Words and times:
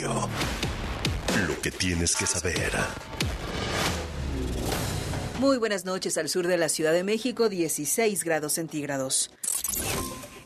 Lo 0.00 1.60
que 1.60 1.72
tienes 1.72 2.14
que 2.14 2.24
saber. 2.26 2.72
Muy 5.40 5.56
buenas 5.58 5.84
noches 5.84 6.16
al 6.18 6.28
sur 6.28 6.46
de 6.46 6.56
la 6.56 6.68
Ciudad 6.68 6.92
de 6.92 7.02
México, 7.02 7.48
16 7.48 8.22
grados 8.22 8.52
centígrados. 8.52 9.30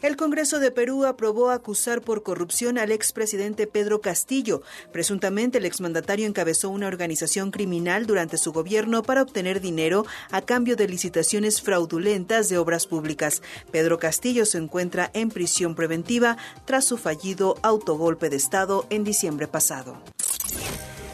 El 0.03 0.17
Congreso 0.17 0.59
de 0.59 0.73
Perú 0.73 1.07
aprobó 1.07 1.51
acusar 1.51 2.03
por 2.03 2.25
corrupción 2.25 2.77
al 2.77 2.91
expresidente 2.91 3.69
Pedro 3.69 4.01
Castillo. 4.01 4.63
Presuntamente, 4.93 5.59
el 5.59 5.65
exmandatario 5.65 6.27
encabezó 6.27 6.71
una 6.71 6.89
organización 6.89 7.53
criminal 7.53 8.05
durante 8.07 8.37
su 8.37 8.53
gobierno 8.53 9.05
para 9.05 9.23
obtener 9.23 9.61
dinero 9.61 10.05
a 10.33 10.43
cambio 10.43 10.75
de 10.75 10.89
licitaciones 10.89 11.63
fraudulentas 11.63 12.49
de 12.49 12.59
obras 12.59 12.89
públicas. 12.89 13.43
Pedro 13.71 14.01
Castillo 14.01 14.45
se 14.45 14.59
encuentra 14.59 15.09
en 15.15 15.29
prisión 15.29 15.77
preventiva 15.77 16.37
tras 16.65 16.85
su 16.85 16.97
fallido 16.97 17.55
autogolpe 17.63 18.29
de 18.29 18.37
Estado 18.37 18.87
en 18.91 19.05
diciembre 19.05 19.47
pasado. 19.47 20.03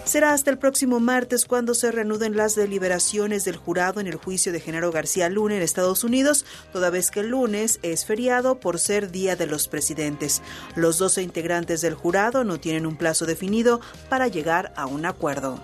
Será 0.08 0.32
hasta 0.32 0.50
el 0.50 0.56
próximo 0.56 1.00
martes 1.00 1.44
cuando 1.44 1.74
se 1.74 1.92
reanuden 1.92 2.34
las 2.34 2.54
deliberaciones 2.54 3.44
del 3.44 3.56
jurado 3.56 4.00
en 4.00 4.06
el 4.06 4.16
juicio 4.16 4.52
de 4.52 4.60
Genaro 4.60 4.90
García 4.90 5.28
Luna 5.28 5.56
en 5.56 5.60
Estados 5.60 6.02
Unidos, 6.02 6.46
toda 6.72 6.88
vez 6.88 7.10
que 7.10 7.20
el 7.20 7.28
lunes 7.28 7.78
es 7.82 8.06
feriado 8.06 8.58
por 8.58 8.78
ser 8.78 9.10
Día 9.10 9.36
de 9.36 9.46
los 9.46 9.68
Presidentes. 9.68 10.40
Los 10.76 10.96
12 10.96 11.20
integrantes 11.20 11.82
del 11.82 11.92
jurado 11.92 12.42
no 12.42 12.58
tienen 12.58 12.86
un 12.86 12.96
plazo 12.96 13.26
definido 13.26 13.82
para 14.08 14.28
llegar 14.28 14.72
a 14.76 14.86
un 14.86 15.04
acuerdo. 15.04 15.60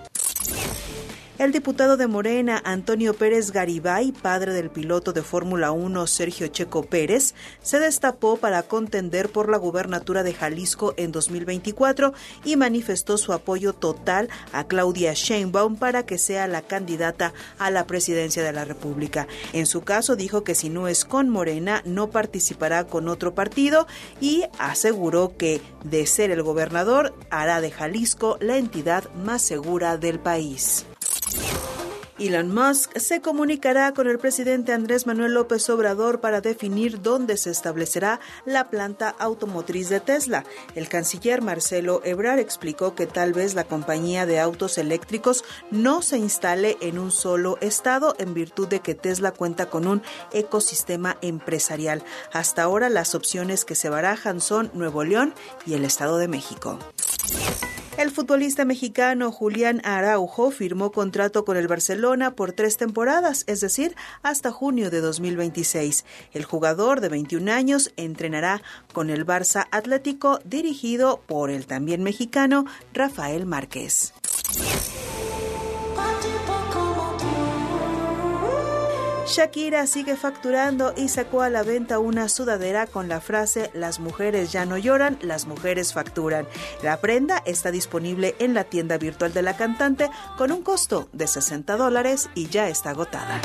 El 1.37 1.51
diputado 1.51 1.97
de 1.97 2.07
Morena, 2.07 2.61
Antonio 2.63 3.13
Pérez 3.13 3.51
Garibay, 3.51 4.13
padre 4.13 4.53
del 4.53 4.69
piloto 4.69 5.11
de 5.11 5.21
Fórmula 5.21 5.71
1 5.71 6.07
Sergio 6.07 6.47
Checo 6.47 6.83
Pérez, 6.83 7.35
se 7.61 7.77
destapó 7.77 8.37
para 8.37 8.63
contender 8.63 9.29
por 9.29 9.49
la 9.49 9.57
gubernatura 9.57 10.23
de 10.23 10.33
Jalisco 10.33 10.93
en 10.95 11.11
2024 11.11 12.13
y 12.45 12.55
manifestó 12.55 13.17
su 13.17 13.33
apoyo 13.33 13.73
total 13.73 14.29
a 14.53 14.63
Claudia 14.63 15.11
Sheinbaum 15.13 15.75
para 15.75 16.05
que 16.05 16.17
sea 16.17 16.47
la 16.47 16.61
candidata 16.61 17.33
a 17.59 17.69
la 17.69 17.85
presidencia 17.85 18.41
de 18.41 18.53
la 18.53 18.63
República. 18.63 19.27
En 19.51 19.65
su 19.65 19.81
caso 19.81 20.15
dijo 20.15 20.45
que 20.45 20.55
si 20.55 20.69
no 20.69 20.87
es 20.87 21.03
con 21.03 21.27
Morena 21.27 21.81
no 21.83 22.11
participará 22.11 22.85
con 22.85 23.09
otro 23.09 23.35
partido 23.35 23.87
y 24.21 24.45
aseguró 24.57 25.35
que 25.35 25.59
de 25.83 26.07
ser 26.07 26.31
el 26.31 26.43
gobernador 26.43 27.13
hará 27.29 27.59
de 27.59 27.71
Jalisco 27.71 28.37
la 28.39 28.55
entidad 28.55 29.13
más 29.15 29.41
segura 29.41 29.97
del 29.97 30.17
país. 30.17 30.85
Elon 32.17 32.53
Musk 32.53 32.97
se 32.97 33.19
comunicará 33.19 33.93
con 33.93 34.07
el 34.07 34.19
presidente 34.19 34.71
Andrés 34.71 35.05
Manuel 35.05 35.33
López 35.33 35.69
Obrador 35.69 36.21
para 36.21 36.39
definir 36.39 37.01
dónde 37.01 37.35
se 37.35 37.51
establecerá 37.51 38.21
la 38.45 38.69
planta 38.69 39.13
automotriz 39.19 39.89
de 39.89 39.99
Tesla. 39.99 40.45
El 40.75 40.87
canciller 40.87 41.41
Marcelo 41.41 41.99
Ebrard 42.05 42.39
explicó 42.39 42.95
que 42.95 43.05
tal 43.05 43.33
vez 43.33 43.53
la 43.53 43.65
compañía 43.65 44.25
de 44.25 44.39
autos 44.39 44.77
eléctricos 44.77 45.43
no 45.71 46.01
se 46.01 46.17
instale 46.17 46.77
en 46.79 46.99
un 46.99 47.11
solo 47.11 47.57
estado 47.59 48.15
en 48.17 48.33
virtud 48.33 48.69
de 48.69 48.79
que 48.79 48.95
Tesla 48.95 49.31
cuenta 49.31 49.65
con 49.65 49.85
un 49.85 50.01
ecosistema 50.31 51.17
empresarial. 51.21 52.01
Hasta 52.31 52.63
ahora 52.63 52.87
las 52.87 53.13
opciones 53.13 53.65
que 53.65 53.75
se 53.75 53.89
barajan 53.89 54.39
son 54.39 54.71
Nuevo 54.73 55.03
León 55.03 55.33
y 55.65 55.73
el 55.73 55.83
Estado 55.83 56.17
de 56.17 56.29
México. 56.29 56.79
El 57.97 58.11
futbolista 58.11 58.65
mexicano 58.65 59.31
Julián 59.31 59.79
Araujo 59.85 60.51
firmó 60.51 60.91
contrato 60.91 61.45
con 61.45 61.55
el 61.55 61.69
Barcelona 61.69 62.35
por 62.35 62.51
tres 62.51 62.75
temporadas, 62.75 63.45
es 63.47 63.61
decir, 63.61 63.95
hasta 64.21 64.51
junio 64.51 64.89
de 64.91 64.99
2026. 64.99 66.03
El 66.33 66.43
jugador 66.43 66.99
de 66.99 67.07
21 67.07 67.49
años 67.53 67.93
entrenará 67.95 68.61
con 68.91 69.09
el 69.09 69.25
Barça 69.25 69.67
Atlético 69.71 70.39
dirigido 70.43 71.21
por 71.25 71.49
el 71.49 71.67
también 71.67 72.03
mexicano 72.03 72.65
Rafael 72.93 73.45
Márquez. 73.45 74.13
Shakira 79.27 79.87
sigue 79.87 80.15
facturando 80.15 80.93
y 80.95 81.09
sacó 81.09 81.41
a 81.41 81.49
la 81.49 81.63
venta 81.63 81.97
una 81.97 82.29
sudadera 82.29 82.85
con 82.85 83.09
la 83.09 83.19
frase 83.19 83.71
Las 83.73 83.99
mujeres 83.99 84.51
ya 84.51 84.65
no 84.65 84.77
lloran, 84.77 85.17
las 85.21 85.47
mujeres 85.47 85.93
facturan. 85.93 86.47
La 86.83 87.01
prenda 87.01 87.41
está 87.45 87.71
disponible 87.71 88.35
en 88.37 88.53
la 88.53 88.65
tienda 88.65 88.99
virtual 88.99 89.33
de 89.33 89.41
la 89.41 89.57
cantante 89.57 90.11
con 90.37 90.51
un 90.51 90.61
costo 90.61 91.09
de 91.11 91.25
60 91.25 91.75
dólares 91.75 92.29
y 92.35 92.49
ya 92.49 92.69
está 92.69 92.91
agotada. 92.91 93.41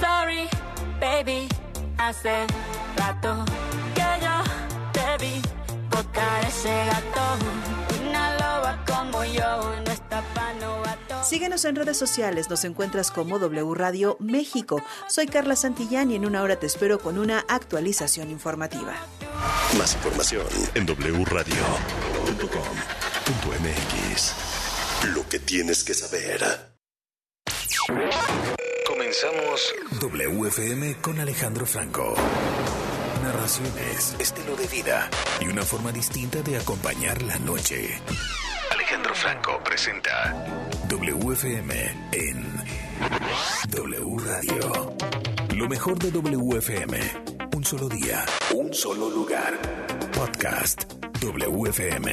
Sorry, 0.00 0.48
baby, 1.00 1.48
rato 1.96 2.73
Síguenos 11.24 11.64
en 11.64 11.74
redes 11.74 11.96
sociales, 11.96 12.48
nos 12.50 12.64
encuentras 12.64 13.10
como 13.10 13.38
W 13.38 13.74
Radio 13.74 14.16
México. 14.20 14.82
Soy 15.08 15.26
Carla 15.26 15.56
Santillán 15.56 16.10
y 16.10 16.16
en 16.16 16.26
una 16.26 16.42
hora 16.42 16.56
te 16.56 16.66
espero 16.66 16.98
con 16.98 17.18
una 17.18 17.44
actualización 17.48 18.30
informativa. 18.30 18.94
Más 19.76 19.94
información 19.94 20.46
en 20.74 20.86
wradio.com.mx. 20.86 21.54
Lo 25.14 25.28
que 25.28 25.38
tienes 25.38 25.82
que 25.82 25.94
saber. 25.94 26.40
Comenzamos 28.86 29.74
WFM 30.00 31.00
con 31.00 31.18
Alejandro 31.20 31.66
Franco 31.66 32.14
narraciones, 33.24 34.14
estilo 34.18 34.54
de 34.54 34.66
vida 34.66 35.08
y 35.40 35.46
una 35.46 35.62
forma 35.62 35.90
distinta 35.90 36.42
de 36.42 36.58
acompañar 36.58 37.22
la 37.22 37.38
noche. 37.38 37.98
Alejandro 38.70 39.14
Franco 39.14 39.60
presenta 39.64 40.34
WFM 40.90 41.72
en 42.12 42.44
W 43.70 44.16
Radio. 44.18 44.94
Lo 45.56 45.68
mejor 45.68 45.98
de 45.98 46.10
WFM. 46.10 46.98
Un 47.56 47.64
solo 47.64 47.88
día, 47.88 48.26
un 48.52 48.74
solo 48.74 49.08
lugar. 49.08 49.58
Podcast 50.12 50.84
WFM. 51.22 52.12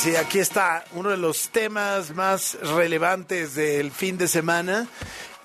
Sí, 0.00 0.16
aquí 0.16 0.38
está 0.38 0.82
uno 0.92 1.10
de 1.10 1.18
los 1.18 1.50
temas 1.50 2.14
más 2.14 2.56
relevantes 2.62 3.54
del 3.54 3.90
fin 3.90 4.16
de 4.16 4.28
semana. 4.28 4.86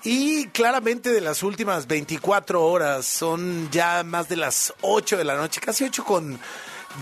Y 0.02 0.46
claramente 0.48 1.10
de 1.12 1.20
las 1.20 1.42
últimas 1.42 1.86
24 1.86 2.64
horas, 2.64 3.04
son 3.04 3.68
ya 3.70 4.02
más 4.02 4.28
de 4.30 4.36
las 4.36 4.72
8 4.80 5.18
de 5.18 5.24
la 5.24 5.36
noche, 5.36 5.60
casi 5.60 5.84
8 5.84 6.04
con 6.04 6.38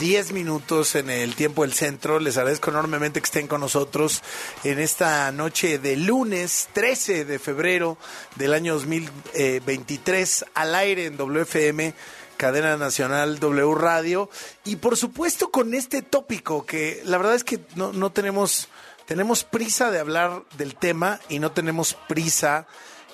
10 0.00 0.32
minutos 0.32 0.96
en 0.96 1.10
el 1.10 1.36
tiempo 1.36 1.62
del 1.62 1.74
centro. 1.74 2.18
Les 2.18 2.36
agradezco 2.36 2.70
enormemente 2.70 3.20
que 3.20 3.26
estén 3.26 3.46
con 3.46 3.60
nosotros 3.60 4.22
en 4.64 4.80
esta 4.80 5.30
noche 5.30 5.78
de 5.78 5.96
lunes 5.96 6.68
13 6.72 7.24
de 7.24 7.38
febrero 7.38 7.98
del 8.34 8.54
año 8.54 8.74
2023 8.74 10.46
al 10.54 10.74
aire 10.74 11.06
en 11.06 11.16
WFM 11.16 11.94
cadena 12.36 12.76
nacional 12.76 13.38
W 13.38 13.74
Radio. 13.74 14.28
Y 14.64 14.76
por 14.76 14.96
supuesto 14.96 15.50
con 15.50 15.74
este 15.74 16.02
tópico 16.02 16.66
que 16.66 17.02
la 17.04 17.18
verdad 17.18 17.34
es 17.34 17.44
que 17.44 17.60
no, 17.74 17.92
no 17.92 18.12
tenemos, 18.12 18.68
tenemos 19.06 19.44
prisa 19.44 19.90
de 19.90 19.98
hablar 19.98 20.42
del 20.56 20.74
tema 20.74 21.20
y 21.28 21.38
no 21.38 21.52
tenemos 21.52 21.94
prisa 22.08 22.66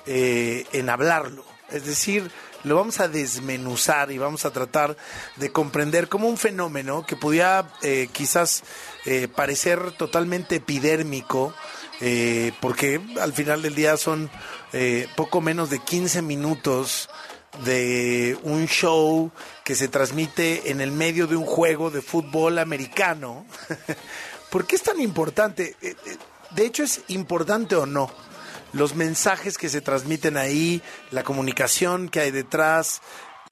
eh, 0.06 0.66
en 0.72 0.88
hablarlo. 0.88 1.44
Es 1.70 1.86
decir, 1.86 2.30
lo 2.64 2.76
vamos 2.76 3.00
a 3.00 3.08
desmenuzar 3.08 4.10
y 4.10 4.18
vamos 4.18 4.44
a 4.44 4.50
tratar 4.50 4.96
de 5.36 5.52
comprender 5.52 6.08
como 6.08 6.28
un 6.28 6.36
fenómeno 6.36 7.06
que 7.06 7.16
pudiera 7.16 7.70
eh, 7.82 8.08
quizás 8.10 8.64
eh, 9.04 9.28
parecer 9.28 9.92
totalmente 9.92 10.56
epidérmico, 10.56 11.54
porque 12.60 12.98
al 13.20 13.34
final 13.34 13.60
del 13.60 13.74
día 13.74 13.98
son 13.98 14.30
poco 15.16 15.42
menos 15.42 15.68
de 15.68 15.80
15 15.80 16.22
minutos 16.22 17.10
de 17.64 18.38
un 18.42 18.66
show 18.66 19.30
que 19.64 19.74
se 19.74 19.88
transmite 19.88 20.70
en 20.70 20.80
el 20.80 20.92
medio 20.92 21.26
de 21.26 21.36
un 21.36 21.44
juego 21.44 21.90
de 21.90 22.02
fútbol 22.02 22.58
americano. 22.58 23.46
¿Por 24.50 24.66
qué 24.66 24.76
es 24.76 24.82
tan 24.82 25.00
importante? 25.00 25.76
Eh, 25.82 25.94
eh, 26.06 26.16
de 26.50 26.66
hecho, 26.66 26.82
es 26.82 27.02
importante 27.08 27.76
o 27.76 27.86
no. 27.86 28.10
Los 28.72 28.94
mensajes 28.94 29.58
que 29.58 29.68
se 29.68 29.80
transmiten 29.80 30.36
ahí, 30.36 30.82
la 31.10 31.24
comunicación 31.24 32.08
que 32.08 32.20
hay 32.20 32.30
detrás, 32.30 33.02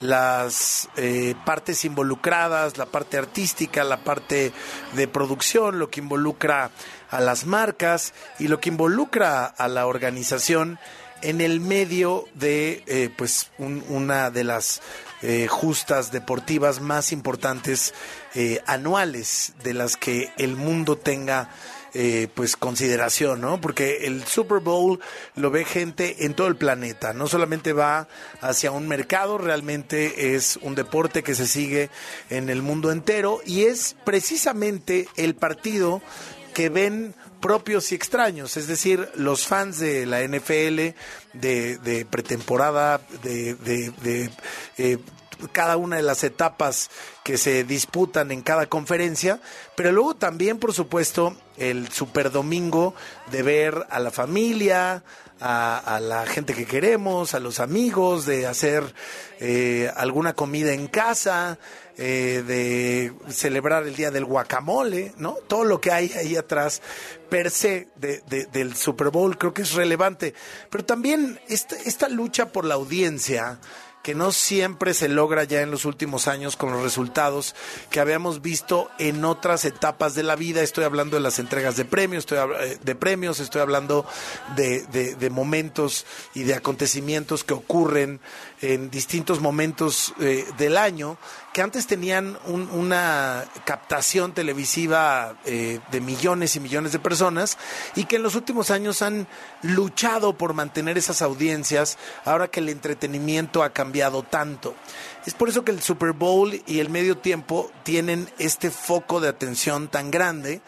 las 0.01 0.89
eh, 0.97 1.35
partes 1.45 1.85
involucradas, 1.85 2.79
la 2.79 2.87
parte 2.87 3.19
artística, 3.19 3.83
la 3.83 4.05
parte 4.05 4.53
de 4.95 5.09
producción, 5.09 5.81
lo 5.81 5.91
que 5.91 6.01
involucra 6.01 6.71
a 7.11 7.21
las 7.21 7.47
marcas 7.47 8.15
y 8.39 8.47
lo 8.47 8.61
que 8.61 8.69
involucra 8.69 9.45
a 9.45 9.67
la 9.67 9.87
organización 9.87 10.79
en 11.23 11.41
el 11.41 11.61
medio 11.61 12.27
de 12.35 12.83
eh, 12.87 13.11
pues 13.17 13.51
una 13.59 14.31
de 14.31 14.45
las 14.45 14.81
eh, 15.23 15.47
justas 15.49 16.13
deportivas 16.13 16.81
más 16.81 17.13
importantes 17.13 17.95
eh, 18.35 18.61
anuales 18.67 19.53
de 19.65 19.75
las 19.75 19.97
que 19.97 20.31
el 20.39 20.57
mundo 20.57 20.97
tenga 20.97 21.51
pues 22.35 22.55
consideración, 22.55 23.41
¿no? 23.41 23.61
Porque 23.61 24.07
el 24.07 24.25
Super 24.25 24.61
Bowl 24.61 25.01
lo 25.35 25.51
ve 25.51 25.65
gente 25.65 26.27
en 26.27 26.35
todo 26.35 26.47
el 26.47 26.55
planeta, 26.55 27.13
no 27.13 27.27
solamente 27.27 27.73
va 27.73 28.07
hacia 28.41 28.71
un 28.71 28.87
mercado, 28.87 29.37
realmente 29.37 30.37
es 30.37 30.61
un 30.63 30.77
deporte 30.77 31.25
que 31.25 31.35
se 31.35 31.49
sigue 31.49 31.91
en 32.31 32.51
el 32.51 32.63
mundo 32.63 32.93
entero 32.93 33.41
y 33.45 33.65
es 33.65 33.97
precisamente 34.05 35.09
el 35.17 35.35
partido 35.35 36.01
que 36.55 36.69
ven 36.69 37.15
propios 37.41 37.93
y 37.93 37.95
extraños, 37.95 38.57
es 38.57 38.67
decir, 38.67 39.09
los 39.15 39.47
fans 39.47 39.79
de 39.79 40.07
la 40.07 40.23
NFL, 40.23 40.95
de, 41.35 42.07
pretemporada, 42.11 43.01
de, 43.23 44.31
eh, 44.77 44.99
cada 45.53 45.77
una 45.77 45.97
de 45.97 46.03
las 46.03 46.25
etapas 46.25 46.91
que 47.23 47.39
se 47.39 47.65
disputan 47.65 48.31
en 48.33 48.43
cada 48.43 48.67
conferencia, 48.67 49.41
pero 49.77 49.93
luego 49.93 50.17
también, 50.17 50.59
por 50.59 50.75
supuesto, 50.75 51.37
el 51.57 51.91
super 51.93 52.31
domingo 52.31 52.95
de 53.31 53.43
ver 53.43 53.87
a 53.91 54.01
la 54.01 54.11
familia, 54.11 55.05
a, 55.41 56.01
la 56.03 56.27
gente 56.27 56.55
que 56.55 56.67
queremos, 56.67 57.35
a 57.35 57.41
los 57.41 57.61
amigos, 57.61 58.27
de 58.27 58.47
hacer 58.47 58.83
eh, 59.41 59.91
alguna 59.97 60.35
comida 60.35 60.73
en 60.73 60.89
casa, 60.89 61.59
eh, 61.97 62.45
de 62.47 63.13
celebrar 63.33 63.87
el 63.87 63.97
día 63.97 64.11
del 64.11 64.25
guacamole, 64.25 65.13
¿no? 65.17 65.35
Todo 65.49 65.65
lo 65.65 65.81
que 65.81 65.93
hay 65.93 66.13
ahí 66.13 66.37
atrás, 66.37 66.81
per 67.29 67.51
se, 67.51 67.89
de, 67.97 68.21
del 68.53 68.75
Super 68.75 69.11
Bowl, 69.11 69.37
creo 69.39 69.55
que 69.55 69.63
es 69.63 69.73
relevante. 69.73 70.35
Pero 70.71 70.85
también 70.85 71.41
esta, 71.49 71.77
esta 71.77 72.09
lucha 72.09 72.53
por 72.53 72.65
la 72.65 72.75
audiencia, 72.75 73.59
que 74.09 74.15
no 74.15 74.33
siempre 74.33 74.95
se 74.95 75.07
logra 75.07 75.45
ya 75.45 75.61
en 75.61 75.71
los 75.71 75.85
últimos 75.85 76.29
años 76.29 76.57
con 76.57 76.73
los 76.73 76.83
resultados 76.83 77.55
que 77.91 78.01
habíamos 78.01 78.41
visto 78.41 78.91
en 78.99 79.23
otras 79.23 79.67
etapas 79.67 80.15
de 80.15 80.23
la 80.23 80.35
vida. 80.35 80.63
Estoy 80.63 80.85
hablando 80.85 81.19
de 81.19 81.23
las 81.23 81.39
entregas 81.39 81.77
de 81.77 81.85
premios, 81.85 82.21
estoy 82.21 82.39
eh, 82.39 82.79
de 82.83 82.95
premios, 82.95 83.39
estoy 83.39 83.61
hablando 83.61 84.07
de, 84.57 84.87
de, 84.87 85.29
momentos 85.29 86.07
y 86.33 86.45
de 86.45 86.55
acontecimientos 86.55 87.45
que 87.45 87.53
ocurren 87.53 88.19
en 88.63 88.89
distintos 88.91 89.41
momentos 89.41 90.15
eh, 90.21 90.47
del 90.57 90.79
año 90.79 91.19
que 91.53 91.63
antes 91.63 91.87
tenían 91.89 92.39
una 92.47 93.45
captación 93.65 94.33
televisiva 94.33 95.37
eh, 95.45 95.81
de 95.91 96.01
millones 96.01 96.55
y 96.55 96.61
millones 96.61 96.93
de 96.93 96.99
personas 96.99 97.59
y 97.97 98.05
que 98.05 98.17
en 98.17 98.23
los 98.23 98.37
últimos 98.37 98.71
años 98.71 99.03
han 99.03 99.27
luchado 99.63 100.39
por 100.39 100.55
mantener 100.55 100.97
esas 100.99 101.21
audiencias 101.21 101.99
ahora 102.25 102.49
que 102.49 102.61
el 102.61 102.69
entretenimiento 102.69 103.63
ha 103.65 103.71
cambiado 103.71 103.98
tanto. 104.23 104.75
Es 105.27 105.35
por 105.35 105.49
eso 105.49 105.65
que 105.65 105.73
el 105.73 105.83
Super 105.83 106.13
Bowl 106.13 106.63
y 106.67 106.81
el 106.81 106.91
medio 106.91 107.19
tiempo 107.19 107.71
tienen 107.83 108.29
este 108.39 108.71
foco 108.71 109.21
de 109.21 109.29
atención 109.29 109.89
tan 109.89 110.11
grande 110.11 110.61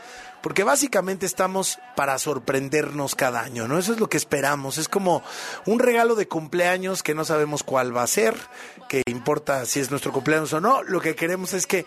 porque 0.43 0.65
básicamente 0.65 1.27
estamos 1.27 1.79
para 1.97 2.19
sorprendernos 2.19 3.15
cada 3.15 3.41
año, 3.41 3.69
¿no? 3.69 3.79
Eso 3.79 3.93
es 3.93 4.01
lo 4.01 4.09
que 4.09 4.17
esperamos, 4.17 4.79
es 4.79 4.89
como 4.89 5.23
un 5.67 5.79
regalo 5.79 6.15
de 6.15 6.29
cumpleaños 6.29 7.03
que 7.03 7.15
no 7.15 7.25
sabemos 7.25 7.63
cuál 7.63 7.95
va 7.95 8.03
a 8.03 8.07
ser, 8.07 8.35
que 8.89 9.03
importa 9.07 9.67
si 9.67 9.81
es 9.81 9.91
nuestro 9.91 10.13
cumpleaños 10.13 10.53
o 10.53 10.61
no, 10.61 10.83
lo 10.83 11.01
que 11.01 11.15
queremos 11.15 11.53
es 11.53 11.67
que 11.67 11.85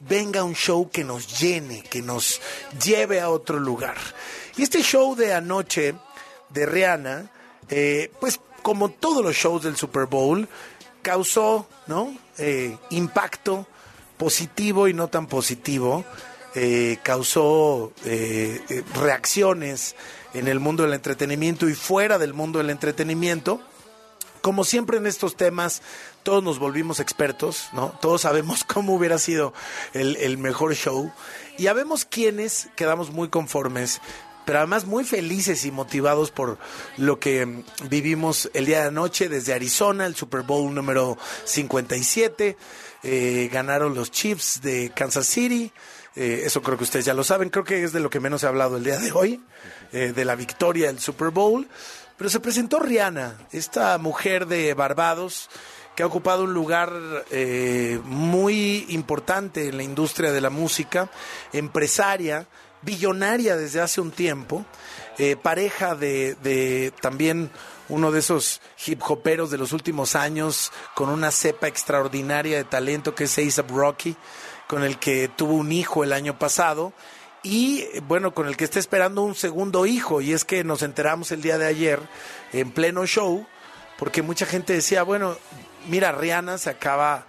venga 0.00 0.44
un 0.44 0.54
show 0.54 0.88
que 0.90 1.04
nos 1.04 1.40
llene, 1.40 1.82
que 1.82 2.02
nos 2.02 2.40
lleve 2.84 3.20
a 3.20 3.28
otro 3.28 3.58
lugar. 3.58 3.96
Y 4.56 4.62
este 4.62 4.82
show 4.82 5.16
de 5.16 5.34
anoche 5.34 5.94
de 6.50 6.66
Rihanna, 6.66 7.30
eh, 7.68 8.10
pues 8.20 8.40
como 8.62 8.90
todos 8.90 9.24
los 9.24 9.34
shows 9.34 9.62
del 9.62 9.76
Super 9.76 10.06
Bowl, 10.06 10.48
causó. 11.06 11.68
Eh, 12.38 12.76
impacto 12.90 13.64
positivo 14.16 14.88
y 14.88 14.92
no 14.92 15.06
tan 15.06 15.28
positivo 15.28 16.04
eh, 16.56 16.98
causó 17.04 17.92
eh, 18.04 18.60
reacciones 18.94 19.94
en 20.34 20.48
el 20.48 20.58
mundo 20.58 20.82
del 20.82 20.94
entretenimiento 20.94 21.68
y 21.68 21.74
fuera 21.74 22.18
del 22.18 22.34
mundo 22.34 22.58
del 22.58 22.70
entretenimiento. 22.70 23.60
Como 24.42 24.64
siempre 24.64 24.96
en 24.96 25.06
estos 25.06 25.36
temas, 25.36 25.80
todos 26.24 26.42
nos 26.42 26.58
volvimos 26.58 26.98
expertos, 26.98 27.68
¿no? 27.72 27.96
Todos 28.00 28.22
sabemos 28.22 28.64
cómo 28.74 28.96
hubiera 28.96 29.18
sido 29.18 29.54
el, 29.92 30.38
mejor 30.38 30.74
show 30.74 31.12
y 31.56 31.68
habemos 31.68 32.04
quienes 32.04 32.68
quedamos 32.74 33.12
muy 33.12 33.28
conformes 33.28 34.00
pero 34.46 34.60
además 34.60 34.86
muy 34.86 35.04
felices 35.04 35.64
y 35.66 35.70
motivados 35.70 36.30
por 36.30 36.56
lo 36.96 37.18
que 37.18 37.64
vivimos 37.90 38.48
el 38.54 38.64
día 38.64 38.82
de 38.82 38.88
anoche 38.88 39.28
desde 39.28 39.52
Arizona, 39.52 40.06
el 40.06 40.14
Super 40.14 40.42
Bowl 40.42 40.72
número 40.72 41.18
57. 41.44 42.56
Eh, 43.02 43.50
ganaron 43.52 43.94
los 43.94 44.10
Chiefs 44.10 44.62
de 44.62 44.92
Kansas 44.94 45.26
City. 45.26 45.72
Eh, 46.14 46.42
eso 46.44 46.62
creo 46.62 46.78
que 46.78 46.84
ustedes 46.84 47.04
ya 47.04 47.12
lo 47.12 47.24
saben. 47.24 47.50
Creo 47.50 47.64
que 47.64 47.82
es 47.82 47.92
de 47.92 48.00
lo 48.00 48.08
que 48.08 48.20
menos 48.20 48.44
ha 48.44 48.48
hablado 48.48 48.76
el 48.76 48.84
día 48.84 48.98
de 48.98 49.12
hoy, 49.12 49.42
eh, 49.92 50.12
de 50.14 50.24
la 50.24 50.36
victoria 50.36 50.86
del 50.86 51.00
Super 51.00 51.30
Bowl. 51.30 51.68
Pero 52.16 52.30
se 52.30 52.40
presentó 52.40 52.78
Rihanna, 52.78 53.36
esta 53.52 53.98
mujer 53.98 54.46
de 54.46 54.72
Barbados 54.74 55.50
que 55.96 56.02
ha 56.02 56.06
ocupado 56.06 56.44
un 56.44 56.52
lugar 56.52 56.92
eh, 57.30 57.98
muy 58.04 58.84
importante 58.90 59.68
en 59.68 59.78
la 59.78 59.82
industria 59.82 60.30
de 60.30 60.42
la 60.42 60.50
música, 60.50 61.10
empresaria, 61.54 62.46
billonaria 62.86 63.56
desde 63.56 63.82
hace 63.82 64.00
un 64.00 64.12
tiempo, 64.12 64.64
eh, 65.18 65.36
pareja 65.36 65.94
de, 65.94 66.34
de 66.36 66.92
también 67.02 67.50
uno 67.88 68.10
de 68.10 68.20
esos 68.20 68.62
hip 68.86 69.02
hoperos 69.06 69.50
de 69.50 69.58
los 69.58 69.72
últimos 69.72 70.16
años, 70.16 70.72
con 70.94 71.10
una 71.10 71.30
cepa 71.30 71.68
extraordinaria 71.68 72.56
de 72.56 72.64
talento 72.64 73.14
que 73.14 73.24
es 73.24 73.38
A$AP 73.38 73.70
Rocky, 73.70 74.16
con 74.66 74.82
el 74.82 74.98
que 74.98 75.28
tuvo 75.28 75.54
un 75.54 75.70
hijo 75.70 76.02
el 76.02 76.12
año 76.12 76.38
pasado 76.38 76.92
y 77.42 77.86
bueno, 78.08 78.34
con 78.34 78.48
el 78.48 78.56
que 78.56 78.64
está 78.64 78.80
esperando 78.80 79.22
un 79.22 79.36
segundo 79.36 79.86
hijo. 79.86 80.20
Y 80.20 80.32
es 80.32 80.44
que 80.44 80.64
nos 80.64 80.82
enteramos 80.82 81.30
el 81.30 81.42
día 81.42 81.58
de 81.58 81.66
ayer 81.66 82.00
en 82.52 82.72
pleno 82.72 83.06
show, 83.06 83.46
porque 83.98 84.22
mucha 84.22 84.46
gente 84.46 84.72
decía, 84.72 85.04
bueno, 85.04 85.36
mira, 85.88 86.10
Rihanna 86.10 86.58
se 86.58 86.70
acaba 86.70 87.24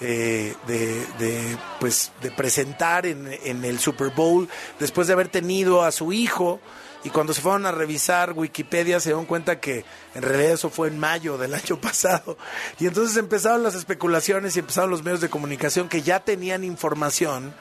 eh, 0.00 0.54
de, 0.68 1.56
pues, 1.80 2.12
de 2.22 2.30
presentar 2.30 3.04
en, 3.04 3.36
en 3.44 3.64
el 3.64 3.80
Super 3.80 4.10
Bowl 4.10 4.48
después 4.78 5.08
de 5.08 5.12
haber 5.12 5.28
tenido 5.28 5.82
a 5.82 5.90
su 5.90 6.12
hijo. 6.12 6.60
Y 7.04 7.10
cuando 7.10 7.32
se 7.32 7.40
fueron 7.40 7.66
a 7.66 7.72
revisar 7.72 8.32
Wikipedia 8.32 9.00
se 9.00 9.10
dieron 9.10 9.26
cuenta 9.26 9.60
que 9.60 9.84
en 10.14 10.22
realidad 10.22 10.52
eso 10.52 10.68
fue 10.68 10.88
en 10.88 10.98
mayo 10.98 11.38
del 11.38 11.54
año 11.54 11.76
pasado. 11.80 12.36
Y 12.78 12.86
entonces 12.86 13.16
empezaron 13.16 13.62
las 13.62 13.74
especulaciones 13.74 14.56
y 14.56 14.60
empezaron 14.60 14.90
los 14.90 15.02
medios 15.02 15.20
de 15.20 15.30
comunicación 15.30 15.88
que 15.88 16.02
ya 16.02 16.20
tenían 16.20 16.64
información 16.64 17.54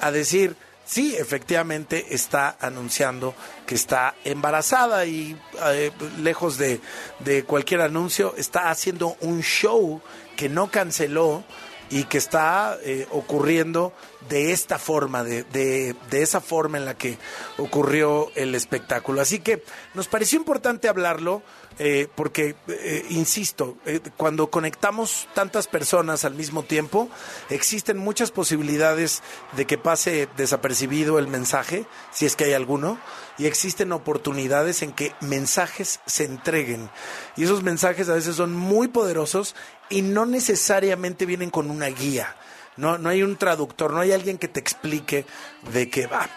a 0.00 0.10
decir, 0.10 0.56
sí, 0.84 1.14
efectivamente 1.16 2.14
está 2.14 2.56
anunciando 2.60 3.34
que 3.66 3.74
está 3.74 4.14
embarazada 4.24 5.06
y 5.06 5.38
eh, 5.66 5.90
lejos 6.20 6.58
de, 6.58 6.80
de 7.20 7.44
cualquier 7.44 7.80
anuncio, 7.80 8.34
está 8.36 8.70
haciendo 8.70 9.16
un 9.20 9.42
show 9.42 10.00
que 10.36 10.48
no 10.48 10.70
canceló 10.70 11.44
y 11.90 12.04
que 12.04 12.18
está 12.18 12.78
eh, 12.82 13.06
ocurriendo 13.10 13.92
de 14.28 14.52
esta 14.52 14.78
forma, 14.78 15.22
de, 15.22 15.44
de, 15.44 15.94
de, 16.10 16.22
esa 16.22 16.40
forma 16.40 16.78
en 16.78 16.84
la 16.86 16.96
que 16.96 17.18
ocurrió 17.58 18.30
el 18.34 18.54
espectáculo. 18.54 19.20
Así 19.20 19.40
que 19.40 19.62
nos 19.94 20.08
pareció 20.08 20.38
importante 20.38 20.88
hablarlo 20.88 21.42
eh, 21.78 22.06
porque, 22.14 22.54
eh, 22.68 23.04
insisto, 23.10 23.76
eh, 23.84 23.98
cuando 24.16 24.48
conectamos 24.48 25.26
tantas 25.34 25.66
personas 25.66 26.24
al 26.24 26.34
mismo 26.34 26.62
tiempo, 26.62 27.08
existen 27.50 27.98
muchas 27.98 28.30
posibilidades 28.30 29.22
de 29.56 29.66
que 29.66 29.76
pase 29.76 30.28
desapercibido 30.36 31.18
el 31.18 31.26
mensaje, 31.26 31.84
si 32.12 32.26
es 32.26 32.36
que 32.36 32.44
hay 32.44 32.52
alguno, 32.52 32.98
y 33.38 33.46
existen 33.46 33.90
oportunidades 33.90 34.82
en 34.82 34.92
que 34.92 35.14
mensajes 35.20 35.98
se 36.06 36.24
entreguen. 36.24 36.90
Y 37.36 37.42
esos 37.42 37.64
mensajes 37.64 38.08
a 38.08 38.14
veces 38.14 38.36
son 38.36 38.54
muy 38.54 38.86
poderosos 38.86 39.56
y 39.90 40.02
no 40.02 40.26
necesariamente 40.26 41.26
vienen 41.26 41.50
con 41.50 41.70
una 41.70 41.86
guía. 41.86 42.36
No, 42.76 42.98
no 42.98 43.08
hay 43.08 43.22
un 43.22 43.36
traductor, 43.36 43.92
no 43.92 44.00
hay 44.00 44.10
alguien 44.10 44.36
que 44.36 44.48
te 44.48 44.58
explique 44.58 45.26
de 45.72 45.88
qué 45.88 46.08
va. 46.08 46.28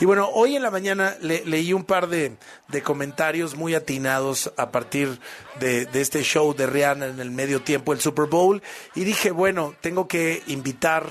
Y 0.00 0.06
bueno, 0.06 0.28
hoy 0.32 0.56
en 0.56 0.62
la 0.62 0.70
mañana 0.70 1.16
le, 1.20 1.44
leí 1.44 1.72
un 1.72 1.84
par 1.84 2.08
de, 2.08 2.36
comentarios 2.82 3.54
muy 3.54 3.74
atinados 3.74 4.52
a 4.56 4.72
partir 4.72 5.20
de, 5.60 5.86
de, 5.86 6.00
este 6.00 6.22
show 6.22 6.52
de 6.52 6.66
Rihanna 6.66 7.06
en 7.06 7.20
el 7.20 7.30
medio 7.30 7.62
tiempo, 7.62 7.92
el 7.92 8.00
Super 8.00 8.26
Bowl, 8.26 8.60
y 8.96 9.04
dije, 9.04 9.30
bueno, 9.30 9.74
tengo 9.80 10.08
que 10.08 10.42
invitar 10.48 11.06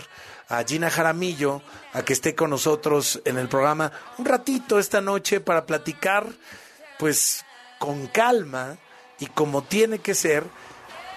a 0.50 0.64
Gina 0.64 0.90
Jaramillo 0.90 1.62
a 1.94 2.04
que 2.04 2.14
esté 2.14 2.36
con 2.36 2.50
nosotros 2.50 3.22
en 3.26 3.38
el 3.38 3.48
programa 3.48 3.92
un 4.18 4.26
ratito 4.26 4.80
esta 4.80 5.00
noche 5.00 5.40
para 5.40 5.66
platicar, 5.66 6.28
pues, 7.00 7.46
con 7.80 8.08
calma 8.08 8.78
y 9.20 9.28
como 9.28 9.64
tiene 9.64 10.00
que 10.00 10.14
ser, 10.16 10.44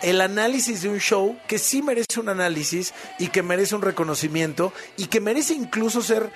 el 0.03 0.21
análisis 0.21 0.83
de 0.83 0.89
un 0.89 0.99
show 0.99 1.37
que 1.47 1.59
sí 1.59 1.83
merece 1.83 2.21
un 2.21 2.29
análisis 2.29 2.93
y 3.19 3.29
que 3.29 3.43
merece 3.43 3.75
un 3.75 3.83
reconocimiento 3.83 4.73
y 4.97 5.07
que 5.07 5.21
merece 5.21 5.55
incluso 5.55 6.03
ser 6.03 6.31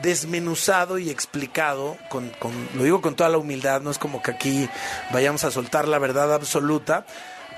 desmenuzado 0.00 0.98
y 0.98 1.10
explicado, 1.10 1.96
con, 2.08 2.30
con, 2.38 2.52
lo 2.74 2.84
digo 2.84 3.00
con 3.00 3.16
toda 3.16 3.30
la 3.30 3.38
humildad, 3.38 3.80
no 3.80 3.90
es 3.90 3.98
como 3.98 4.22
que 4.22 4.30
aquí 4.30 4.68
vayamos 5.12 5.44
a 5.44 5.50
soltar 5.50 5.88
la 5.88 5.98
verdad 5.98 6.34
absoluta, 6.34 7.06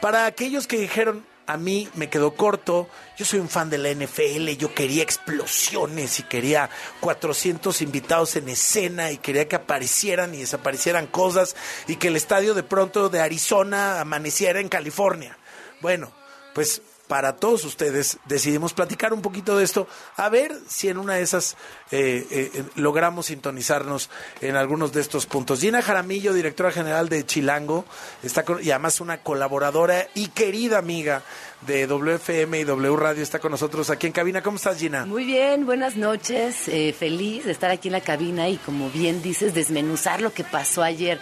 para 0.01 0.27
aquellos 0.27 0.67
que 0.67 0.79
dijeron, 0.79 1.25
a 1.49 1.57
mí 1.57 1.89
me 1.95 2.11
quedó 2.11 2.35
corto, 2.35 2.89
yo 3.17 3.25
soy 3.25 3.41
un 3.41 3.49
fan 3.49 3.71
de 3.71 3.79
la 3.79 3.91
NFL, 3.91 4.51
yo 4.59 4.75
quería 4.75 5.03
explosiones 5.03 6.21
y 6.21 6.23
quería 6.25 6.69
400 7.01 7.81
invitados 7.81 8.37
en 8.37 8.51
escena 8.51 9.11
y 9.11 9.17
quería 9.17 9.49
que 9.49 9.57
aparecieran 9.57 10.35
y 10.35 10.39
desaparecieran 10.39 11.07
cosas 11.07 11.57
y 11.87 11.97
que 11.97 12.09
el 12.09 12.17
estadio 12.17 12.53
de 12.53 12.65
pronto 12.65 13.09
de 13.09 13.21
Arizona 13.21 13.99
amaneciera 13.99 14.61
en 14.61 14.69
California. 14.69 15.39
Bueno, 15.81 16.13
pues 16.55 16.83
para 17.09 17.37
todos 17.37 17.65
ustedes 17.65 18.19
decidimos 18.27 18.75
platicar 18.75 19.13
un 19.13 19.23
poquito 19.23 19.57
de 19.57 19.65
esto, 19.65 19.89
a 20.17 20.29
ver 20.29 20.55
si 20.69 20.89
en 20.89 20.99
una 20.99 21.15
de 21.15 21.23
esas 21.23 21.57
eh, 21.91 22.27
eh, 22.31 22.65
logramos 22.77 23.27
sintonizarnos 23.27 24.11
en 24.41 24.57
algunos 24.57 24.93
de 24.93 25.01
estos 25.01 25.27
puntos. 25.27 25.61
Gina 25.61 25.83
Jaramillo, 25.83 26.35
directora 26.35 26.71
general 26.71 27.09
de 27.09 27.25
Chilango, 27.25 27.87
está 28.23 28.45
con, 28.45 28.63
y 28.63 28.71
además 28.71 29.01
una 29.01 29.23
colaboradora 29.23 30.07
y 30.15 30.29
querida 30.29 30.79
amiga 30.79 31.23
de 31.63 31.87
WFM 31.87 32.61
y 32.61 32.65
W 32.65 32.97
Radio, 32.97 33.23
está 33.23 33.39
con 33.39 33.51
nosotros 33.51 33.91
aquí 33.91 34.07
en 34.07 34.13
cabina. 34.13 34.43
¿Cómo 34.43 34.59
estás, 34.59 34.79
Gina? 34.79 35.07
Muy 35.07 35.25
bien, 35.25 35.67
buenas 35.67 35.97
noches, 35.97 36.69
eh, 36.69 36.95
feliz 36.97 37.45
de 37.47 37.53
estar 37.53 37.71
aquí 37.71 37.89
en 37.89 37.93
la 37.93 38.01
cabina 38.03 38.49
y 38.49 38.59
como 38.59 38.91
bien 38.91 39.23
dices, 39.23 39.55
desmenuzar 39.55 40.21
lo 40.21 40.33
que 40.33 40.45
pasó 40.45 40.83
ayer. 40.83 41.19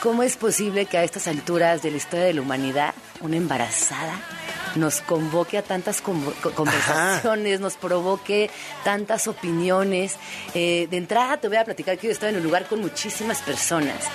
¿Cómo 0.00 0.22
es 0.22 0.36
posible 0.38 0.86
que 0.86 0.96
a 0.96 1.04
estas 1.04 1.28
alturas 1.28 1.82
de 1.82 1.90
la 1.90 1.98
historia 1.98 2.24
de 2.24 2.32
la 2.32 2.40
humanidad, 2.40 2.94
una 3.20 3.36
embarazada 3.36 4.18
nos 4.76 5.00
convoque 5.00 5.58
a 5.58 5.62
tantas 5.62 6.00
conversaciones, 6.00 7.54
Ajá. 7.54 7.62
nos 7.62 7.74
provoque 7.74 8.50
tantas 8.82 9.28
opiniones. 9.28 10.16
Eh, 10.54 10.86
de 10.90 10.96
entrada 10.96 11.36
te 11.36 11.48
voy 11.48 11.58
a 11.58 11.64
platicar 11.64 11.98
que 11.98 12.06
yo 12.06 12.12
estaba 12.12 12.30
en 12.30 12.36
un 12.36 12.42
lugar 12.42 12.66
con 12.66 12.80
muchísimas 12.80 13.42
personas 13.42 14.06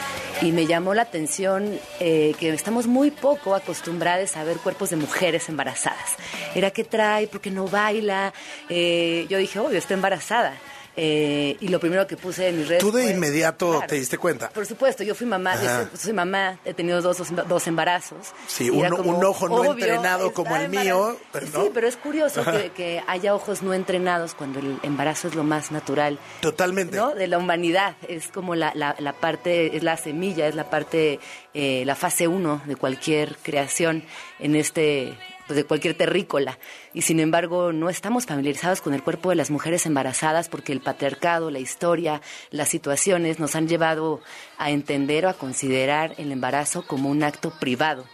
y 0.41 0.51
me 0.51 0.65
llamó 0.65 0.93
la 0.93 1.03
atención 1.03 1.79
eh, 1.99 2.33
que 2.39 2.49
estamos 2.49 2.87
muy 2.87 3.11
poco 3.11 3.53
acostumbrados 3.53 4.35
a 4.37 4.43
ver 4.43 4.57
cuerpos 4.57 4.89
de 4.89 4.95
mujeres 4.95 5.49
embarazadas. 5.49 6.15
Era 6.55 6.71
que 6.71 6.83
trae, 6.83 7.27
porque 7.27 7.51
no 7.51 7.67
baila. 7.67 8.33
Eh, 8.69 9.27
yo 9.29 9.37
dije, 9.37 9.59
obvio, 9.59 9.77
está 9.77 9.93
embarazada. 9.93 10.55
Eh, 10.97 11.57
y 11.59 11.67
lo 11.67 11.79
primero 11.79 12.07
que 12.07 12.15
puse 12.15 12.47
en 12.47 12.59
mis 12.59 12.67
redes. 12.69 12.81
¿Tú 12.81 12.91
de 12.91 13.03
fue, 13.03 13.11
inmediato 13.11 13.71
claro, 13.71 13.87
te 13.87 13.95
diste 13.95 14.17
cuenta? 14.17 14.49
Por 14.49 14.65
supuesto, 14.65 15.03
yo 15.03 15.13
fui 15.13 15.27
mamá, 15.27 15.55
yo 15.61 15.97
soy 15.97 16.13
mamá, 16.13 16.57
he 16.63 16.73
tenido 16.73 17.01
dos, 17.01 17.17
dos, 17.17 17.29
dos 17.47 17.67
embarazos. 17.67 18.33
Sí, 18.47 18.69
un, 18.69 18.87
como, 18.89 19.17
un, 19.17 19.25
ojo 19.25 19.49
no 19.49 19.65
entrenado 19.65 20.31
como 20.33 20.55
el 20.55 20.69
mío. 20.69 21.17
Pero 21.31 21.47
no. 21.53 21.63
Sí, 21.63 21.71
pero 21.73 21.87
es 21.87 21.97
curioso 21.97 22.43
que, 22.45 22.71
que, 22.71 23.03
haya 23.07 23.35
ojos 23.35 23.61
no 23.61 23.73
entrenados 23.73 24.35
cuando 24.35 24.59
el 24.59 24.79
embarazo 24.83 25.27
es 25.27 25.35
lo 25.35 25.43
más 25.43 25.71
natural. 25.71 26.17
Totalmente. 26.39 26.95
¿no? 26.95 27.13
De 27.13 27.27
la 27.27 27.37
humanidad. 27.37 27.95
Es 28.07 28.29
como 28.29 28.55
la, 28.55 28.71
la, 28.73 28.95
la 28.99 29.13
parte, 29.13 29.75
es 29.75 29.83
la 29.83 29.97
semilla, 29.97 30.47
es 30.47 30.55
la 30.55 30.69
parte, 30.69 31.19
eh, 31.53 31.83
la 31.85 31.95
fase 31.95 32.27
uno 32.27 32.61
de 32.65 32.75
cualquier 32.75 33.35
creación 33.43 34.03
en 34.39 34.55
este 34.55 35.17
pues, 35.47 35.57
de 35.57 35.63
cualquier 35.63 35.95
terrícola. 35.95 36.59
Y 36.93 37.01
sin 37.03 37.19
embargo, 37.19 37.71
no 37.71 37.89
estamos 37.89 38.25
familiarizados 38.25 38.81
con 38.81 38.93
el 38.93 39.03
cuerpo 39.03 39.29
de 39.29 39.35
las 39.35 39.51
mujeres 39.51 39.85
embarazadas 39.85 40.49
porque 40.49 40.71
el 40.71 40.81
patriarcado, 40.81 41.51
la 41.51 41.59
historia, 41.59 42.21
las 42.51 42.69
situaciones 42.69 43.39
nos 43.39 43.55
han 43.55 43.67
llevado 43.67 44.21
a 44.57 44.71
entender 44.71 45.25
o 45.25 45.29
a 45.29 45.33
considerar 45.33 46.13
el 46.17 46.31
embarazo 46.31 46.85
como 46.85 47.09
un 47.09 47.23
acto 47.23 47.51
privado. 47.59 48.05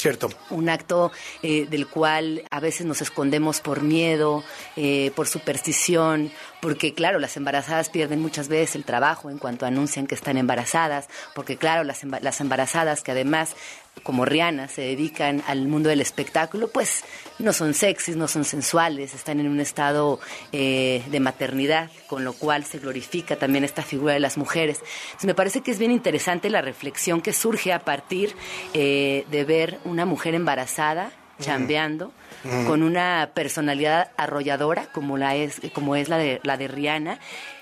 Cierto. 0.00 0.30
Un 0.48 0.70
acto 0.70 1.12
eh, 1.42 1.66
del 1.68 1.86
cual 1.86 2.42
a 2.50 2.58
veces 2.58 2.86
nos 2.86 3.02
escondemos 3.02 3.60
por 3.60 3.82
miedo, 3.82 4.42
eh, 4.74 5.12
por 5.14 5.28
superstición, 5.28 6.32
porque 6.62 6.94
claro, 6.94 7.18
las 7.18 7.36
embarazadas 7.36 7.90
pierden 7.90 8.22
muchas 8.22 8.48
veces 8.48 8.76
el 8.76 8.84
trabajo 8.84 9.28
en 9.28 9.36
cuanto 9.36 9.66
anuncian 9.66 10.06
que 10.06 10.14
están 10.14 10.38
embarazadas, 10.38 11.10
porque 11.34 11.58
claro, 11.58 11.84
las, 11.84 12.02
las 12.02 12.40
embarazadas 12.40 13.02
que 13.02 13.10
además 13.10 13.54
como 14.02 14.24
Rihanna 14.24 14.68
se 14.68 14.82
dedican 14.82 15.42
al 15.46 15.66
mundo 15.68 15.88
del 15.88 16.00
espectáculo, 16.00 16.68
pues 16.68 17.04
no 17.38 17.52
son 17.52 17.74
sexys, 17.74 18.16
no 18.16 18.28
son 18.28 18.44
sensuales, 18.44 19.14
están 19.14 19.40
en 19.40 19.48
un 19.48 19.60
estado 19.60 20.20
eh, 20.52 21.02
de 21.10 21.20
maternidad, 21.20 21.90
con 22.06 22.24
lo 22.24 22.32
cual 22.32 22.64
se 22.64 22.78
glorifica 22.78 23.36
también 23.36 23.64
esta 23.64 23.82
figura 23.82 24.14
de 24.14 24.20
las 24.20 24.38
mujeres. 24.38 24.78
Entonces, 25.04 25.26
me 25.26 25.34
parece 25.34 25.60
que 25.60 25.70
es 25.70 25.78
bien 25.78 25.90
interesante 25.90 26.50
la 26.50 26.62
reflexión 26.62 27.20
que 27.20 27.32
surge 27.32 27.72
a 27.72 27.80
partir 27.80 28.34
eh, 28.74 29.24
de 29.30 29.44
ver 29.44 29.78
una 29.84 30.06
mujer 30.06 30.34
embarazada, 30.34 31.12
chambeando, 31.40 32.12
mm. 32.44 32.66
con 32.66 32.82
una 32.82 33.30
personalidad 33.34 34.10
arrolladora 34.16 34.90
como 34.92 35.16
la 35.16 35.36
es, 35.36 35.60
como 35.72 35.96
es 35.96 36.08
la 36.08 36.18
de, 36.18 36.40
la 36.42 36.56
de 36.56 36.68
Rihanna 36.68 37.18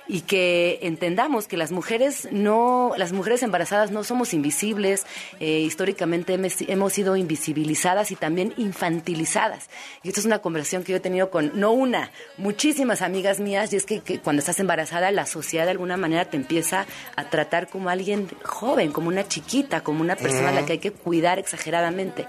y 0.08 0.22
que 0.22 0.78
entendamos 0.82 1.46
que 1.46 1.58
las 1.58 1.70
mujeres 1.70 2.28
no, 2.32 2.92
las 2.96 3.12
mujeres 3.12 3.42
embarazadas 3.42 3.90
no 3.90 4.02
somos 4.04 4.32
invisibles, 4.32 5.04
eh, 5.38 5.60
históricamente 5.60 6.34
hemos, 6.34 6.92
sido 6.92 7.16
invisibilizadas 7.16 8.10
y 8.10 8.16
también 8.16 8.54
infantilizadas. 8.56 9.68
Y 10.02 10.08
esto 10.08 10.20
es 10.20 10.26
una 10.26 10.38
conversación 10.38 10.82
que 10.82 10.92
yo 10.92 10.96
he 10.96 11.00
tenido 11.00 11.30
con, 11.30 11.52
no 11.54 11.72
una, 11.72 12.10
muchísimas 12.38 13.02
amigas 13.02 13.38
mías, 13.38 13.72
y 13.74 13.76
es 13.76 13.84
que, 13.84 14.00
que 14.00 14.18
cuando 14.18 14.40
estás 14.40 14.58
embarazada 14.60 15.10
la 15.10 15.26
sociedad 15.26 15.66
de 15.66 15.72
alguna 15.72 15.98
manera 15.98 16.24
te 16.24 16.38
empieza 16.38 16.86
a 17.14 17.28
tratar 17.28 17.68
como 17.68 17.90
alguien 17.90 18.28
joven, 18.42 18.92
como 18.92 19.08
una 19.08 19.28
chiquita, 19.28 19.82
como 19.82 20.00
una 20.00 20.16
persona 20.16 20.44
uh 20.44 20.46
-huh. 20.46 20.48
a 20.48 20.60
la 20.60 20.66
que 20.66 20.72
hay 20.72 20.78
que 20.78 20.92
cuidar 20.92 21.38
exageradamente. 21.38 22.26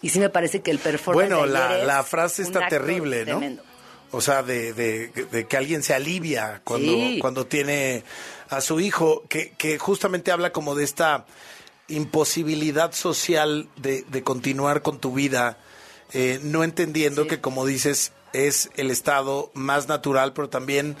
Y 0.00 0.08
sí 0.08 0.18
me 0.18 0.30
parece 0.30 0.62
que 0.62 0.70
el 0.70 0.78
performance 0.78 1.28
Bueno, 1.28 1.46
de 1.46 1.52
la, 1.52 1.78
la 1.84 2.02
frase 2.02 2.42
está 2.42 2.66
terrible, 2.68 3.20
¿no? 3.20 3.38
tremendo. 3.38 3.62
O 4.12 4.20
sea, 4.20 4.42
de, 4.42 4.72
de- 4.72 5.08
de 5.08 5.46
que 5.46 5.56
alguien 5.56 5.82
se 5.82 5.94
alivia 5.94 6.60
cuando, 6.64 6.92
Sí. 6.92 7.18
cuando 7.20 7.46
tiene 7.46 8.04
a 8.50 8.60
su 8.60 8.78
hijo, 8.80 9.24
que, 9.28 9.52
que 9.58 9.78
justamente 9.78 10.30
habla 10.30 10.52
como 10.52 10.74
de 10.74 10.84
esta 10.84 11.24
imposibilidad 11.88 12.92
social 12.92 13.68
de, 13.76 14.02
de 14.08 14.22
continuar 14.22 14.82
con 14.82 14.98
tu 14.98 15.12
vida, 15.12 15.58
eh, 16.12 16.40
no 16.42 16.64
entendiendo 16.64 17.26
que, 17.26 17.40
como 17.40 17.64
dices, 17.66 18.12
es 18.32 18.70
el 18.76 18.90
estado 18.90 19.50
más 19.54 19.88
natural, 19.88 20.32
pero 20.32 20.48
también 20.48 20.96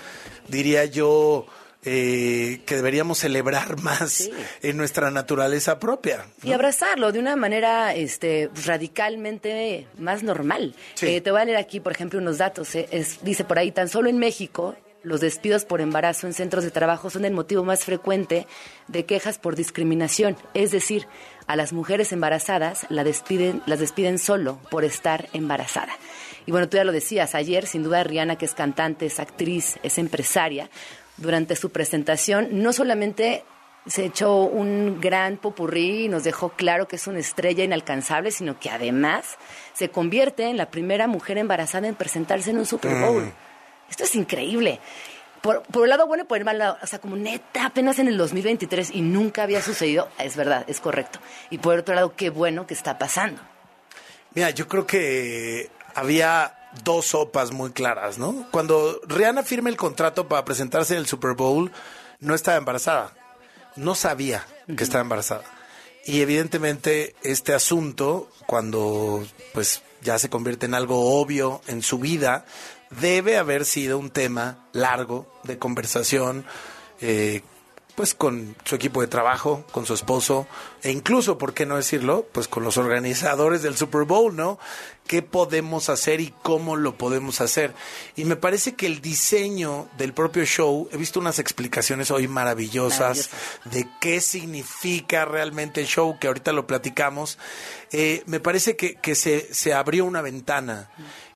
diría 0.48 0.84
yo 0.84 1.46
eh, 1.84 2.60
que 2.66 2.76
deberíamos 2.76 3.18
celebrar 3.18 3.78
más 3.82 4.12
Sí. 4.12 4.30
en 4.62 4.76
nuestra 4.76 5.10
naturaleza 5.10 5.78
propia. 5.78 6.26
¿no? 6.42 6.48
Y 6.48 6.52
abrazarlo 6.52 7.12
de 7.12 7.18
una 7.18 7.36
manera 7.36 7.94
este, 7.94 8.50
radicalmente 8.64 9.86
más 9.98 10.22
normal. 10.22 10.74
Sí. 10.94 11.06
Eh, 11.06 11.20
te 11.20 11.30
voy 11.30 11.40
a 11.40 11.44
leer 11.44 11.58
aquí, 11.58 11.80
por 11.80 11.92
ejemplo, 11.92 12.18
unos 12.18 12.38
datos. 12.38 12.74
eh. 12.74 12.88
Es- 12.90 13.22
dice 13.24 13.44
por 13.44 13.58
ahí, 13.58 13.72
tan 13.72 13.88
solo 13.88 14.08
en 14.08 14.18
México, 14.18 14.76
los 15.02 15.20
despidos 15.20 15.64
por 15.64 15.80
embarazo 15.80 16.28
en 16.28 16.32
centros 16.32 16.62
de 16.62 16.70
trabajo 16.70 17.10
son 17.10 17.24
el 17.24 17.32
motivo 17.32 17.64
más 17.64 17.84
frecuente 17.84 18.46
de 18.86 19.04
quejas 19.04 19.38
por 19.38 19.56
discriminación. 19.56 20.36
Es 20.54 20.70
decir, 20.70 21.08
a 21.48 21.56
las 21.56 21.72
mujeres 21.72 22.12
embarazadas 22.12 22.86
la 22.88 23.02
despiden, 23.02 23.62
las 23.66 23.80
despiden 23.80 24.20
solo 24.20 24.60
por 24.70 24.84
estar 24.84 25.28
embarazada. 25.32 25.92
Y 26.46 26.52
bueno, 26.52 26.68
tú 26.68 26.76
ya 26.76 26.84
lo 26.84 26.92
decías, 26.92 27.34
ayer 27.34 27.66
sin 27.66 27.82
duda 27.82 28.04
Rihanna, 28.04 28.36
que 28.38 28.44
es 28.44 28.54
cantante, 28.54 29.06
es 29.06 29.18
actriz, 29.18 29.76
es 29.82 29.98
empresaria, 29.98 30.70
durante 31.22 31.56
su 31.56 31.70
presentación 31.70 32.48
no 32.50 32.72
solamente 32.72 33.44
se 33.86 34.04
echó 34.04 34.42
un 34.44 35.00
gran 35.00 35.36
popurrí 35.38 36.04
y 36.04 36.08
nos 36.08 36.24
dejó 36.24 36.50
claro 36.50 36.86
que 36.86 36.96
es 36.96 37.06
una 37.06 37.18
estrella 37.18 37.64
inalcanzable, 37.64 38.30
sino 38.30 38.58
que 38.60 38.70
además 38.70 39.38
se 39.72 39.88
convierte 39.88 40.44
en 40.44 40.56
la 40.56 40.70
primera 40.70 41.06
mujer 41.06 41.38
embarazada 41.38 41.88
en 41.88 41.94
presentarse 41.94 42.50
en 42.50 42.58
un 42.58 42.66
Super 42.66 42.94
Bowl. 42.94 43.32
Esto 43.90 44.04
es 44.04 44.14
increíble. 44.14 44.78
Por, 45.40 45.62
por 45.62 45.82
el 45.82 45.90
lado 45.90 46.06
bueno 46.06 46.22
y 46.22 46.26
por 46.26 46.38
el 46.38 46.44
mal 46.44 46.58
lado, 46.58 46.78
o 46.80 46.86
sea, 46.86 47.00
como 47.00 47.16
neta, 47.16 47.66
apenas 47.66 47.98
en 47.98 48.06
el 48.06 48.16
2023 48.16 48.92
y 48.94 49.00
nunca 49.00 49.42
había 49.42 49.60
sucedido, 49.60 50.08
es 50.18 50.36
verdad, 50.36 50.64
es 50.68 50.78
correcto. 50.78 51.18
Y 51.50 51.58
por 51.58 51.76
otro 51.76 51.96
lado, 51.96 52.14
qué 52.14 52.30
bueno 52.30 52.68
que 52.68 52.74
está 52.74 52.96
pasando. 52.96 53.40
Mira, 54.34 54.50
yo 54.50 54.68
creo 54.68 54.86
que 54.86 55.68
había 55.96 56.61
dos 56.84 57.06
sopas 57.06 57.52
muy 57.52 57.70
claras, 57.70 58.18
¿no? 58.18 58.46
Cuando 58.50 59.00
Rihanna 59.06 59.42
firma 59.42 59.68
el 59.68 59.76
contrato 59.76 60.28
para 60.28 60.44
presentarse 60.44 60.94
en 60.94 61.00
el 61.00 61.06
Super 61.06 61.34
Bowl, 61.34 61.70
no 62.20 62.34
estaba 62.34 62.56
embarazada. 62.56 63.14
No 63.76 63.94
sabía 63.94 64.46
que 64.76 64.84
estaba 64.84 65.02
embarazada. 65.02 65.44
Y 66.04 66.20
evidentemente 66.20 67.14
este 67.22 67.54
asunto, 67.54 68.28
cuando 68.46 69.24
pues 69.54 69.82
ya 70.02 70.18
se 70.18 70.30
convierte 70.30 70.66
en 70.66 70.74
algo 70.74 71.20
obvio 71.20 71.60
en 71.68 71.82
su 71.82 71.98
vida, 71.98 72.44
debe 73.00 73.38
haber 73.38 73.64
sido 73.64 73.98
un 73.98 74.10
tema 74.10 74.66
largo 74.72 75.32
de 75.44 75.58
conversación, 75.58 76.44
eh, 77.00 77.42
pues 77.94 78.14
con 78.14 78.56
su 78.64 78.74
equipo 78.74 79.00
de 79.00 79.06
trabajo, 79.06 79.64
con 79.70 79.86
su 79.86 79.94
esposo, 79.94 80.46
e 80.82 80.90
incluso, 80.90 81.38
¿por 81.38 81.54
qué 81.54 81.66
no 81.66 81.76
decirlo? 81.76 82.26
Pues 82.32 82.48
con 82.48 82.64
los 82.64 82.78
organizadores 82.78 83.62
del 83.62 83.76
Super 83.76 84.04
Bowl, 84.04 84.34
¿no? 84.34 84.58
¿Qué 85.12 85.20
podemos 85.20 85.90
hacer 85.90 86.22
y 86.22 86.32
cómo 86.40 86.74
lo 86.74 86.96
podemos 86.96 87.42
hacer? 87.42 87.74
Y 88.16 88.24
me 88.24 88.36
parece 88.36 88.76
que 88.76 88.86
el 88.86 89.02
diseño 89.02 89.86
del 89.98 90.14
propio 90.14 90.46
show, 90.46 90.88
he 90.90 90.96
visto 90.96 91.20
unas 91.20 91.38
explicaciones 91.38 92.10
hoy 92.10 92.28
maravillosas 92.28 93.28
de 93.66 93.86
qué 94.00 94.22
significa 94.22 95.26
realmente 95.26 95.82
el 95.82 95.86
show, 95.86 96.18
que 96.18 96.28
ahorita 96.28 96.52
lo 96.52 96.66
platicamos. 96.66 97.36
Eh, 97.90 98.22
me 98.24 98.40
parece 98.40 98.74
que, 98.74 98.94
que 98.94 99.14
se, 99.14 99.52
se 99.52 99.74
abrió 99.74 100.06
una 100.06 100.22
ventana 100.22 100.88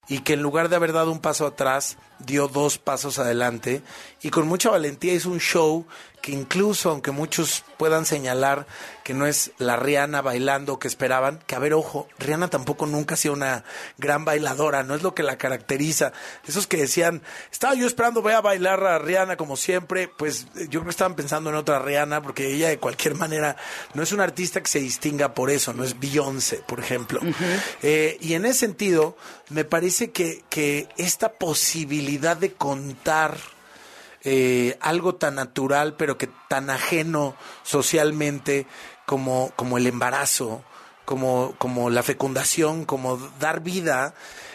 y 0.09 0.21
que 0.21 0.33
en 0.33 0.41
lugar 0.41 0.71
de 0.71 0.77
haber 0.77 0.95
dado 0.95 1.12
un 1.12 1.21
paso 1.21 1.47
atrás, 1.47 1.99
dio 2.19 2.49
dos 2.49 2.79
pasos 2.79 3.19
adelante 3.19 3.83
y 4.23 4.31
con 4.31 4.49
mucha 4.49 4.71
valentía 4.71 5.12
hizo 5.12 5.29
un 5.29 5.41
show 5.41 5.87
que 6.20 6.33
incluso, 6.33 6.90
aunque 6.90 7.11
muchos 7.11 7.64
puedan 7.79 8.07
señalar 8.07 8.66
que 9.05 9.14
no 9.14 9.26
es 9.26 9.52
la 9.59 9.76
Rihanna 9.76 10.22
bailando 10.22 10.79
que 10.79 10.88
esperaban, 10.88 11.38
que 11.46 11.55
a 11.55 11.61
ver, 11.61 11.74
ojo, 11.74 12.09
Rihanna 12.18 12.48
tampoco 12.48 12.87
nunca 12.87 13.14
ha 13.14 13.16
sido 13.16 13.35
una 13.35 13.64
gran 13.98 14.24
bailadora, 14.24 14.83
no 14.83 14.94
es 14.94 15.02
lo 15.02 15.14
que 15.14 15.22
la 15.22 15.38
caracteriza. 15.38 16.12
Esos 16.46 16.66
que 16.66 16.79
decían, 16.79 17.22
estaba 17.52 17.74
yo 17.74 17.87
esperando, 17.87 18.22
voy 18.22 18.33
a 18.33 18.40
bailar 18.40 18.83
a 18.85 18.98
Rihanna 18.98 19.37
como 19.37 19.57
siempre, 19.57 20.09
pues 20.09 20.46
eh, 20.57 20.64
yo 20.64 20.81
creo 20.81 20.85
que 20.85 20.90
estaban 20.90 21.14
pensando 21.14 21.50
en 21.50 21.57
otra 21.57 21.79
Rihanna, 21.79 22.22
porque 22.22 22.52
ella 22.52 22.68
de 22.68 22.79
cualquier 22.79 23.14
manera 23.14 23.57
no 23.94 24.02
es 24.02 24.11
una 24.11 24.24
artista 24.24 24.61
que 24.61 24.68
se 24.68 24.81
distinga 24.81 25.35
por 25.35 25.50
eso, 25.50 25.72
no 25.72 25.85
es 25.85 26.00
Beyoncé, 26.00 26.62
por 26.66 26.81
ejemplo. 26.81 27.20
Eh, 27.83 28.18
y 28.20 28.35
en 28.35 28.46
ese 28.46 28.61
sentido, 28.61 29.16
me 29.50 29.64
parece 29.64 30.11
que, 30.11 30.42
que 30.50 30.88
esta 30.96 31.35
posibilidad 31.35 32.37
de 32.37 32.52
contar 32.52 33.37
eh, 34.29 34.77
algo 34.81 35.15
tan 35.15 35.37
natural, 35.37 35.95
pero 35.97 36.19
que 36.19 36.29
tan 36.49 36.69
ajeno 36.69 37.37
socialmente 37.62 38.67
como, 39.07 39.53
como 39.55 39.79
el 39.79 39.87
embarazo, 39.87 40.65
como, 41.05 41.55
como 41.59 41.91
la 41.91 42.03
fecundación, 42.03 42.87
como 42.87 43.19
dar 43.39 43.61
vida, 43.61 44.15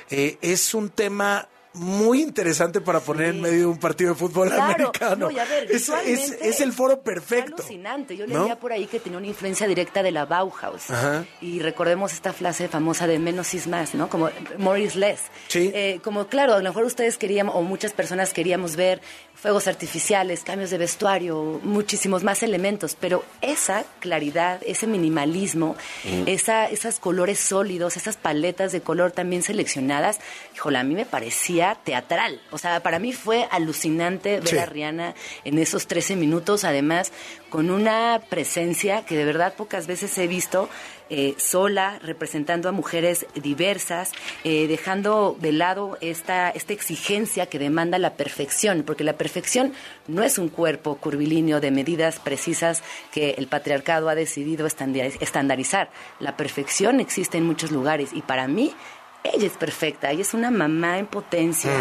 eh, 0.09 0.37
es 0.41 0.73
un 0.73 0.89
tema 0.89 1.47
muy 1.73 2.21
interesante 2.21 2.81
para 2.81 2.99
poner 2.99 3.27
en 3.27 3.41
medio 3.41 3.59
de 3.59 3.65
un 3.67 3.79
partido 3.79 4.11
de 4.13 4.19
fútbol 4.19 4.49
Claro, 4.49 4.63
americano. 4.73 5.15
no, 5.27 5.31
y 5.31 5.39
a 5.39 5.45
ver, 5.45 5.71
es, 5.71 5.87
es, 6.05 6.31
es 6.41 6.59
el 6.61 6.73
foro 6.73 7.01
perfecto. 7.01 7.55
alucinante. 7.55 8.17
Yo 8.17 8.27
¿no? 8.27 8.41
leía 8.43 8.59
por 8.59 8.73
ahí 8.73 8.87
que 8.87 8.99
tenía 8.99 9.17
una 9.17 9.27
influencia 9.27 9.67
directa 9.67 10.03
de 10.03 10.11
la 10.11 10.25
Bauhaus. 10.25 10.89
Ajá. 10.91 11.23
Y 11.39 11.59
recordemos 11.59 12.11
esta 12.13 12.33
frase 12.33 12.67
famosa 12.67 13.07
de 13.07 13.19
menos 13.19 13.53
is 13.53 13.67
más, 13.67 13.95
¿no? 13.95 14.09
Como 14.09 14.29
more 14.57 14.81
is 14.81 14.95
less. 14.95 15.21
Sí. 15.47 15.71
Eh, 15.73 15.99
como, 16.03 16.27
claro, 16.27 16.53
a 16.55 16.57
lo 16.57 16.63
mejor 16.63 16.83
ustedes 16.83 17.17
querían, 17.17 17.47
o 17.47 17.61
muchas 17.61 17.93
personas 17.93 18.33
queríamos 18.33 18.75
ver 18.75 19.01
fuegos 19.33 19.67
artificiales, 19.67 20.43
cambios 20.43 20.69
de 20.69 20.77
vestuario, 20.77 21.59
muchísimos 21.63 22.23
más 22.23 22.43
elementos, 22.43 22.95
pero 22.99 23.23
esa 23.41 23.85
claridad, 23.99 24.59
ese 24.65 24.85
minimalismo, 24.87 25.75
esa, 26.27 26.65
esos 26.69 26.99
colores 26.99 27.39
sólidos, 27.39 27.97
esas 27.97 28.17
paletas 28.17 28.71
de 28.71 28.81
color 28.81 29.11
también 29.11 29.41
seleccionadas, 29.41 30.19
híjole, 30.53 30.77
a 30.77 30.83
mí 30.83 30.93
me 30.93 31.05
parecía 31.07 31.60
teatral. 31.83 32.41
O 32.51 32.57
sea, 32.57 32.81
para 32.81 32.99
mí 32.99 33.13
fue 33.13 33.47
alucinante 33.51 34.39
ver 34.39 34.47
Sí. 34.47 34.57
a 34.57 34.65
Rihanna 34.65 35.15
en 35.45 35.59
esos 35.59 35.87
13 35.87 36.15
minutos, 36.15 36.63
además 36.63 37.11
con 37.49 37.69
una 37.69 38.21
presencia 38.29 39.05
que 39.05 39.15
de 39.15 39.25
verdad 39.25 39.53
pocas 39.55 39.87
veces 39.87 40.17
he 40.17 40.27
visto 40.27 40.69
eh, 41.13 41.35
sola, 41.37 41.99
representando 42.01 42.69
a 42.69 42.71
mujeres 42.71 43.25
diversas, 43.35 44.13
eh, 44.45 44.65
dejando 44.67 45.35
de 45.41 45.51
lado 45.51 45.97
esta, 45.99 46.49
esta 46.51 46.71
exigencia 46.71 47.47
que 47.47 47.59
demanda 47.59 47.99
la 47.99 48.13
perfección, 48.13 48.83
porque 48.83 49.03
la 49.03 49.17
perfección 49.17 49.73
no 50.07 50.23
es 50.23 50.37
un 50.37 50.47
cuerpo 50.47 50.95
curvilíneo 50.95 51.59
de 51.59 51.69
medidas 51.69 52.19
precisas 52.19 52.81
que 53.11 53.31
el 53.31 53.47
patriarcado 53.47 54.07
ha 54.07 54.15
decidido 54.15 54.65
estandariz- 54.65 55.17
estandarizar. 55.19 55.89
La 56.21 56.37
perfección 56.37 57.01
existe 57.01 57.37
en 57.37 57.45
muchos 57.45 57.71
lugares 57.71 58.11
y 58.13 58.21
para 58.21 58.47
mí 58.47 58.73
ella 59.23 59.47
es 59.47 59.53
perfecta, 59.53 60.11
ella 60.11 60.21
es 60.21 60.33
una 60.33 60.51
mamá 60.51 60.99
en 60.99 61.07
potencia 61.07 61.71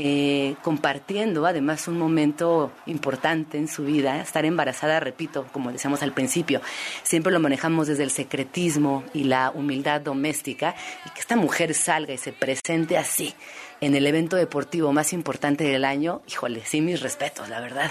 eh, 0.00 0.54
compartiendo 0.62 1.44
además 1.44 1.88
un 1.88 1.98
momento 1.98 2.70
importante 2.86 3.58
en 3.58 3.66
su 3.66 3.84
vida. 3.84 4.20
Estar 4.20 4.44
embarazada, 4.44 5.00
repito, 5.00 5.46
como 5.52 5.72
decíamos 5.72 6.02
al 6.02 6.12
principio, 6.12 6.60
siempre 7.02 7.32
lo 7.32 7.40
manejamos 7.40 7.88
desde 7.88 8.04
el 8.04 8.12
secretismo 8.12 9.02
y 9.12 9.24
la 9.24 9.50
humildad 9.50 10.00
doméstica 10.00 10.76
y 11.04 11.10
que 11.10 11.20
esta 11.20 11.34
mujer 11.34 11.74
salga 11.74 12.14
y 12.14 12.18
se 12.18 12.32
presente 12.32 12.96
así 12.96 13.34
en 13.80 13.96
el 13.96 14.06
evento 14.06 14.36
deportivo 14.36 14.92
más 14.92 15.12
importante 15.12 15.64
del 15.64 15.84
año, 15.84 16.22
híjole, 16.28 16.62
sí 16.64 16.80
mis 16.80 17.00
respetos, 17.00 17.48
la 17.48 17.60
verdad. 17.60 17.90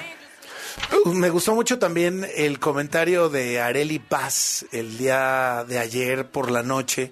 Uh, 1.03 1.13
Me 1.13 1.29
gustó 1.29 1.55
mucho 1.55 1.77
también 1.77 2.25
el 2.37 2.59
comentario 2.59 3.27
de 3.27 3.59
Areli 3.59 3.99
Paz 3.99 4.65
el 4.71 4.97
día 4.97 5.65
de 5.67 5.77
ayer 5.77 6.29
por 6.29 6.51
la 6.51 6.63
noche 6.63 7.11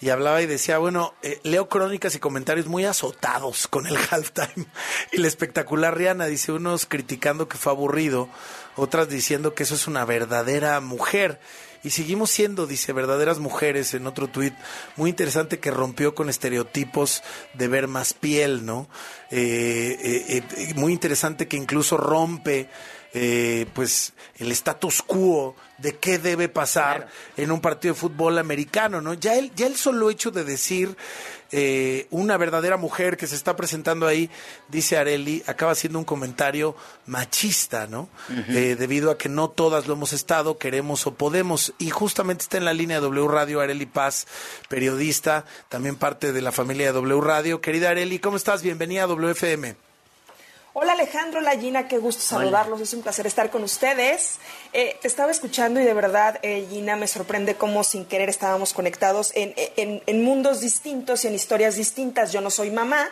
y 0.00 0.10
hablaba 0.10 0.40
y 0.42 0.46
decía, 0.46 0.78
bueno, 0.78 1.14
eh, 1.22 1.40
leo 1.42 1.68
crónicas 1.68 2.14
y 2.14 2.18
comentarios 2.18 2.66
muy 2.66 2.84
azotados 2.84 3.68
con 3.68 3.86
el 3.86 3.96
halftime 4.10 4.66
y 5.12 5.18
la 5.18 5.28
espectacular 5.28 5.96
Rihanna, 5.96 6.26
dice 6.26 6.52
unos 6.52 6.86
criticando 6.86 7.48
que 7.48 7.58
fue 7.58 7.72
aburrido, 7.72 8.28
otras 8.76 9.08
diciendo 9.08 9.54
que 9.54 9.64
eso 9.64 9.74
es 9.74 9.86
una 9.86 10.04
verdadera 10.04 10.80
mujer. 10.80 11.40
Y 11.82 11.90
seguimos 11.90 12.30
siendo, 12.30 12.66
dice, 12.66 12.92
verdaderas 12.92 13.38
mujeres 13.38 13.94
en 13.94 14.06
otro 14.06 14.28
tuit 14.28 14.54
muy 14.96 15.08
interesante 15.08 15.60
que 15.60 15.70
rompió 15.70 16.14
con 16.14 16.28
estereotipos 16.28 17.22
de 17.54 17.68
ver 17.68 17.88
más 17.88 18.12
piel, 18.12 18.66
¿no? 18.66 18.86
Eh, 19.30 19.96
eh, 19.98 20.42
eh, 20.56 20.74
muy 20.74 20.92
interesante 20.92 21.48
que 21.48 21.56
incluso 21.56 21.96
rompe 21.96 22.68
eh, 23.12 23.66
pues 23.74 24.12
el 24.36 24.52
status 24.52 25.02
quo 25.02 25.56
de 25.78 25.96
qué 25.96 26.18
debe 26.18 26.48
pasar 26.48 27.08
en 27.36 27.50
un 27.50 27.60
partido 27.60 27.94
de 27.94 28.00
fútbol 28.00 28.38
americano, 28.38 29.00
¿no? 29.00 29.14
Ya 29.14 29.36
el, 29.36 29.54
ya 29.54 29.66
el 29.66 29.76
solo 29.76 30.10
hecho 30.10 30.30
de 30.30 30.44
decir 30.44 30.96
eh, 31.52 32.06
una 32.10 32.36
verdadera 32.36 32.76
mujer 32.76 33.16
que 33.16 33.26
se 33.26 33.34
está 33.34 33.56
presentando 33.56 34.06
ahí, 34.06 34.30
dice 34.68 34.96
Areli, 34.96 35.42
acaba 35.46 35.72
haciendo 35.72 35.98
un 35.98 36.04
comentario 36.04 36.76
machista, 37.06 37.88
¿no? 37.88 38.08
Eh, 38.48 38.76
debido 38.78 39.10
a 39.10 39.18
que 39.18 39.28
no 39.28 39.50
todas 39.50 39.88
lo 39.88 39.94
hemos 39.94 40.12
estado, 40.12 40.58
queremos 40.58 41.06
o 41.06 41.14
podemos. 41.14 41.74
Y 41.78 41.90
justamente 41.90 42.42
está 42.42 42.58
en 42.58 42.64
la 42.64 42.74
línea 42.74 42.98
de 42.98 43.02
W 43.02 43.26
Radio 43.26 43.60
Areli 43.60 43.86
Paz, 43.86 44.28
periodista, 44.68 45.44
también 45.68 45.96
parte 45.96 46.32
de 46.32 46.42
la 46.42 46.52
familia 46.52 46.86
de 46.86 46.92
W 46.92 47.20
Radio. 47.20 47.60
Querida 47.60 47.90
Areli, 47.90 48.20
¿cómo 48.20 48.36
estás? 48.36 48.62
Bienvenida 48.62 49.02
a 49.02 49.06
WFM. 49.06 49.89
Hola 50.72 50.92
Alejandro, 50.92 51.40
la 51.40 51.58
Gina, 51.58 51.88
qué 51.88 51.98
gusto 51.98 52.22
saludarlos, 52.22 52.80
es 52.80 52.94
un 52.94 53.02
placer 53.02 53.26
estar 53.26 53.50
con 53.50 53.64
ustedes. 53.64 54.38
Eh, 54.72 54.96
te 55.02 55.08
estaba 55.08 55.32
escuchando 55.32 55.80
y 55.80 55.84
de 55.84 55.94
verdad, 55.94 56.38
eh, 56.42 56.64
Gina, 56.70 56.94
me 56.94 57.08
sorprende 57.08 57.56
cómo 57.56 57.82
sin 57.82 58.04
querer 58.04 58.28
estábamos 58.28 58.72
conectados 58.72 59.32
en, 59.34 59.52
en, 59.56 60.00
en 60.06 60.22
mundos 60.22 60.60
distintos 60.60 61.24
y 61.24 61.26
en 61.26 61.34
historias 61.34 61.74
distintas. 61.74 62.30
Yo 62.30 62.40
no 62.40 62.50
soy 62.50 62.70
mamá, 62.70 63.10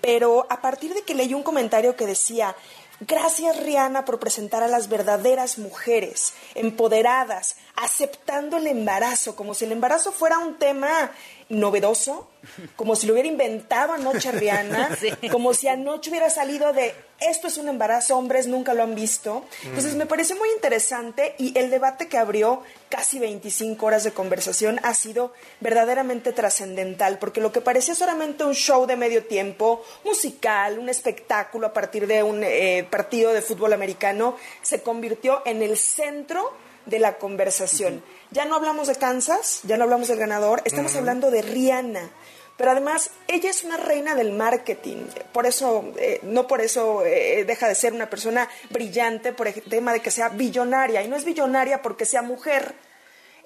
pero 0.00 0.48
a 0.50 0.60
partir 0.60 0.94
de 0.94 1.02
que 1.02 1.14
leí 1.14 1.32
un 1.32 1.44
comentario 1.44 1.94
que 1.94 2.06
decía, 2.06 2.56
Gracias 3.00 3.58
Rihanna 3.58 4.06
por 4.06 4.18
presentar 4.18 4.62
a 4.62 4.68
las 4.68 4.88
verdaderas 4.88 5.58
mujeres, 5.58 6.32
empoderadas, 6.54 7.56
aceptando 7.74 8.56
el 8.56 8.66
embarazo, 8.66 9.36
como 9.36 9.52
si 9.52 9.66
el 9.66 9.72
embarazo 9.72 10.12
fuera 10.12 10.38
un 10.38 10.56
tema 10.56 11.10
novedoso, 11.48 12.28
como 12.74 12.96
si 12.96 13.06
lo 13.06 13.12
hubiera 13.12 13.28
inventado 13.28 13.92
anoche 13.92 14.32
Rihanna, 14.32 14.96
Sí. 15.00 15.10
como 15.30 15.54
si 15.54 15.68
anoche 15.68 16.10
hubiera 16.10 16.28
salido 16.30 16.72
de 16.72 16.94
esto 17.20 17.46
es 17.48 17.56
un 17.56 17.68
embarazo, 17.68 18.16
hombres 18.18 18.46
nunca 18.46 18.74
lo 18.74 18.82
han 18.82 18.94
visto. 18.94 19.44
Entonces 19.64 19.94
me 19.94 20.06
pareció 20.06 20.36
muy 20.36 20.50
interesante 20.50 21.34
y 21.38 21.56
el 21.58 21.70
debate 21.70 22.08
que 22.08 22.18
abrió 22.18 22.62
casi 22.88 23.18
25 23.18 23.86
horas 23.86 24.04
de 24.04 24.12
conversación 24.12 24.80
ha 24.82 24.92
sido 24.92 25.32
verdaderamente 25.60 26.32
trascendental, 26.32 27.18
porque 27.18 27.40
lo 27.40 27.52
que 27.52 27.60
parecía 27.60 27.94
solamente 27.94 28.44
un 28.44 28.54
show 28.54 28.86
de 28.86 28.96
medio 28.96 29.24
tiempo, 29.24 29.82
musical, 30.04 30.78
un 30.78 30.88
espectáculo 30.88 31.68
a 31.68 31.72
partir 31.72 32.06
de 32.06 32.22
un 32.22 32.42
eh, 32.44 32.86
partido 32.90 33.32
de 33.32 33.40
fútbol 33.40 33.72
americano, 33.72 34.36
se 34.62 34.82
convirtió 34.82 35.42
en 35.46 35.62
el 35.62 35.76
centro 35.78 36.52
de 36.84 36.98
la 36.98 37.16
conversación. 37.16 38.02
Ya 38.30 38.44
no 38.44 38.56
hablamos 38.56 38.88
de 38.88 38.96
Kansas, 38.96 39.60
ya 39.64 39.76
no 39.76 39.84
hablamos 39.84 40.08
del 40.08 40.18
ganador, 40.18 40.62
estamos 40.64 40.94
hablando 40.96 41.30
de 41.30 41.42
Rihanna. 41.42 42.10
Pero 42.56 42.70
además, 42.70 43.10
ella 43.28 43.50
es 43.50 43.64
una 43.64 43.76
reina 43.76 44.14
del 44.14 44.32
marketing. 44.32 45.06
Por 45.32 45.44
eso, 45.44 45.92
eh, 45.98 46.20
no 46.22 46.46
por 46.46 46.62
eso 46.62 47.04
eh, 47.04 47.44
deja 47.46 47.68
de 47.68 47.74
ser 47.74 47.92
una 47.92 48.08
persona 48.08 48.48
brillante 48.70 49.32
por 49.32 49.46
el 49.46 49.62
tema 49.62 49.92
de 49.92 50.00
que 50.00 50.10
sea 50.10 50.30
billonaria. 50.30 51.02
Y 51.02 51.08
no 51.08 51.16
es 51.16 51.24
billonaria 51.24 51.82
porque 51.82 52.06
sea 52.06 52.22
mujer, 52.22 52.74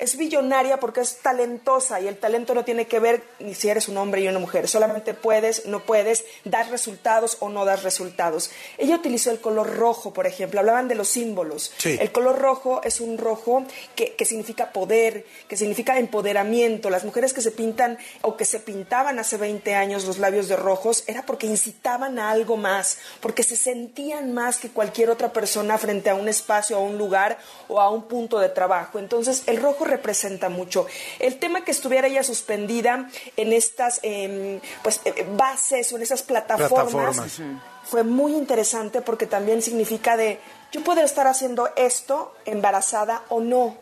es 0.01 0.17
billonaria 0.17 0.81
porque 0.81 1.01
es 1.01 1.19
talentosa 1.19 2.01
y 2.01 2.09
el 2.09 2.17
talento 2.17 2.55
no 2.55 2.65
tiene 2.65 2.87
que 2.87 2.99
ver 2.99 3.23
ni 3.39 3.55
si 3.55 3.69
eres 3.69 3.89
un 3.89 3.99
hombre 3.99 4.23
y 4.23 4.29
una 4.29 4.39
mujer, 4.39 4.67
solamente 4.67 5.15
puedes, 5.15 5.67
no 5.67 5.81
puedes 5.81 6.25
dar 6.45 6.71
resultados 6.71 7.37
o 7.41 7.49
no 7.49 7.65
dar 7.65 7.83
resultados. 7.83 8.51
Ella 8.79 8.97
utilizó 8.97 9.31
el 9.31 9.41
color 9.41 9.77
rojo, 9.77 10.13
por 10.13 10.27
ejemplo, 10.27 10.61
hablaban 10.61 10.89
de 10.89 10.95
los 10.95 11.09
símbolos. 11.09 11.73
Sí. 11.77 11.99
El 12.01 12.13
color 12.13 12.39
rojo 12.39 12.81
es 12.83 13.01
un 13.01 13.19
rojo 13.19 13.65
que, 13.95 14.15
que 14.15 14.25
significa 14.25 14.73
poder, 14.73 15.27
que 15.49 15.57
significa 15.57 15.99
empoderamiento. 15.99 16.91
Las 16.91 17.05
mujeres 17.05 17.33
que 17.33 17.43
se 17.43 17.51
pintan 17.51 17.99
o 18.23 18.37
que 18.37 18.45
se 18.45 18.61
pintaban 18.61 19.19
hace 19.19 19.37
20 19.37 19.75
años 19.75 20.05
los 20.07 20.19
labios 20.19 20.49
de 20.49 20.57
rojos 20.57 21.05
era 21.07 21.27
porque 21.27 21.47
incitaban 21.47 22.19
a 22.19 22.31
algo 22.31 22.57
más, 22.57 22.99
porque 23.21 23.43
se 23.43 23.57
sentían 23.57 24.33
más 24.33 24.59
que 24.59 24.71
cualquier 24.71 25.11
otra 25.11 25.33
persona 25.33 25.77
frente 25.79 26.09
a 26.11 26.15
un 26.15 26.29
espacio, 26.29 26.77
a 26.77 26.81
un 26.81 26.97
lugar 26.97 27.39
o 27.69 27.81
a 27.81 27.91
un 27.91 28.05
punto 28.05 28.39
de 28.39 28.49
trabajo. 28.49 28.99
Entonces, 28.99 29.43
el 29.47 29.61
rojo 29.61 29.85
representa 29.91 30.49
mucho. 30.49 30.87
El 31.19 31.39
tema 31.39 31.65
que 31.65 31.71
estuviera 31.71 32.07
ella 32.07 32.23
suspendida 32.23 33.09
en 33.37 33.53
estas 33.53 34.01
em, 34.03 34.61
pues, 34.83 35.01
eh, 35.05 35.27
bases 35.37 35.93
o 35.93 35.97
en 35.97 36.03
esas 36.03 36.23
plataformas, 36.23 37.17
Plataformas. 37.17 37.41
fue 37.85 38.05
muy 38.05 38.33
interesante 38.35 39.03
porque 39.03 39.27
también 39.27 39.61
significa 39.61 40.17
de 40.17 40.39
yo 40.73 40.83
puedo 40.85 41.03
estar 41.03 41.27
haciendo 41.27 41.69
esto 41.77 42.33
embarazada 42.45 43.23
o 43.29 43.41
no. 43.41 43.77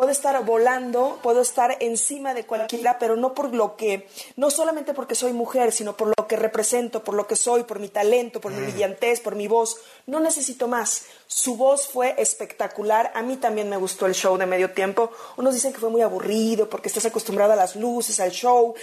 Puedo 0.00 0.12
estar 0.12 0.42
volando, 0.46 1.18
puedo 1.22 1.42
estar 1.42 1.76
encima 1.80 2.32
de 2.32 2.46
cualquiera, 2.46 2.98
pero 2.98 3.16
no 3.16 3.34
por 3.34 3.52
lo 3.52 3.76
que, 3.76 4.08
no 4.34 4.50
solamente 4.50 4.94
porque 4.94 5.14
soy 5.14 5.34
mujer, 5.34 5.72
sino 5.72 5.94
por 5.94 6.08
lo 6.16 6.26
que 6.26 6.36
represento, 6.36 7.04
por 7.04 7.14
lo 7.14 7.26
que 7.26 7.36
soy, 7.36 7.64
por 7.64 7.80
mi 7.80 7.88
talento, 7.88 8.40
por 8.40 8.50
mi 8.50 8.62
brillantez, 8.62 9.20
por 9.20 9.34
mi 9.34 9.46
voz. 9.46 9.76
No 10.06 10.18
necesito 10.18 10.68
más. 10.68 11.04
Su 11.26 11.56
voz 11.56 11.86
fue 11.86 12.14
espectacular. 12.16 13.12
A 13.14 13.20
mí 13.20 13.36
también 13.36 13.68
me 13.68 13.76
gustó 13.76 14.06
el 14.06 14.14
show 14.14 14.38
de 14.38 14.46
medio 14.46 14.70
tiempo. 14.70 15.10
Unos 15.36 15.52
dicen 15.52 15.74
que 15.74 15.80
fue 15.80 15.90
muy 15.90 16.00
aburrido 16.00 16.70
porque 16.70 16.88
estás 16.88 17.04
acostumbrado 17.04 17.52
a 17.52 17.56
las 17.56 17.76
luces, 17.76 18.20
al 18.20 18.30
show, 18.30 18.74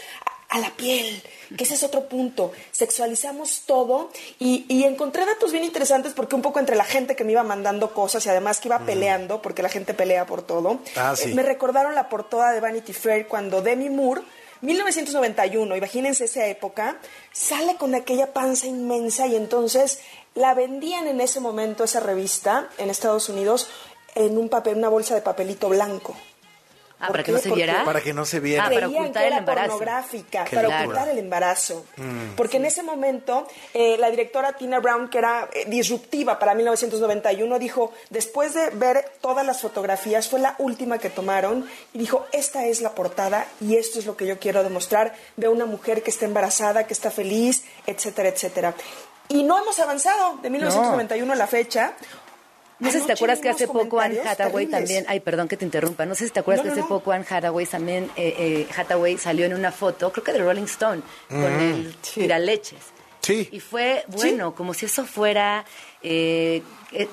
a, 0.50 0.60
la 0.60 0.70
piel, 0.72 1.22
que 1.58 1.64
ese 1.64 1.74
es 1.76 1.84
otro 1.84 2.08
punto. 2.08 2.52
Sexualizamos 2.72 3.64
todo 3.66 4.10
y, 4.40 4.66
y 4.70 4.84
encontré 4.86 5.26
datos 5.26 5.52
bien 5.52 5.64
interesantes 5.64 6.14
porque 6.14 6.36
un 6.36 6.42
poco 6.42 6.60
entre 6.60 6.76
la 6.76 6.86
gente 6.86 7.16
que 7.16 7.24
me 7.24 7.34
iba 7.34 7.44
mandando 7.44 7.94
cosas 7.94 8.26
y 8.26 8.30
además 8.30 8.60
que 8.60 8.68
iba 8.70 8.80
peleando, 8.80 9.42
porque 9.42 9.62
la 9.62 9.70
gente 9.70 9.94
pelea 9.94 10.26
por 10.26 10.42
todo, 10.42 10.80
Ah, 10.96 11.16
sí. 11.16 11.32
eh, 11.32 11.36
me 11.36 11.44
recordaron 11.44 11.96
la 11.96 12.10
portada 12.10 12.52
de 12.54 12.60
Vanity 12.60 12.94
Fair 12.94 13.28
cuando 13.28 13.62
Demi 13.62 13.90
Moore 13.90 14.22
1991, 14.62 15.76
imagínense 15.76 16.26
esa 16.26 16.46
época, 16.48 16.98
sale 17.32 17.76
con 17.76 17.94
aquella 17.94 18.34
panza 18.34 18.66
inmensa 18.68 19.28
y 19.28 19.36
entonces 19.36 20.00
la 20.34 20.54
vendían 20.54 21.08
en 21.08 21.22
ese 21.22 21.40
momento 21.40 21.84
esa 21.84 22.00
revista 22.00 22.70
en 22.78 22.90
Estados 22.90 23.30
Unidos 23.30 23.70
en 24.16 24.38
un 24.38 24.50
papel, 24.50 24.78
una 24.78 24.90
bolsa 24.90 25.14
de 25.14 25.22
papelito 25.22 25.70
blanco. 25.70 26.16
Ah, 27.00 27.08
¿Por 27.08 27.14
para 27.18 27.24
que 27.24 27.32
no 27.32 27.38
se 27.38 27.50
Porque- 27.50 27.64
viera. 27.64 27.84
Para 27.86 28.02
que 28.02 28.14
no 28.14 28.26
se 28.26 28.40
viera. 28.40 28.66
Ah, 28.66 28.70
para 28.72 28.88
ocultar 28.88 29.22
que 29.22 29.28
el 29.28 29.38
embarazo. 29.38 29.68
pornográfica, 29.68 30.44
Qué 30.46 30.56
para 30.56 30.68
locura. 30.68 30.82
ocultar 30.84 31.10
el 31.10 31.18
embarazo. 31.20 31.86
Porque 32.36 32.58
en 32.58 32.66
ese 32.66 32.82
momento, 32.82 33.48
eh, 33.76 33.98
la 34.00 34.10
directora 34.10 34.54
Tina 34.54 34.80
Brown, 34.80 35.08
que 35.10 35.20
era 35.20 35.48
eh, 35.54 35.66
disruptiva 35.68 36.40
para 36.40 36.56
1991, 36.56 37.60
dijo, 37.60 37.92
después 38.10 38.56
de 38.56 38.72
ver 38.72 39.12
todas 39.22 39.46
las 39.46 39.62
fotografías, 39.62 40.28
fue 40.28 40.40
la 40.40 40.56
última 40.58 40.98
que 40.98 41.12
tomaron, 41.12 41.70
y 41.94 42.00
dijo, 42.00 42.26
esta 42.32 42.66
es 42.66 42.82
la 42.82 42.92
portada 42.96 43.46
y 43.62 43.76
esto 43.78 44.00
es 44.00 44.08
lo 44.08 44.18
que 44.18 44.26
yo 44.26 44.40
quiero 44.40 44.64
demostrar 44.64 45.14
de 45.36 45.48
una 45.50 45.68
mujer 45.68 46.02
que 46.02 46.10
está 46.10 46.26
embarazada, 46.26 46.88
que 46.88 46.94
está 46.94 47.12
feliz, 47.12 47.64
etcétera, 47.86 48.30
etcétera. 48.30 48.74
Y 49.30 49.44
no 49.44 49.62
hemos 49.62 49.78
avanzado 49.80 50.38
de 50.42 50.50
1991 50.50 51.34
a 51.34 51.36
la 51.36 51.46
fecha. 51.48 51.94
No 52.80 52.92
sé 52.92 53.00
si 53.02 53.08
te 53.08 53.14
acuerdas 53.14 53.40
que 53.40 53.50
hace 53.50 53.68
poco 53.68 54.00
Anne 54.00 54.20
Hathaway 54.20 54.66
terribles. 54.68 54.72
también, 54.72 55.06
ay, 55.08 55.20
perdón 55.20 55.48
que 55.48 55.58
te 55.58 55.66
interrumpa, 55.66 56.06
no 56.06 56.14
sé 56.16 56.26
si 56.26 56.32
te 56.32 56.40
acuerdas 56.40 56.64
No, 56.66 56.70
que 56.72 56.74
hace 56.80 56.82
no. 56.82 56.88
poco 56.90 57.12
Anne 57.12 57.26
Hathaway 57.30 57.66
también, 57.66 58.06
eh, 58.16 58.36
eh, 58.38 58.68
Hathaway 58.76 59.18
salió 59.18 59.46
en 59.46 59.54
una 59.54 59.72
foto, 59.72 60.12
creo 60.12 60.24
que 60.24 60.34
de 60.34 60.40
Rolling 60.40 60.64
Stone, 60.66 61.02
con 61.28 61.44
el 61.44 61.96
tiraleches. 61.98 62.80
Sí. 63.22 63.50
Y 63.52 63.60
fue, 63.60 64.06
bueno, 64.08 64.56
como 64.56 64.74
si 64.74 64.86
eso 64.86 65.06
fuera, 65.06 65.66
eh, 66.02 66.62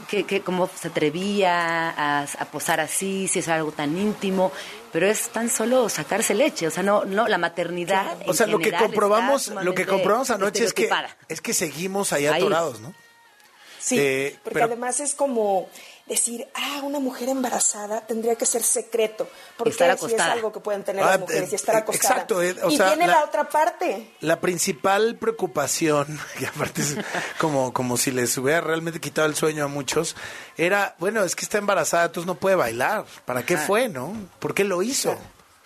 que, 0.09 0.23
que, 0.25 0.43
como 0.43 0.69
se 0.69 0.87
atrevía 0.89 1.91
a, 1.91 2.23
a 2.23 2.45
posar 2.45 2.79
así, 2.79 3.27
si 3.27 3.41
es 3.41 3.49
algo 3.49 3.73
tan 3.73 3.99
íntimo, 3.99 4.53
pero 4.93 5.07
es 5.09 5.31
tan 5.31 5.49
solo 5.51 5.89
sacarse 5.89 6.35
leche, 6.35 6.69
o 6.69 6.71
sea, 6.71 6.85
no, 6.85 7.05
no 7.05 7.27
la 7.27 7.39
maternidad. 7.39 8.17
O 8.27 8.31
en 8.31 8.35
sea, 8.37 8.47
lo 8.47 8.59
que 8.61 8.71
comprobamos, 8.73 9.49
lo 9.49 9.75
que 9.75 9.87
comprobamos 9.87 10.31
anoche 10.31 10.65
es 10.65 10.73
que, 10.73 10.89
es 11.29 11.41
que 11.41 11.53
seguimos 11.53 12.13
ahí 12.13 12.27
Ahí. 12.27 12.35
atorados, 12.43 12.81
¿no? 12.81 12.95
Sí, 13.85 13.97
Eh, 13.99 14.39
porque 14.43 14.55
pero- 14.55 14.65
además 14.67 14.99
es 15.01 15.15
como 15.15 15.69
decir, 16.07 16.47
ah, 16.55 16.81
una 16.85 17.01
mujer 17.01 17.29
embarazada 17.29 18.07
tendría 18.07 18.35
que 18.37 18.47
ser 18.47 18.63
secreto, 18.63 19.29
porque 19.59 19.71
Estar 19.73 19.99
si 19.99 20.15
es 20.15 20.21
algo 20.21 20.53
que 20.53 20.61
pueden 20.61 20.85
tener 20.85 21.03
Ah, 21.05 21.13
las 21.13 21.21
mujeres 21.21 21.53
y 21.53 21.55
estar 21.55 21.75
eh, 21.75 21.79
acostada. 21.79 22.15
exacto, 22.15 22.43
eh, 22.43 22.57
o 22.63 22.71
y 22.71 22.77
sea, 22.79 22.89
viene 22.89 23.07
la- 23.07 23.21
la... 23.21 23.25
otra 23.25 23.49
parte. 23.49 24.11
La 24.21 24.41
principal 24.41 25.17
preocupación, 25.17 26.19
que 26.39 26.47
aparte 26.47 26.81
es 26.83 26.97
como, 27.39 27.73
como 27.75 27.97
si 27.99 28.11
les 28.11 28.37
hubiera 28.39 28.63
realmente 28.63 29.01
quitado 29.01 29.27
el 29.29 29.35
sueño 29.35 29.65
a 29.65 29.69
muchos, 29.69 30.17
era, 30.57 30.95
bueno, 30.99 31.23
es 31.25 31.35
que 31.37 31.45
está 31.45 31.59
embarazada, 31.59 32.07
entonces 32.07 32.27
no 32.27 32.37
puede 32.37 32.57
bailar. 32.57 33.05
¿Para 33.27 33.45
qué 33.45 33.59
fue, 33.59 33.89
no? 33.91 34.15
¿Por 34.39 34.55
qué 34.55 34.65
lo 34.65 34.83
hizo? 34.83 35.15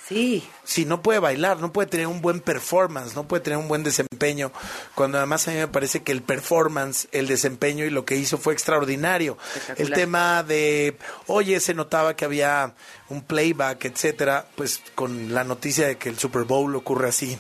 Sí, 0.09 0.49
Si 0.64 0.87
no 0.87 1.03
puede 1.03 1.18
bailar, 1.18 1.61
no 1.61 1.71
puede 1.71 1.88
tener 1.88 2.07
un 2.07 2.23
buen 2.23 2.40
performance, 2.40 3.14
no 3.14 3.29
puede 3.29 3.42
tener 3.42 3.59
un 3.59 3.68
buen 3.68 3.83
desempeño, 3.83 4.53
cuando 4.94 5.18
además 5.18 5.47
a 5.47 5.51
mí 5.51 5.59
me 5.59 5.68
parece 5.68 6.03
que 6.03 6.12
el 6.12 6.23
performance, 6.23 7.09
el 7.12 7.27
desempeño 7.27 7.85
y 7.85 7.90
lo 7.90 8.07
que 8.07 8.16
hizo 8.16 8.38
fue 8.38 8.55
extraordinario. 8.55 9.37
El 9.77 9.92
tema 9.92 10.42
de, 10.42 10.97
oye, 11.27 11.61
se 11.61 11.75
notaba 11.75 12.16
que 12.16 12.25
había 12.25 12.75
un 13.11 13.23
playback, 13.23 13.85
etcétera, 13.85 14.47
pues 14.57 14.81
con 14.94 15.35
la 15.35 15.44
noticia 15.44 15.87
de 15.87 15.99
que 15.99 16.09
el 16.09 16.18
Super 16.18 16.44
Bowl 16.44 16.75
ocurre 16.77 17.09
así 17.09 17.38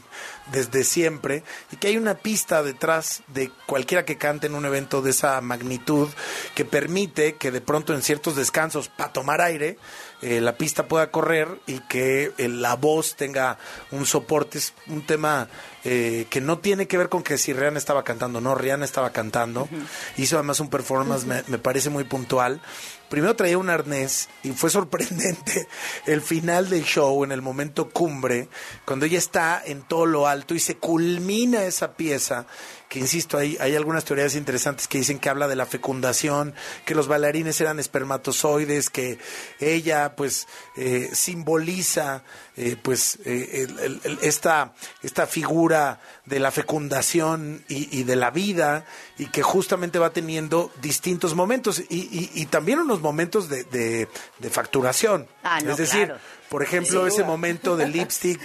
desde 0.52 0.84
siempre 0.84 1.42
y 1.70 1.76
que 1.76 1.88
hay 1.88 1.96
una 1.96 2.14
pista 2.14 2.62
detrás 2.62 3.22
de 3.28 3.50
cualquiera 3.66 4.04
que 4.04 4.16
cante 4.16 4.46
en 4.46 4.54
un 4.54 4.64
evento 4.64 5.02
de 5.02 5.10
esa 5.10 5.40
magnitud 5.40 6.08
que 6.54 6.64
permite 6.64 7.36
que 7.36 7.50
de 7.50 7.60
pronto 7.60 7.94
en 7.94 8.02
ciertos 8.02 8.36
descansos 8.36 8.88
para 8.88 9.12
tomar 9.12 9.40
aire 9.40 9.76
eh, 10.20 10.40
la 10.40 10.56
pista 10.56 10.88
pueda 10.88 11.10
correr 11.10 11.48
y 11.66 11.78
que 11.80 12.32
eh, 12.38 12.48
la 12.48 12.74
voz 12.74 13.14
tenga 13.14 13.58
un 13.92 14.04
soporte 14.04 14.58
es 14.58 14.74
un 14.88 15.06
tema 15.06 15.48
eh, 15.84 16.26
que 16.28 16.40
no 16.40 16.58
tiene 16.58 16.88
que 16.88 16.98
ver 16.98 17.08
con 17.08 17.22
que 17.22 17.38
si 17.38 17.52
Rihanna 17.52 17.78
estaba 17.78 18.02
cantando, 18.02 18.40
no, 18.40 18.54
Rihanna 18.56 18.84
estaba 18.84 19.10
cantando. 19.10 19.68
Hizo 20.16 20.36
además 20.36 20.58
un 20.58 20.70
performance, 20.70 21.24
me, 21.24 21.44
me 21.46 21.58
parece 21.58 21.88
muy 21.88 22.04
puntual. 22.04 22.60
Primero 23.08 23.36
traía 23.36 23.58
un 23.58 23.70
arnés 23.70 24.28
y 24.42 24.50
fue 24.50 24.70
sorprendente 24.78 25.68
el 26.06 26.20
final 26.20 26.68
del 26.68 26.84
show, 26.84 27.22
en 27.22 27.32
el 27.32 27.40
momento 27.40 27.88
cumbre, 27.88 28.48
cuando 28.84 29.06
ella 29.06 29.18
está 29.18 29.62
en 29.64 29.82
todo 29.82 30.04
lo 30.04 30.26
alto 30.26 30.54
y 30.54 30.58
se 30.58 30.76
culmina 30.76 31.64
esa 31.64 31.92
pieza 31.92 32.46
que 32.88 32.98
insisto, 32.98 33.36
hay, 33.38 33.56
hay 33.60 33.76
algunas 33.76 34.04
teorías 34.04 34.34
interesantes 34.34 34.88
que 34.88 34.98
dicen 34.98 35.18
que 35.18 35.28
habla 35.28 35.46
de 35.48 35.56
la 35.56 35.66
fecundación, 35.66 36.54
que 36.86 36.94
los 36.94 37.06
bailarines 37.08 37.60
eran 37.60 37.78
espermatozoides, 37.78 38.88
que 38.90 39.18
ella 39.60 40.14
pues 40.16 40.46
eh, 40.76 41.10
simboliza 41.12 42.22
eh, 42.56 42.76
pues 42.80 43.18
eh, 43.24 43.66
el- 43.80 44.00
el- 44.04 44.18
esta, 44.22 44.72
esta 45.02 45.26
figura 45.26 46.00
de 46.26 46.40
la 46.40 46.50
fecundación 46.50 47.64
y, 47.68 47.96
y 47.98 48.04
de 48.04 48.16
la 48.16 48.30
vida 48.30 48.84
y 49.18 49.26
que 49.26 49.42
justamente 49.42 49.98
va 49.98 50.10
teniendo 50.10 50.72
distintos 50.80 51.34
momentos 51.34 51.80
y, 51.88 51.96
y- 51.96 52.30
y 52.34 52.46
también 52.46 52.78
unos 52.80 53.00
momentos 53.00 53.48
de, 53.48 53.64
de- 53.64 54.08
de 54.38 54.50
facturación. 54.50 55.28
Ah, 55.42 55.60
no, 55.60 55.72
es 55.72 55.76
decir, 55.78 56.06
claro. 56.06 56.20
Por 56.48 56.62
ejemplo, 56.62 57.06
ese 57.06 57.24
momento 57.24 57.76
del 57.76 57.92
lipstick 57.92 58.40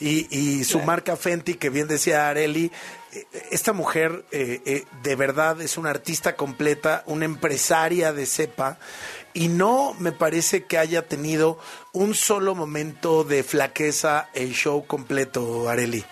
y, 0.00 0.26
y 0.36 0.64
su 0.64 0.80
marca 0.80 1.16
Fenty, 1.16 1.54
que 1.54 1.70
bien 1.70 1.88
decía 1.88 2.28
Areli, 2.28 2.72
esta 3.50 3.72
mujer 3.72 4.24
eh, 4.32 4.62
eh, 4.64 4.84
de 5.02 5.16
verdad 5.16 5.60
es 5.60 5.76
una 5.76 5.90
artista 5.90 6.34
completa, 6.34 7.02
una 7.06 7.26
empresaria 7.26 8.12
de 8.12 8.26
cepa, 8.26 8.78
y 9.34 9.48
no 9.48 9.94
me 9.98 10.12
parece 10.12 10.64
que 10.64 10.78
haya 10.78 11.06
tenido 11.06 11.58
un 11.92 12.14
solo 12.14 12.54
momento 12.54 13.24
de 13.24 13.42
flaqueza 13.42 14.28
el 14.34 14.52
show 14.52 14.86
completo, 14.86 15.68
Areli. 15.68 16.04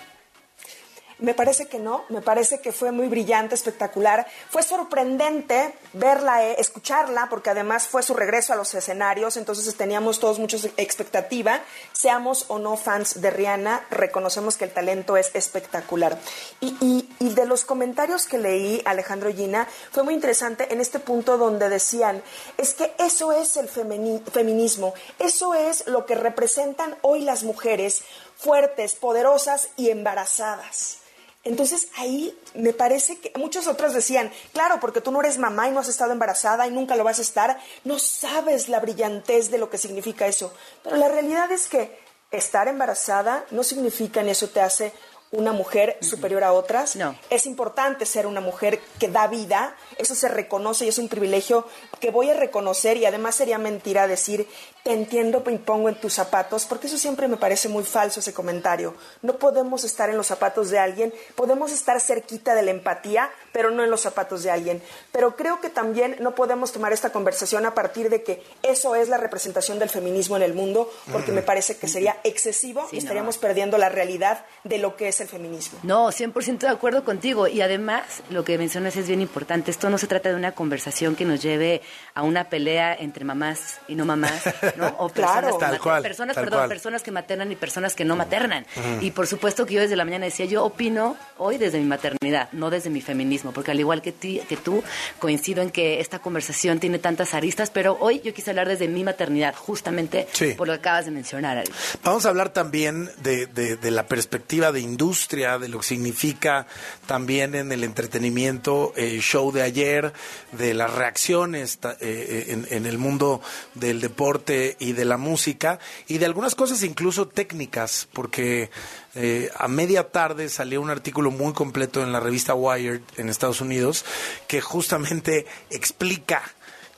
Me 1.21 1.35
parece 1.35 1.67
que 1.69 1.79
no, 1.79 2.05
me 2.09 2.23
parece 2.23 2.61
que 2.61 2.73
fue 2.73 2.93
muy 2.93 3.09
brillante, 3.09 3.55
espectacular. 3.55 4.27
Fue 4.49 4.63
sorprendente 4.63 5.75
verla, 5.93 6.47
eh, 6.47 6.57
escucharla, 6.59 7.29
porque 7.29 7.51
además 7.51 7.87
fue 7.87 8.03
su 8.03 8.15
regreso 8.15 8.53
a 8.53 8.57
los 8.57 8.75
escenarios, 8.75 9.37
entonces 9.37 9.77
teníamos 9.77 10.19
todos 10.19 10.39
mucha 10.39 10.57
expectativa. 10.79 11.61
Seamos 11.93 12.47
o 12.49 12.59
no 12.59 12.77
fans 12.77 13.21
de 13.21 13.31
Rihanna, 13.31 13.87
reconocemos 13.91 14.57
que 14.57 14.65
el 14.65 14.73
talento 14.73 15.17
es 15.17 15.31
espectacular. 15.35 16.19
Y, 16.61 16.69
y- 16.81 17.09
y 17.19 17.35
de 17.35 17.45
los 17.45 17.65
comentarios 17.65 18.27
que 18.27 18.39
leí, 18.39 18.81
Alejandro 18.87 19.31
Gina, 19.33 19.69
fue 19.93 20.03
muy 20.03 20.15
interesante 20.15 20.73
en 20.73 20.81
este 20.81 20.99
punto 21.01 21.37
donde 21.37 21.69
decían, 21.69 22.23
es 22.57 22.73
que 22.73 22.95
eso 22.99 23.33
es 23.33 23.57
el 23.59 23.69
femini- 23.71 24.23
feminismo, 24.31 24.95
eso 25.19 25.53
es 25.55 25.87
lo 25.87 26.07
que 26.07 26.15
representan 26.15 26.97
hoy 27.03 27.21
las 27.21 27.43
mujeres 27.43 28.03
fuertes, 28.37 28.95
poderosas 28.95 29.69
y 29.77 29.91
embarazadas. 29.91 30.97
Entonces 31.43 31.89
ahí 31.97 32.39
me 32.55 32.73
parece 32.73 33.19
que 33.19 33.33
muchos 33.39 33.67
otros 33.67 33.95
decían, 33.95 34.31
claro, 34.53 34.79
porque 34.79 35.01
tú 35.01 35.11
no 35.11 35.21
eres 35.21 35.39
mamá 35.39 35.69
y 35.69 35.73
no 35.73 35.81
has 35.81 35.89
estado 35.89 36.13
embarazada 36.13 36.67
y 36.67 36.71
nunca 36.71 36.97
lo 36.97 37.05
vas 37.05 37.19
a 37.19 37.23
estar, 37.23 37.59
no 37.85 37.99
sabes 37.99 38.69
la 38.69 38.81
brillantez 38.81 39.51
de 39.51 39.59
lo 39.59 39.71
que 39.71 39.79
significa 39.79 40.27
eso. 40.27 40.53
Pero 40.83 40.97
la 40.97 41.09
realidad 41.09 41.51
es 41.51 41.67
que 41.67 41.99
estar 42.31 42.69
embarazada 42.69 43.47
no 43.51 43.63
significa 43.63 44.23
ni 44.23 44.31
eso 44.31 44.49
te 44.49 44.61
hace 44.61 44.93
una 45.33 45.53
mujer 45.53 45.97
superior 46.01 46.43
a 46.45 46.53
otras. 46.53 46.97
No. 46.97 47.17
Es 47.31 47.47
importante 47.47 48.05
ser 48.05 48.27
una 48.27 48.41
mujer 48.41 48.81
que 48.99 49.09
da 49.09 49.29
vida, 49.29 49.77
eso 49.97 50.15
se 50.15 50.29
reconoce 50.29 50.85
y 50.85 50.89
es 50.89 50.99
un 50.99 51.09
privilegio 51.09 51.67
que 52.01 52.11
voy 52.11 52.31
a 52.31 52.35
reconocer 52.35 52.97
y 52.97 53.07
además 53.07 53.37
sería 53.37 53.59
mentira 53.59 54.09
decir, 54.09 54.49
te 54.83 54.93
entiendo 54.93 55.43
y 55.51 55.59
pongo 55.59 55.89
en 55.89 55.95
tus 55.97 56.15
zapatos, 56.15 56.65
porque 56.65 56.87
eso 56.87 56.97
siempre 56.97 57.29
me 57.29 57.37
parece 57.37 57.69
muy 57.69 57.85
falso 57.85 58.21
ese 58.21 58.33
comentario. 58.33 58.95
No 59.23 59.35
podemos 59.37 59.85
estar 59.85 60.09
en 60.11 60.17
los 60.17 60.29
zapatos 60.29 60.71
de 60.71 60.79
alguien, 60.79 61.13
podemos 61.35 61.73
estar 61.73 62.01
cerquita 62.01 62.55
de 62.55 62.63
la 62.63 62.71
empatía, 62.71 63.31
pero 63.53 63.71
no 63.71 63.83
en 63.85 63.91
los 63.91 64.01
zapatos 64.01 64.43
de 64.43 64.51
alguien. 64.51 64.83
Pero 65.13 65.37
creo 65.37 65.61
que 65.61 65.69
también 65.71 66.17
no 66.21 66.35
podemos 66.35 66.73
tomar 66.73 66.93
esta 66.93 67.11
conversación 67.11 67.67
a 67.67 67.75
partir 67.75 68.09
de 68.11 68.23
que 68.23 68.43
eso 68.63 68.95
es 68.95 69.09
la 69.09 69.17
representación 69.19 69.79
del 69.79 69.89
feminismo 69.89 70.37
en 70.37 70.43
el 70.43 70.55
mundo, 70.55 70.91
porque 71.13 71.33
me 71.33 71.43
parece 71.43 71.77
que 71.77 71.89
sería 71.89 72.17
excesivo 72.25 72.83
Sí, 72.89 72.97
y 72.97 72.99
no. 72.99 73.03
estaríamos 73.03 73.39
perdiendo 73.39 73.77
la 73.79 73.89
realidad 73.89 74.45
de 74.65 74.79
lo 74.79 74.97
que 74.97 75.09
es 75.09 75.21
el 75.21 75.29
feminismo. 75.29 75.79
No, 75.83 76.09
100% 76.09 76.59
de 76.61 76.69
acuerdo 76.69 77.05
contigo. 77.05 77.49
Y 77.49 77.61
además, 77.61 78.23
lo 78.31 78.45
que 78.45 78.57
mencionas 78.59 78.97
es 78.97 79.07
bien 79.09 79.21
importante. 79.21 79.71
Esto 79.71 79.91
no 79.91 79.99
se 79.99 80.07
trata 80.07 80.29
de 80.29 80.35
una 80.37 80.53
conversación 80.53 81.17
que 81.17 81.25
nos 81.25 81.43
lleve 81.43 81.83
a 82.15 82.23
una 82.23 82.49
pelea 82.49 82.95
entre 82.95 83.25
mamás 83.25 83.79
y 83.89 83.95
no 83.95 84.05
mamás, 84.05 84.43
¿no? 84.77 84.87
O 84.99 85.09
personas, 85.09 85.41
Claro. 85.41 85.59
Tal 85.59 85.79
cual, 85.81 86.03
personas, 86.03 86.35
tal 86.35 86.45
perdón, 86.45 86.61
cual. 86.61 86.69
personas 86.69 87.03
que 87.03 87.11
maternan 87.11 87.51
y 87.53 87.57
personas 87.57 87.95
que 87.95 88.05
no 88.05 88.17
maternan. 88.17 88.67
Y 89.01 89.11
por 89.13 89.27
supuesto 89.27 89.67
que 89.67 89.75
yo 89.75 89.81
desde 89.81 89.97
la 89.97 90.05
mañana 90.05 90.25
decía, 90.27 90.47
yo 90.47 90.65
opino 90.65 91.17
hoy 91.39 91.59
desde 91.59 91.79
mi 91.79 91.85
maternidad, 91.87 92.49
no 92.53 92.71
desde 92.71 92.91
mi 92.91 93.01
feminismo, 93.01 93.53
porque 93.53 93.71
al 93.71 93.81
igual 93.81 94.03
que, 94.03 94.13
ti, 94.13 94.41
que 94.49 94.57
tú, 94.57 94.83
coincido 95.19 95.63
en 95.63 95.71
que 95.71 96.01
esta 96.01 96.19
conversación 96.19 96.81
tiene 96.81 96.99
tantas 96.99 97.35
aristas, 97.35 97.71
pero 97.71 97.97
hoy 98.01 98.21
yo 98.25 98.33
quise 98.35 98.51
hablar 98.51 98.69
desde 98.69 98.89
mi 98.89 99.05
maternidad, 99.05 99.55
justamente 99.55 100.29
Sí. 100.33 100.55
por 100.57 100.67
lo 100.69 100.75
que 100.75 100.81
acabas 100.81 101.05
de 101.07 101.11
mencionar, 101.11 101.59
Ari. 101.59 101.71
Vamos 102.05 102.27
a 102.27 102.29
hablar 102.31 102.51
también 102.53 103.11
de, 103.23 103.47
de- 103.47 103.77
de 103.77 103.91
la 103.91 104.07
perspectiva 104.07 104.73
de 104.73 104.81
industria, 104.81 105.59
de 105.59 105.69
lo 105.69 105.79
que 105.81 105.87
significa 105.87 106.67
también 107.07 107.55
en 107.55 107.73
el 107.73 107.85
entretenimiento 107.85 108.93
el 108.97 109.21
show 109.21 109.53
de 109.53 109.63
ayer, 109.63 110.13
de 110.53 110.75
las 110.75 110.93
reacciones 110.95 111.79
eh, 112.01 112.47
en, 112.49 112.67
en 112.71 112.87
el 112.87 112.99
mundo 112.99 113.41
del 113.75 114.01
deporte 114.01 114.60
y 114.79 114.93
de 114.93 115.05
la 115.05 115.17
música, 115.17 115.79
y 116.09 116.19
de 116.19 116.27
algunas 116.27 116.55
cosas 116.55 116.83
incluso 116.83 117.29
técnicas, 117.29 118.09
porque 118.13 118.71
eh, 119.15 119.51
a 119.57 119.69
media 119.69 120.11
tarde 120.11 120.49
salió 120.49 120.81
un 120.81 120.91
artículo 120.91 121.31
muy 121.31 121.53
completo 121.53 122.03
en 122.03 122.13
la 122.13 122.21
revista 122.21 122.55
Wired 122.55 123.03
en 123.17 123.29
Estados 123.29 123.61
Unidos 123.61 124.05
que 124.47 124.61
justamente 124.61 125.47
explica 125.71 126.43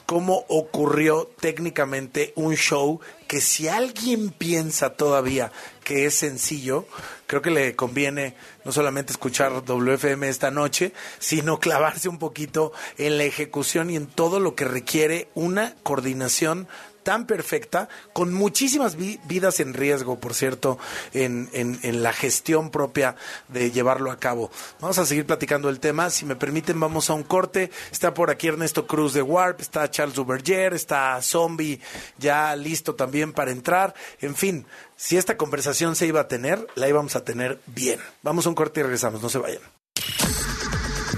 cómo 0.07 0.44
ocurrió 0.48 1.31
técnicamente 1.40 2.35
un 2.37 2.55
show 2.55 3.01
que 3.27 3.40
si 3.40 3.68
alguien 3.68 4.29
piensa 4.29 4.90
todavía 4.90 5.51
que 5.85 6.05
es 6.05 6.14
sencillo, 6.14 6.87
creo 7.27 7.40
que 7.40 7.51
le 7.51 7.75
conviene 7.75 8.35
no 8.64 8.72
solamente 8.72 9.12
escuchar 9.12 9.64
WFM 9.64 10.29
esta 10.29 10.51
noche, 10.51 10.92
sino 11.18 11.61
clavarse 11.61 12.11
un 12.11 12.18
poquito 12.18 12.72
en 12.98 13.16
la 13.16 13.25
ejecución 13.25 13.88
y 13.88 13.96
en 13.96 14.07
todo 14.07 14.38
lo 14.38 14.55
que 14.55 14.66
requiere 14.66 15.29
una 15.35 15.75
coordinación 15.83 16.68
tan 17.03 17.27
perfecta, 17.27 17.88
con 18.12 18.33
muchísimas 18.33 18.97
vi- 18.97 19.21
vidas 19.25 19.61
en 19.61 19.75
riesgo, 19.75 20.19
por 20.21 20.35
cierto, 20.35 20.79
en, 21.12 21.49
en- 21.53 22.03
la 22.03 22.12
gestión 22.12 22.71
propia 22.71 23.17
de 23.49 23.71
llevarlo 23.71 24.11
a 24.11 24.19
cabo. 24.19 24.51
Vamos 24.81 24.99
a 24.99 25.07
seguir 25.07 25.27
platicando 25.27 25.69
el 25.69 25.81
tema. 25.81 26.11
Si 26.11 26.25
me 26.25 26.37
permiten, 26.37 26.79
vamos 26.81 27.11
a 27.11 27.15
un 27.15 27.23
corte. 27.23 27.71
Está 27.91 28.15
por 28.15 28.31
aquí 28.31 28.49
Ernesto 28.49 28.87
Cruz 28.87 29.12
de 29.15 29.23
Warp, 29.23 29.61
está 29.61 29.91
Charles 29.91 30.15
Duverger, 30.17 30.75
está 30.75 31.21
Zombie 31.23 31.81
ya 32.19 32.55
listo 32.57 32.95
también 32.95 33.33
para 33.33 33.51
entrar. 33.51 33.95
En 34.21 34.35
fin, 34.35 34.67
si 34.97 35.17
esta 35.17 35.37
conversación 35.37 35.97
se 35.97 36.07
iba 36.07 36.21
a 36.21 36.29
tener, 36.29 36.67
la 36.75 36.88
íbamos 36.88 37.17
a 37.17 37.25
tener 37.25 37.61
bien. 37.67 38.01
Vamos 38.23 38.47
a 38.47 38.49
un 38.49 38.55
corte 38.55 38.81
y 38.81 38.83
regresamos, 38.85 39.23
no 39.23 39.29
se 39.29 39.38
vayan. 39.38 39.62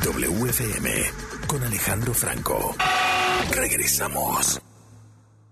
WFM 0.04 0.90
con 1.46 1.62
Alejandro 1.62 2.12
Franco. 2.14 2.74
Regresamos. 3.50 4.60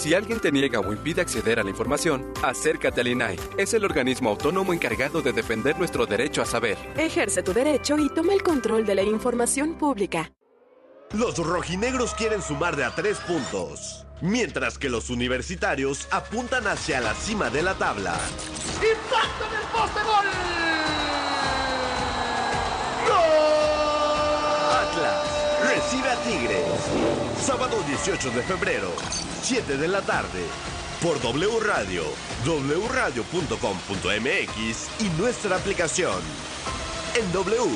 Si 0.00 0.14
alguien 0.14 0.40
te 0.40 0.50
niega 0.50 0.80
o 0.80 0.94
impide 0.94 1.20
acceder 1.20 1.60
a 1.60 1.62
la 1.62 1.68
información, 1.68 2.32
acércate 2.42 3.02
al 3.02 3.08
INAI. 3.08 3.38
Es 3.58 3.74
el 3.74 3.84
organismo 3.84 4.30
autónomo 4.30 4.72
encargado 4.72 5.20
de 5.20 5.34
defender 5.34 5.76
nuestro 5.76 6.06
derecho 6.06 6.40
a 6.40 6.46
saber. 6.46 6.78
Ejerce 6.96 7.42
tu 7.42 7.52
derecho 7.52 7.98
y 7.98 8.08
toma 8.08 8.32
el 8.32 8.42
control 8.42 8.86
de 8.86 8.94
la 8.94 9.02
información 9.02 9.74
pública. 9.74 10.32
Los 11.12 11.36
rojinegros 11.36 12.14
quieren 12.14 12.40
sumar 12.40 12.76
de 12.76 12.84
a 12.84 12.94
tres 12.94 13.18
puntos, 13.18 14.06
mientras 14.22 14.78
que 14.78 14.88
los 14.88 15.10
universitarios 15.10 16.08
apuntan 16.10 16.66
hacia 16.66 17.02
la 17.02 17.12
cima 17.12 17.50
de 17.50 17.62
la 17.62 17.74
tabla. 17.74 18.18
Recibe 25.90 26.08
a 26.08 26.16
Tigres. 26.22 26.66
Sábado 27.44 27.76
18 27.88 28.30
de 28.30 28.42
febrero, 28.44 28.92
7 29.42 29.76
de 29.76 29.88
la 29.88 30.00
tarde. 30.02 30.44
Por 31.02 31.20
W 31.20 31.58
Radio, 31.66 32.04
wradio.com.mx 32.44 33.30
y 35.00 35.08
nuestra 35.20 35.56
aplicación. 35.56 36.14
En 37.16 37.32
W, 37.32 37.72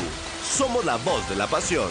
somos 0.48 0.84
la 0.84 0.94
voz 0.98 1.28
de 1.28 1.34
la 1.34 1.48
pasión. 1.48 1.90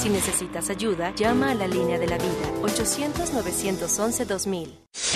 Si 0.00 0.08
necesitas 0.08 0.70
ayuda, 0.70 1.14
llama 1.14 1.50
a 1.50 1.54
la 1.54 1.68
línea 1.68 1.98
de 1.98 2.06
la 2.06 2.16
vida 2.16 2.32
800-911-2000. 2.62 4.70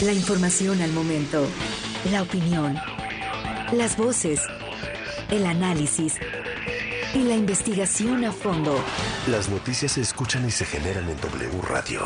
La 0.04 0.12
información 0.12 0.82
al 0.82 0.92
momento, 0.92 1.46
la 2.12 2.20
opinión, 2.20 2.76
las 3.72 3.96
voces, 3.96 4.42
el 5.30 5.46
análisis 5.46 6.16
y 7.14 7.22
la 7.22 7.34
investigación 7.34 8.26
a 8.26 8.32
fondo. 8.32 8.78
Las 9.28 9.48
noticias 9.48 9.92
se 9.92 10.02
escuchan 10.02 10.46
y 10.46 10.50
se 10.50 10.66
generan 10.66 11.08
en 11.08 11.18
W 11.18 11.62
Radio. 11.62 12.02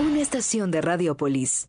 Una 0.00 0.20
estación 0.20 0.72
de 0.72 0.80
Radiopolis. 0.80 1.68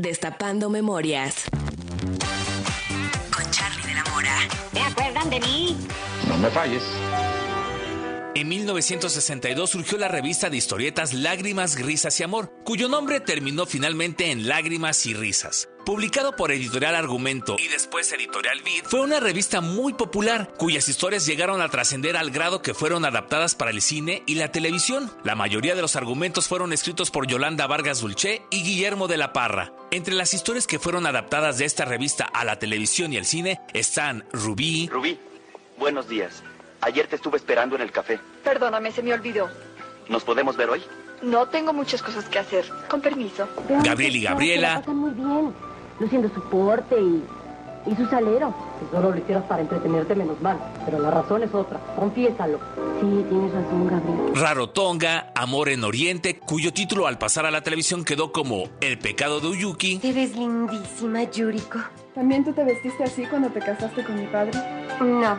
Destapando 0.00 0.70
Memorias. 0.70 1.46
Con 3.34 3.50
Charlie 3.50 3.84
de 3.84 3.94
la 3.94 4.04
Mora. 4.04 4.38
¿Te 4.72 4.80
acuerdan 4.80 5.28
de 5.28 5.40
mí? 5.40 5.76
No 6.28 6.38
me 6.38 6.48
falles. 6.50 6.84
En 8.36 8.46
1962 8.46 9.68
surgió 9.68 9.98
la 9.98 10.06
revista 10.06 10.50
de 10.50 10.56
historietas 10.56 11.14
Lágrimas, 11.14 11.80
Risas 11.80 12.20
y 12.20 12.22
Amor, 12.22 12.52
cuyo 12.62 12.88
nombre 12.88 13.18
terminó 13.18 13.66
finalmente 13.66 14.30
en 14.30 14.46
Lágrimas 14.46 15.04
y 15.04 15.14
Risas. 15.14 15.68
Publicado 15.88 16.36
por 16.36 16.52
Editorial 16.52 16.94
Argumento 16.94 17.56
y 17.58 17.66
después 17.68 18.12
Editorial 18.12 18.60
Vid, 18.60 18.84
fue 18.84 19.00
una 19.00 19.20
revista 19.20 19.62
muy 19.62 19.94
popular, 19.94 20.52
cuyas 20.58 20.86
historias 20.86 21.24
llegaron 21.24 21.62
a 21.62 21.70
trascender 21.70 22.14
al 22.18 22.30
grado 22.30 22.60
que 22.60 22.74
fueron 22.74 23.06
adaptadas 23.06 23.54
para 23.54 23.70
el 23.70 23.80
cine 23.80 24.22
y 24.26 24.34
la 24.34 24.52
televisión. 24.52 25.10
La 25.24 25.34
mayoría 25.34 25.74
de 25.74 25.80
los 25.80 25.96
argumentos 25.96 26.46
fueron 26.46 26.74
escritos 26.74 27.10
por 27.10 27.26
Yolanda 27.26 27.66
Vargas 27.66 28.02
Dulce 28.02 28.42
y 28.50 28.64
Guillermo 28.64 29.08
de 29.08 29.16
la 29.16 29.32
Parra. 29.32 29.72
Entre 29.90 30.12
las 30.12 30.34
historias 30.34 30.66
que 30.66 30.78
fueron 30.78 31.06
adaptadas 31.06 31.56
de 31.56 31.64
esta 31.64 31.86
revista 31.86 32.24
a 32.24 32.44
la 32.44 32.58
televisión 32.58 33.14
y 33.14 33.16
el 33.16 33.24
cine 33.24 33.58
están 33.72 34.26
Rubí. 34.30 34.90
Rubí, 34.92 35.18
buenos 35.78 36.06
días. 36.06 36.42
Ayer 36.82 37.06
te 37.06 37.16
estuve 37.16 37.38
esperando 37.38 37.76
en 37.76 37.80
el 37.80 37.92
café. 37.92 38.20
Perdóname, 38.44 38.92
se 38.92 39.02
me 39.02 39.14
olvidó. 39.14 39.48
¿Nos 40.10 40.22
podemos 40.22 40.54
ver 40.54 40.68
hoy? 40.68 40.82
No 41.22 41.48
tengo 41.48 41.72
muchas 41.72 42.02
cosas 42.02 42.26
que 42.26 42.38
hacer. 42.38 42.66
Con 42.90 43.00
permiso. 43.00 43.48
Gabriel 43.82 44.16
y 44.16 44.22
Gabriela. 44.24 44.82
muy 44.86 45.12
bien, 45.12 45.54
luciendo 46.00 46.28
su 46.34 46.40
porte 46.48 47.00
y, 47.00 47.24
y 47.90 47.96
su 47.96 48.06
salero. 48.06 48.54
Si 48.80 48.86
solo 48.94 49.10
lo 49.10 49.18
hicieras 49.18 49.44
para 49.44 49.62
entretenerte, 49.62 50.14
menos 50.14 50.40
mal. 50.40 50.58
Pero 50.84 50.98
la 51.00 51.10
razón 51.10 51.42
es 51.42 51.52
otra. 51.54 51.78
Confiésalo. 51.96 52.58
Sí, 53.00 53.24
tienes 53.28 53.52
razón, 53.52 53.86
Gabriel. 53.86 54.34
Rarotonga, 54.34 55.32
Amor 55.34 55.68
en 55.68 55.84
Oriente, 55.84 56.38
cuyo 56.38 56.72
título 56.72 57.06
al 57.06 57.18
pasar 57.18 57.46
a 57.46 57.50
la 57.50 57.60
televisión 57.62 58.04
quedó 58.04 58.32
como 58.32 58.64
El 58.80 58.98
pecado 58.98 59.40
de 59.40 59.48
Uyuki. 59.48 59.98
Te 59.98 60.12
ves 60.12 60.36
lindísima, 60.36 61.22
Yuriko. 61.24 61.78
¿También 62.14 62.44
tú 62.44 62.52
te 62.52 62.64
vestiste 62.64 63.04
así 63.04 63.24
cuando 63.26 63.48
te 63.50 63.60
casaste 63.60 64.04
con 64.04 64.16
mi 64.16 64.26
padre? 64.26 64.50
No. 65.00 65.38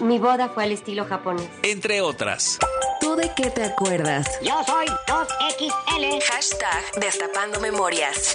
Mi 0.00 0.18
boda 0.18 0.48
fue 0.48 0.64
al 0.64 0.72
estilo 0.72 1.04
japonés. 1.04 1.48
Entre 1.62 2.00
otras. 2.00 2.58
¿Tú 3.00 3.14
de 3.16 3.30
qué 3.36 3.50
te 3.50 3.64
acuerdas? 3.64 4.26
Yo 4.42 4.54
soy 4.66 4.86
2XL. 5.06 6.22
Hashtag 6.32 7.00
Destapando 7.00 7.60
Memorias. 7.60 8.34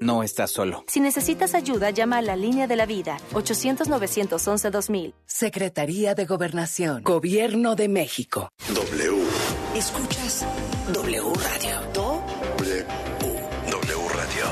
No 0.00 0.22
estás 0.22 0.50
solo. 0.50 0.84
Si 0.88 1.00
necesitas 1.00 1.54
ayuda, 1.54 1.90
llama 1.90 2.18
a 2.18 2.22
la 2.22 2.36
línea 2.36 2.66
de 2.66 2.76
la 2.76 2.86
vida 2.86 3.18
800-911-2000. 3.32 5.14
Secretaría 5.26 6.14
de 6.14 6.26
Gobernación. 6.26 7.02
Gobierno 7.02 7.74
de 7.76 7.88
México. 7.88 8.50
W. 8.74 9.22
Escuchas 9.74 10.46
W 10.92 11.22
Radio. 11.34 11.80
Do 11.94 12.22
W. 12.58 12.84
W 13.70 14.08
Radio. 14.14 14.44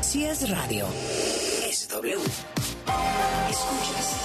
Si 0.00 0.24
es 0.24 0.48
radio, 0.50 0.86
es 1.68 1.88
W. 1.88 2.16
Escuchas 3.50 4.16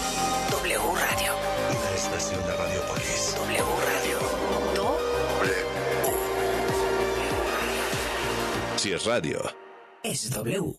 W 0.51 0.79
Radio. 0.79 1.33
Una 1.69 1.95
estación 1.95 2.41
de 2.45 2.55
Radiopolis. 2.55 3.35
W 3.35 3.63
Radio. 3.87 4.19
Do 4.75 4.97
W. 5.39 5.55
Si 8.77 8.91
es 8.93 9.05
radio. 9.05 9.60
Es 10.03 10.29
W. 10.31 10.75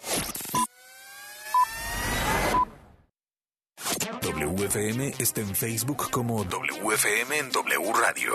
WFM 4.23 5.12
está 5.18 5.41
en 5.41 5.55
Facebook 5.55 6.11
como 6.11 6.45
WFM 6.45 7.39
en 7.39 7.51
W 7.51 7.93
Radio. 7.93 8.33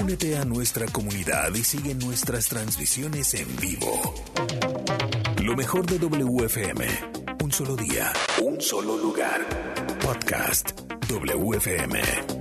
Únete 0.00 0.36
a 0.36 0.44
nuestra 0.44 0.86
comunidad 0.86 1.54
y 1.54 1.64
sigue 1.64 1.94
nuestras 1.94 2.46
transmisiones 2.46 3.34
en 3.34 3.56
vivo. 3.56 4.14
Lo 5.42 5.56
mejor 5.56 5.86
de 5.86 5.98
WFM. 5.98 6.86
Un 7.42 7.52
solo 7.52 7.76
día. 7.76 8.12
Un 8.42 8.60
solo 8.60 8.96
lugar. 8.96 9.46
Podcast. 10.00 10.70
WFM. 11.08 12.37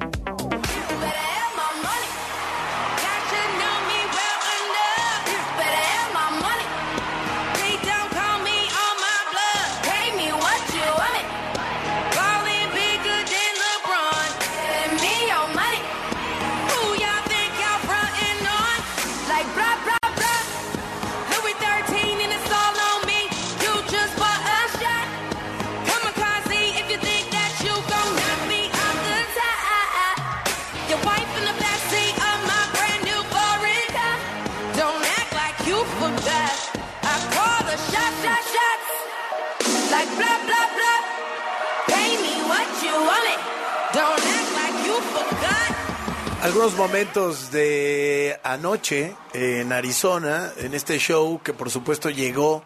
Algunos 46.41 46.75
momentos 46.75 47.51
de 47.51 48.39
anoche 48.43 49.15
en 49.33 49.73
Arizona, 49.73 50.51
en 50.57 50.75
este 50.75 50.99
show 50.99 51.41
que 51.43 51.51
por 51.51 51.71
supuesto 51.71 52.11
llegó 52.11 52.63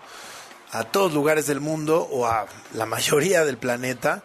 a 0.71 0.83
todos 0.83 1.13
lugares 1.13 1.47
del 1.47 1.61
mundo 1.61 2.07
o 2.11 2.25
a 2.25 2.47
la 2.73 2.85
mayoría 2.85 3.45
del 3.45 3.57
planeta. 3.57 4.23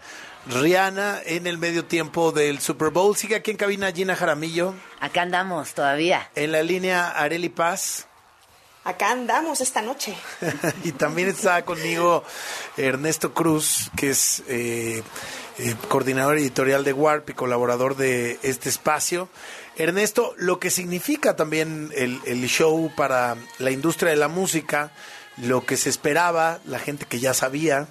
Rihanna 0.48 1.20
en 1.24 1.46
el 1.46 1.58
medio 1.58 1.84
tiempo 1.84 2.32
del 2.32 2.60
Super 2.60 2.90
Bowl. 2.90 3.16
Sigue 3.16 3.36
aquí 3.36 3.52
en 3.52 3.56
cabina 3.56 3.92
Gina 3.92 4.16
Jaramillo. 4.16 4.74
Acá 5.00 5.22
andamos 5.22 5.74
todavía. 5.74 6.28
En 6.34 6.52
la 6.52 6.62
línea 6.62 7.10
Areli 7.10 7.48
Paz. 7.48 8.06
Acá 8.84 9.10
andamos 9.10 9.60
esta 9.60 9.82
noche. 9.82 10.14
y 10.84 10.92
también 10.92 11.28
está 11.28 11.64
conmigo 11.64 12.22
Ernesto 12.76 13.34
Cruz, 13.34 13.90
que 13.96 14.10
es 14.10 14.42
eh, 14.48 15.02
eh, 15.58 15.74
coordinador 15.88 16.38
editorial 16.38 16.84
de 16.84 16.92
Warp 16.92 17.30
y 17.30 17.34
colaborador 17.34 17.96
de 17.96 18.38
este 18.42 18.68
espacio. 18.68 19.28
Ernesto, 19.76 20.34
lo 20.38 20.58
que 20.58 20.70
significa 20.70 21.36
también 21.36 21.90
el, 21.94 22.20
el 22.26 22.46
show 22.46 22.90
para 22.96 23.36
la 23.58 23.70
industria 23.70 24.10
de 24.10 24.16
la 24.16 24.28
música, 24.28 24.92
lo 25.36 25.64
que 25.64 25.76
se 25.76 25.90
esperaba, 25.90 26.60
la 26.66 26.78
gente 26.78 27.06
que 27.06 27.20
ya 27.20 27.34
sabía, 27.34 27.88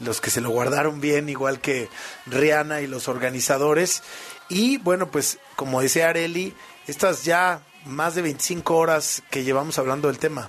los 0.00 0.20
que 0.20 0.30
se 0.30 0.40
lo 0.40 0.50
guardaron 0.50 1.00
bien, 1.00 1.28
igual 1.28 1.60
que 1.60 1.88
Rihanna 2.26 2.80
y 2.80 2.86
los 2.86 3.08
organizadores. 3.08 4.02
Y 4.48 4.78
bueno, 4.78 5.10
pues 5.10 5.38
como 5.56 5.80
decía 5.80 6.08
Areli, 6.08 6.54
estas 6.86 7.24
ya 7.24 7.62
más 7.84 8.14
de 8.14 8.22
25 8.22 8.76
horas 8.76 9.22
que 9.30 9.44
llevamos 9.44 9.78
hablando 9.78 10.08
del 10.08 10.18
tema. 10.18 10.48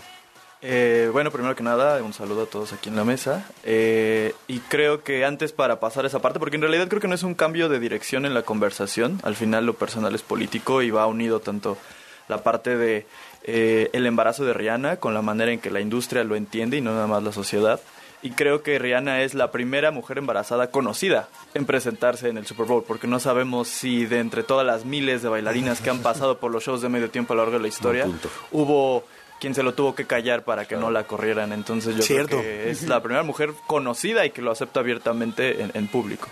Eh, 0.61 1.09
bueno, 1.11 1.31
primero 1.31 1.55
que 1.55 1.63
nada, 1.63 2.01
un 2.01 2.13
saludo 2.13 2.43
a 2.43 2.45
todos 2.47 2.73
aquí 2.73 2.89
en 2.89 2.95
la 2.95 3.03
mesa. 3.03 3.47
Eh, 3.63 4.33
y 4.47 4.59
creo 4.59 5.03
que 5.03 5.25
antes 5.25 5.51
para 5.51 5.79
pasar 5.79 6.05
esa 6.05 6.19
parte, 6.19 6.39
porque 6.39 6.55
en 6.55 6.63
realidad 6.63 6.87
creo 6.87 7.01
que 7.01 7.07
no 7.07 7.15
es 7.15 7.23
un 7.23 7.35
cambio 7.35 7.69
de 7.69 7.79
dirección 7.79 8.25
en 8.25 8.33
la 8.33 8.41
conversación, 8.41 9.19
al 9.23 9.35
final 9.35 9.65
lo 9.65 9.75
personal 9.75 10.15
es 10.15 10.23
político 10.23 10.81
y 10.81 10.89
va 10.89 11.05
unido 11.05 11.39
tanto 11.39 11.77
la 12.27 12.43
parte 12.43 12.75
de 12.75 13.05
eh, 13.43 13.89
el 13.93 14.05
embarazo 14.05 14.45
de 14.45 14.53
Rihanna 14.53 14.97
con 14.97 15.13
la 15.13 15.21
manera 15.21 15.51
en 15.51 15.59
que 15.59 15.71
la 15.71 15.79
industria 15.79 16.23
lo 16.23 16.35
entiende 16.35 16.77
y 16.77 16.81
no 16.81 16.91
nada 16.91 17.07
más 17.07 17.23
la 17.23 17.31
sociedad. 17.31 17.79
Y 18.23 18.31
creo 18.31 18.63
que 18.63 18.79
Rihanna 18.79 19.21
es 19.21 19.35
la 19.35 19.51
primera 19.51 19.91
mujer 19.91 20.17
embarazada 20.17 20.71
conocida 20.71 21.29
en 21.53 21.67
presentarse 21.67 22.29
en 22.29 22.37
el 22.39 22.47
Super 22.47 22.65
Bowl, 22.65 22.83
porque 22.85 23.05
no 23.05 23.19
sabemos 23.19 23.67
si 23.67 24.07
de 24.07 24.19
entre 24.19 24.41
todas 24.41 24.65
las 24.65 24.85
miles 24.85 25.21
de 25.21 25.29
bailarinas 25.29 25.81
que 25.81 25.91
han 25.91 25.99
pasado 25.99 26.39
por 26.39 26.51
los 26.51 26.63
shows 26.63 26.81
de 26.81 26.89
medio 26.89 27.11
tiempo 27.11 27.33
a 27.33 27.35
lo 27.35 27.43
largo 27.43 27.57
de 27.57 27.61
la 27.61 27.67
historia, 27.69 28.07
hubo 28.51 29.03
quien 29.39 29.53
se 29.55 29.63
lo 29.63 29.73
tuvo 29.73 29.95
que 29.95 30.05
callar 30.05 30.43
para 30.43 30.65
que 30.65 30.75
no 30.75 30.91
la 30.91 31.03
corrieran. 31.05 31.51
Entonces 31.53 31.95
yo 31.95 32.01
Cierto. 32.01 32.39
creo 32.39 32.41
que 32.41 32.69
es 32.69 32.83
la 32.83 33.01
primera 33.01 33.23
mujer 33.23 33.51
conocida 33.67 34.25
y 34.25 34.31
que 34.31 34.41
lo 34.41 34.51
acepta 34.51 34.79
abiertamente 34.79 35.61
en, 35.61 35.71
en 35.73 35.87
público. 35.87 36.27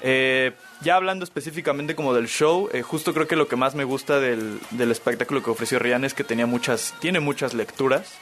Eh, 0.00 0.52
ya 0.80 0.94
hablando 0.96 1.24
específicamente 1.24 1.96
como 1.96 2.14
del 2.14 2.28
show, 2.28 2.68
eh, 2.72 2.82
justo 2.82 3.12
creo 3.12 3.26
que 3.26 3.34
lo 3.36 3.48
que 3.48 3.56
más 3.56 3.74
me 3.74 3.84
gusta 3.84 4.20
del, 4.20 4.60
del 4.70 4.90
espectáculo 4.92 5.42
que 5.42 5.50
ofreció 5.50 5.78
Rihanna 5.78 6.06
es 6.06 6.14
que 6.14 6.24
tenía 6.24 6.46
muchas, 6.46 6.94
tiene 7.00 7.20
muchas 7.20 7.54
lecturas. 7.54 8.12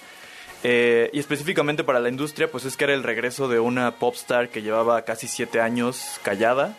Eh, 0.62 1.10
y 1.12 1.18
específicamente 1.18 1.84
para 1.84 2.00
la 2.00 2.08
industria, 2.08 2.50
pues 2.50 2.64
es 2.64 2.76
que 2.76 2.84
era 2.84 2.94
el 2.94 3.02
regreso 3.02 3.46
de 3.46 3.60
una 3.60 3.96
popstar 3.96 4.48
que 4.48 4.62
llevaba 4.62 5.02
casi 5.02 5.28
siete 5.28 5.60
años 5.60 6.18
callada, 6.22 6.76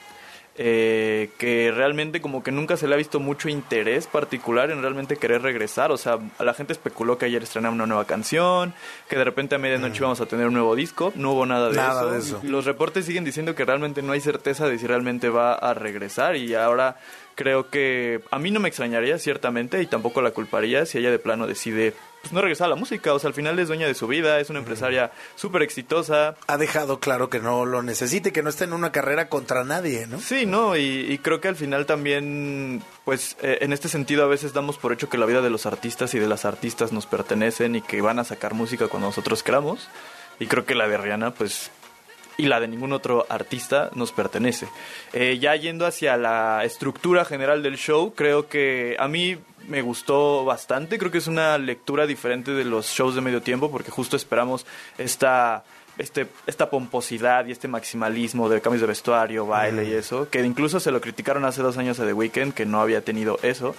eh, 0.59 1.29
que 1.37 1.71
realmente 1.71 2.19
como 2.19 2.41
que 2.41 2.51
nunca 2.51 2.77
se 2.77 2.87
le 2.87 2.95
ha 2.95 2.97
visto 2.97 3.19
mucho 3.19 3.47
interés 3.47 4.07
particular 4.07 4.71
en 4.71 4.81
realmente 4.81 5.17
querer 5.17 5.43
regresar. 5.43 5.91
O 5.91 5.97
sea, 5.97 6.17
la 6.39 6.53
gente 6.55 6.73
especuló 6.73 7.17
que 7.17 7.25
ayer 7.25 7.43
estrenaba 7.43 7.75
una 7.75 7.85
nueva 7.85 8.05
canción, 8.05 8.73
que 9.07 9.17
de 9.17 9.23
repente 9.23 9.55
a 9.55 9.59
medianoche 9.59 9.97
íbamos 9.99 10.19
a 10.19 10.25
tener 10.25 10.47
un 10.47 10.53
nuevo 10.53 10.75
disco. 10.75 11.13
No 11.15 11.33
hubo 11.33 11.45
nada 11.45 11.69
de, 11.69 11.75
Nada 11.75 12.01
eso. 12.01 12.11
de 12.11 12.19
eso. 12.19 12.39
Los 12.43 12.65
reportes 12.65 13.05
siguen 13.05 13.23
diciendo 13.23 13.53
que 13.53 13.65
realmente 13.65 14.01
no 14.01 14.13
hay 14.13 14.21
certeza 14.21 14.67
de 14.67 14.79
si 14.79 14.87
realmente 14.87 15.29
va 15.29 15.53
a 15.53 15.73
regresar 15.75 16.35
y 16.35 16.55
ahora 16.55 16.97
creo 17.35 17.69
que 17.69 18.21
a 18.31 18.39
mí 18.39 18.49
no 18.49 18.59
me 18.59 18.67
extrañaría 18.67 19.19
ciertamente 19.19 19.79
y 19.81 19.85
tampoco 19.85 20.23
la 20.23 20.31
culparía 20.31 20.87
si 20.87 20.97
ella 20.97 21.11
de 21.11 21.19
plano 21.19 21.45
decide 21.45 21.93
pues, 22.21 22.33
no 22.33 22.41
regresar 22.41 22.65
a 22.65 22.69
la 22.69 22.75
música. 22.75 23.13
O 23.13 23.19
sea, 23.19 23.29
al 23.29 23.33
final 23.33 23.57
es 23.59 23.67
dueña 23.67 23.87
de 23.87 23.93
su 23.93 24.07
vida, 24.07 24.39
es 24.39 24.49
una 24.49 24.59
empresaria 24.59 25.11
súper 25.35 25.61
exitosa. 25.61 26.35
Ha 26.47 26.57
dejado 26.57 26.99
claro 26.99 27.29
que 27.29 27.39
no 27.39 27.65
lo 27.65 27.83
necesite, 27.83 28.31
que 28.31 28.43
no 28.43 28.49
está 28.49 28.63
en 28.63 28.73
una 28.73 28.91
carrera 28.91 29.29
contra 29.29 29.63
nadie, 29.63 30.07
¿no? 30.07 30.19
Sí, 30.19 30.45
no, 30.45 30.75
y, 30.75 30.81
y 30.81 31.17
creo 31.19 31.41
que 31.41 31.47
al 31.47 31.55
final 31.55 31.85
también, 31.85 32.81
pues 33.05 33.37
eh, 33.41 33.59
en 33.61 33.73
este 33.73 33.89
sentido 33.89 34.23
a 34.23 34.27
veces 34.27 34.53
damos 34.53 34.77
por 34.77 34.93
hecho 34.93 35.09
que 35.09 35.17
la 35.17 35.25
vida 35.25 35.41
de 35.41 35.49
los 35.49 35.65
artistas 35.65 36.13
y 36.13 36.19
de 36.19 36.27
las 36.27 36.45
artistas 36.45 36.91
nos 36.91 37.05
pertenecen 37.05 37.75
y 37.75 37.81
que 37.81 38.01
van 38.01 38.19
a 38.19 38.23
sacar 38.23 38.53
música 38.53 38.87
cuando 38.87 39.07
nosotros 39.07 39.43
queramos. 39.43 39.87
Y 40.39 40.47
creo 40.47 40.65
que 40.65 40.75
la 40.75 40.87
de 40.87 40.97
Rihanna, 40.97 41.31
pues 41.31 41.71
y 42.37 42.45
la 42.45 42.59
de 42.59 42.67
ningún 42.67 42.93
otro 42.93 43.25
artista 43.29 43.89
nos 43.95 44.11
pertenece. 44.11 44.67
Eh, 45.13 45.37
ya 45.39 45.55
yendo 45.55 45.85
hacia 45.85 46.17
la 46.17 46.63
estructura 46.63 47.25
general 47.25 47.63
del 47.63 47.77
show, 47.77 48.13
creo 48.15 48.47
que 48.47 48.95
a 48.99 49.07
mí 49.07 49.37
me 49.67 49.81
gustó 49.81 50.45
bastante, 50.45 50.97
creo 50.97 51.11
que 51.11 51.17
es 51.17 51.27
una 51.27 51.57
lectura 51.57 52.05
diferente 52.05 52.51
de 52.51 52.63
los 52.63 52.87
shows 52.87 53.15
de 53.15 53.21
medio 53.21 53.41
tiempo 53.41 53.69
porque 53.71 53.91
justo 53.91 54.15
esperamos 54.15 54.65
esta 54.97 55.63
este, 55.97 56.27
esta 56.45 56.69
pomposidad 56.69 57.47
y 57.47 57.51
este 57.51 57.67
maximalismo 57.67 58.49
de 58.49 58.61
cambios 58.61 58.81
de 58.81 58.87
vestuario, 58.87 59.47
baile 59.47 59.85
y 59.85 59.93
eso, 59.93 60.29
que 60.29 60.43
incluso 60.43 60.79
se 60.79 60.91
lo 60.91 61.01
criticaron 61.01 61.43
hace 61.43 61.63
dos 61.63 61.77
años 61.77 61.99
a 61.99 62.05
The 62.05 62.13
Weeknd, 62.13 62.53
que 62.53 62.65
no 62.65 62.81
había 62.81 63.01
tenido 63.01 63.39
eso. 63.41 63.75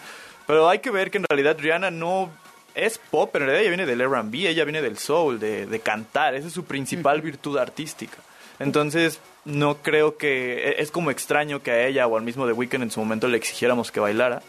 Pero 0.47 0.69
hay 0.69 0.81
que 0.81 0.91
ver 0.91 1.11
que 1.11 1.19
en 1.19 1.27
realidad 1.29 1.57
Rihanna 1.61 1.93
no 1.93 2.31
es 2.75 2.99
pop, 2.99 3.35
en 3.37 3.43
realidad 3.43 3.61
ella 3.61 3.71
viene 3.71 3.87
del 3.87 4.01
R&B, 4.01 4.49
ella 4.49 4.65
viene 4.65 4.83
del 4.83 4.99
soul, 4.99 5.39
de, 5.39 5.67
de 5.67 5.81
cantar, 5.81 6.35
esa 6.35 6.49
es 6.49 6.53
su 6.53 6.65
principal 6.65 7.21
virtud 7.23 7.57
artística. 7.57 8.19
Entonces, 8.59 9.21
no 9.45 9.77
creo 9.79 10.17
que. 10.17 10.71
e, 10.71 10.83
Es 10.83 10.91
como 10.91 11.11
extraño 11.11 11.63
que 11.63 11.71
a 11.71 11.87
ella 11.87 12.07
o 12.07 12.17
al 12.17 12.23
mismo 12.23 12.47
The 12.47 12.53
Weeknd 12.53 12.83
en 12.83 12.91
su 12.91 13.01
momento 13.01 13.29
le 13.29 13.37
exigiéramos 13.37 13.91
que 13.91 14.01
bailara. 14.01 14.43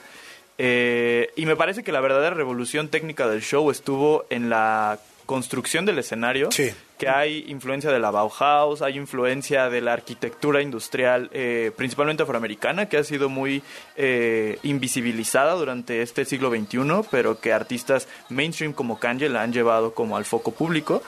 Eh, 0.57 1.31
y 1.37 1.45
me 1.45 1.55
parece 1.55 1.83
que 1.83 1.91
la 1.91 2.01
verdadera 2.01 2.35
revolución 2.35 2.89
técnica 2.89 3.27
del 3.29 3.41
show 3.41 3.71
estuvo 3.71 4.25
en 4.29 4.49
la 4.49 4.99
construcción 5.25 5.85
del 5.85 5.99
escenario. 5.99 6.49
Que 6.97 7.07
hay 7.07 7.45
influencia 7.47 7.91
de 7.91 7.99
la 7.99 8.11
Bauhaus, 8.11 8.81
hay 8.81 8.97
influencia 8.97 9.69
de 9.69 9.79
la 9.79 9.93
arquitectura 9.93 10.61
industrial, 10.61 11.29
eh, 11.31 11.71
principalmente 11.77 12.23
afroamericana, 12.23 12.89
que 12.89 12.97
ha 12.97 13.03
sido 13.03 13.29
muy 13.29 13.61
eh, 13.95 14.57
invisibilizada 14.63 15.53
durante 15.53 16.01
este 16.01 16.25
siglo 16.25 16.49
XXI, 16.49 17.07
pero 17.09 17.39
que 17.39 17.53
artistas 17.53 18.07
mainstream 18.27 18.73
como 18.73 18.99
Kanye 18.99 19.29
la 19.29 19.43
han 19.43 19.53
llevado 19.53 19.93
como 19.93 20.17
al 20.17 20.25
foco 20.25 20.51
público. 20.51 21.03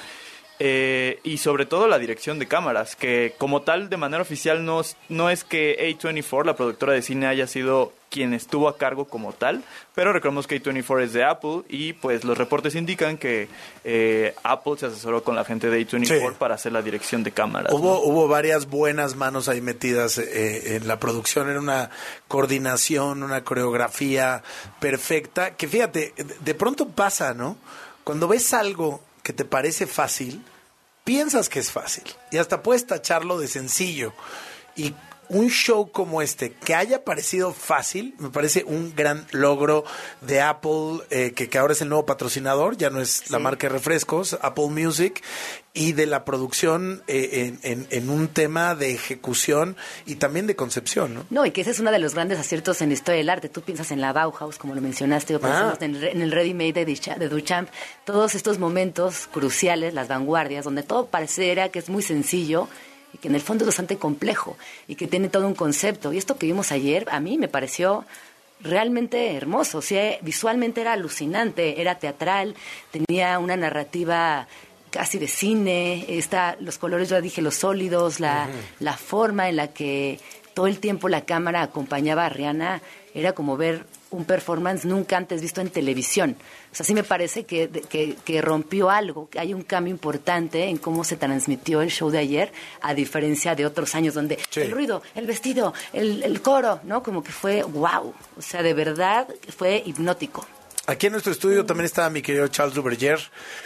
Eh, 0.64 1.20
y 1.24 1.38
sobre 1.40 1.66
todo 1.66 1.88
la 1.88 1.98
dirección 1.98 2.38
de 2.38 2.48
cámaras, 2.48 2.96
que 2.96 3.34
como 3.40 3.64
tal 3.64 3.90
de 3.90 3.98
manera 3.98 4.22
oficial 4.22 4.64
no, 4.64 4.82
es- 4.82 4.96
no 5.10 5.32
es 5.32 5.44
que 5.44 5.76
A24, 6.00 6.46
la 6.46 6.56
productora 6.56 6.94
de 6.94 7.02
cine, 7.02 7.26
haya 7.26 7.48
sido 7.48 7.94
quien 8.12 8.34
estuvo 8.36 8.68
a 8.68 8.78
cargo 8.78 9.06
como 9.06 9.34
tal, 9.34 9.64
pero 9.96 10.14
recordemos 10.14 10.46
que 10.46 10.62
A24 10.62 11.02
es 11.02 11.14
de 11.14 11.24
Apple 11.24 11.62
y 11.70 11.94
pues 11.94 12.24
los 12.26 12.38
reportes 12.38 12.76
indican 12.76 13.18
que 13.18 13.48
eh, 13.86 14.36
Apple 14.44 14.74
se 14.78 14.86
asesoró 14.88 15.24
con 15.24 15.36
la 15.36 15.46
gente 15.46 15.70
de 15.72 15.80
A24 15.88 16.06
Sí. 16.32 16.36
para 16.38 16.56
hacer 16.56 16.74
la 16.74 16.84
dirección 16.84 17.24
de 17.24 17.32
cámaras. 17.32 17.74
Hubo, 17.74 17.94
¿no? 17.94 18.00
hubo 18.02 18.28
varias 18.28 18.68
buenas 18.70 19.16
manos 19.16 19.48
ahí 19.48 19.62
metidas 19.62 20.20
eh, 20.20 20.76
en 20.76 20.88
la 20.88 21.00
producción, 21.00 21.50
era 21.50 21.60
una 21.60 21.90
coordinación, 22.28 23.24
una 23.24 23.44
coreografía 23.44 24.44
perfecta, 24.80 25.56
que 25.56 25.68
fíjate, 25.68 26.14
de 26.42 26.54
pronto 26.56 26.88
pasa, 26.90 27.34
¿no? 27.34 27.58
Cuando 28.04 28.28
ves 28.28 28.54
algo 28.54 29.02
que 29.24 29.32
te 29.34 29.46
parece 29.46 29.88
fácil, 29.88 30.44
piensas 31.04 31.50
que 31.50 31.60
es 31.60 31.72
fácil 31.72 32.04
y 32.32 32.38
hasta 32.38 32.64
puedes 32.64 32.86
tacharlo 32.86 33.40
de 33.40 33.48
sencillo. 33.48 34.14
Y 34.76 34.94
un 35.32 35.50
show 35.50 35.90
como 35.92 36.22
este, 36.22 36.52
que 36.52 36.76
haya 36.76 37.04
parecido 37.04 37.54
fácil, 37.54 38.16
me 38.20 38.30
parece 38.30 38.64
un 38.66 38.94
gran 38.96 39.26
logro 39.32 39.84
de 40.22 40.42
Apple, 40.42 41.00
eh, 41.10 41.32
que, 41.34 41.50
que 41.50 41.58
ahora 41.58 41.74
es 41.74 41.82
el 41.82 41.90
nuevo 41.90 42.06
patrocinador, 42.06 42.78
ya 42.78 42.90
no 42.90 43.02
es 43.02 43.32
la 43.32 43.40
marca 43.40 43.68
de 43.68 43.74
refrescos, 43.74 44.38
Apple 44.42 44.68
Music, 44.68 45.24
y 45.74 45.94
de 45.94 46.06
la 46.06 46.26
producción 46.26 47.02
eh, 47.08 47.58
en, 47.64 47.72
en- 47.72 47.88
en 47.92 48.10
un 48.10 48.28
tema 48.28 48.76
de 48.76 48.92
ejecución 48.92 49.78
y 50.06 50.16
también 50.16 50.46
de 50.48 50.58
concepción, 50.58 51.14
¿no? 51.14 51.26
No, 51.30 51.46
y 51.46 51.52
que 51.52 51.62
ese 51.62 51.72
es 51.72 51.80
uno 51.80 51.92
de 51.92 52.00
los 52.00 52.14
grandes 52.14 52.38
aciertos 52.38 52.82
en 52.82 52.90
la 52.90 52.94
historia 52.96 53.20
del 53.20 53.30
arte. 53.30 53.48
Tú 53.48 53.62
piensas 53.62 53.90
en 53.92 54.02
la 54.02 54.12
Bauhaus, 54.12 54.58
como 54.58 54.76
lo 54.76 54.82
mencionaste, 54.82 55.34
o 55.36 55.40
pensamos 55.40 55.78
Ah. 55.82 55.86
en, 55.86 55.96
el, 55.96 56.04
en 56.04 56.22
el 56.22 56.32
Ready 56.34 56.54
Made 56.54 56.74
de, 56.74 56.86
Duchamp- 56.88 57.18
de 57.20 57.30
Duchamp. 57.30 57.70
Todos 58.04 58.36
estos 58.36 58.60
momentos 58.60 59.28
cruciales, 59.32 59.94
las 59.94 60.10
vanguardias, 60.10 60.66
donde 60.66 60.84
todo 60.84 61.06
pareciera 61.06 61.70
que 61.70 61.80
es 61.80 61.88
muy 61.88 62.04
sencillo 62.04 62.68
y 63.14 63.18
que 63.18 63.28
en 63.28 63.36
el 63.36 63.42
fondo 63.42 63.64
es 63.64 63.68
bastante 63.68 63.98
complejo 63.98 64.58
y 64.88 64.96
que 64.96 65.08
tiene 65.08 65.30
todo 65.30 65.48
un 65.48 65.56
concepto. 65.56 66.14
Y 66.14 66.18
esto 66.18 66.38
que 66.38 66.46
vimos 66.46 66.72
ayer, 66.72 67.08
a 67.12 67.20
mí 67.20 67.38
me 67.38 67.48
pareció 67.48 68.06
realmente 68.62 69.36
hermoso. 69.36 69.80
O 69.80 69.82
sea, 69.82 70.18
visualmente 70.22 70.82
era 70.82 70.94
alucinante, 70.94 71.82
era 71.82 72.00
teatral, 72.00 72.56
tenía 72.92 73.40
una 73.40 73.58
narrativa 73.58 74.48
casi 74.90 75.18
de 75.20 75.28
cine, 75.28 76.06
está, 76.10 76.58
los 76.60 76.78
colores, 76.78 77.10
ya 77.10 77.22
dije, 77.22 77.42
los 77.42 77.56
sólidos, 77.56 78.20
la, 78.20 78.50
la 78.80 78.98
forma 78.98 79.48
en 79.48 79.56
la 79.56 79.70
que 79.70 80.20
todo 80.54 80.68
el 80.68 80.80
tiempo 80.80 81.08
la 81.08 81.22
cámara 81.22 81.62
acompañaba 81.62 82.26
a 82.26 82.30
Rihanna, 82.30 82.82
era 83.14 83.32
como 83.34 83.56
ver 83.56 83.86
un 84.12 84.26
performance 84.26 84.86
nunca 84.86 85.18
antes 85.18 85.42
visto 85.42 85.62
en 85.62 85.70
televisión. 85.70 86.36
O 86.72 86.76
sea, 86.76 86.86
sí 86.86 86.94
me 86.94 87.04
parece 87.04 87.46
que, 87.46 87.70
que, 87.70 88.16
que 88.24 88.42
rompió 88.42 88.90
algo, 88.90 89.30
que 89.30 89.40
hay 89.40 89.54
un 89.54 89.64
cambio 89.64 89.92
importante 89.92 90.66
en 90.66 90.78
cómo 90.78 91.04
se 91.04 91.16
transmitió 91.18 91.82
el 91.82 91.90
show 91.90 92.10
de 92.10 92.20
ayer, 92.20 92.52
a 92.82 92.94
diferencia 92.94 93.56
de 93.56 93.66
otros 93.66 93.96
años 93.96 94.14
donde 94.14 94.38
Sí. 94.50 94.62
el 94.62 94.72
ruido, 94.72 95.02
el 95.16 95.26
vestido, 95.28 95.74
el, 95.94 96.24
el 96.24 96.42
coro, 96.42 96.80
¿no? 96.84 97.02
Como 97.04 97.24
que 97.24 97.32
fue 97.32 97.64
wow. 97.64 98.14
O 98.38 98.42
sea, 98.42 98.62
de 98.62 98.74
verdad 98.74 99.28
fue 99.58 99.82
hipnótico. 99.86 100.46
Aquí 100.88 101.08
en 101.08 101.14
nuestro 101.14 101.32
estudio 101.32 101.66
también 101.66 101.86
está 101.86 102.10
mi 102.10 102.22
querido 102.22 102.48
Charles 102.50 102.74
Duverger. 102.76 103.20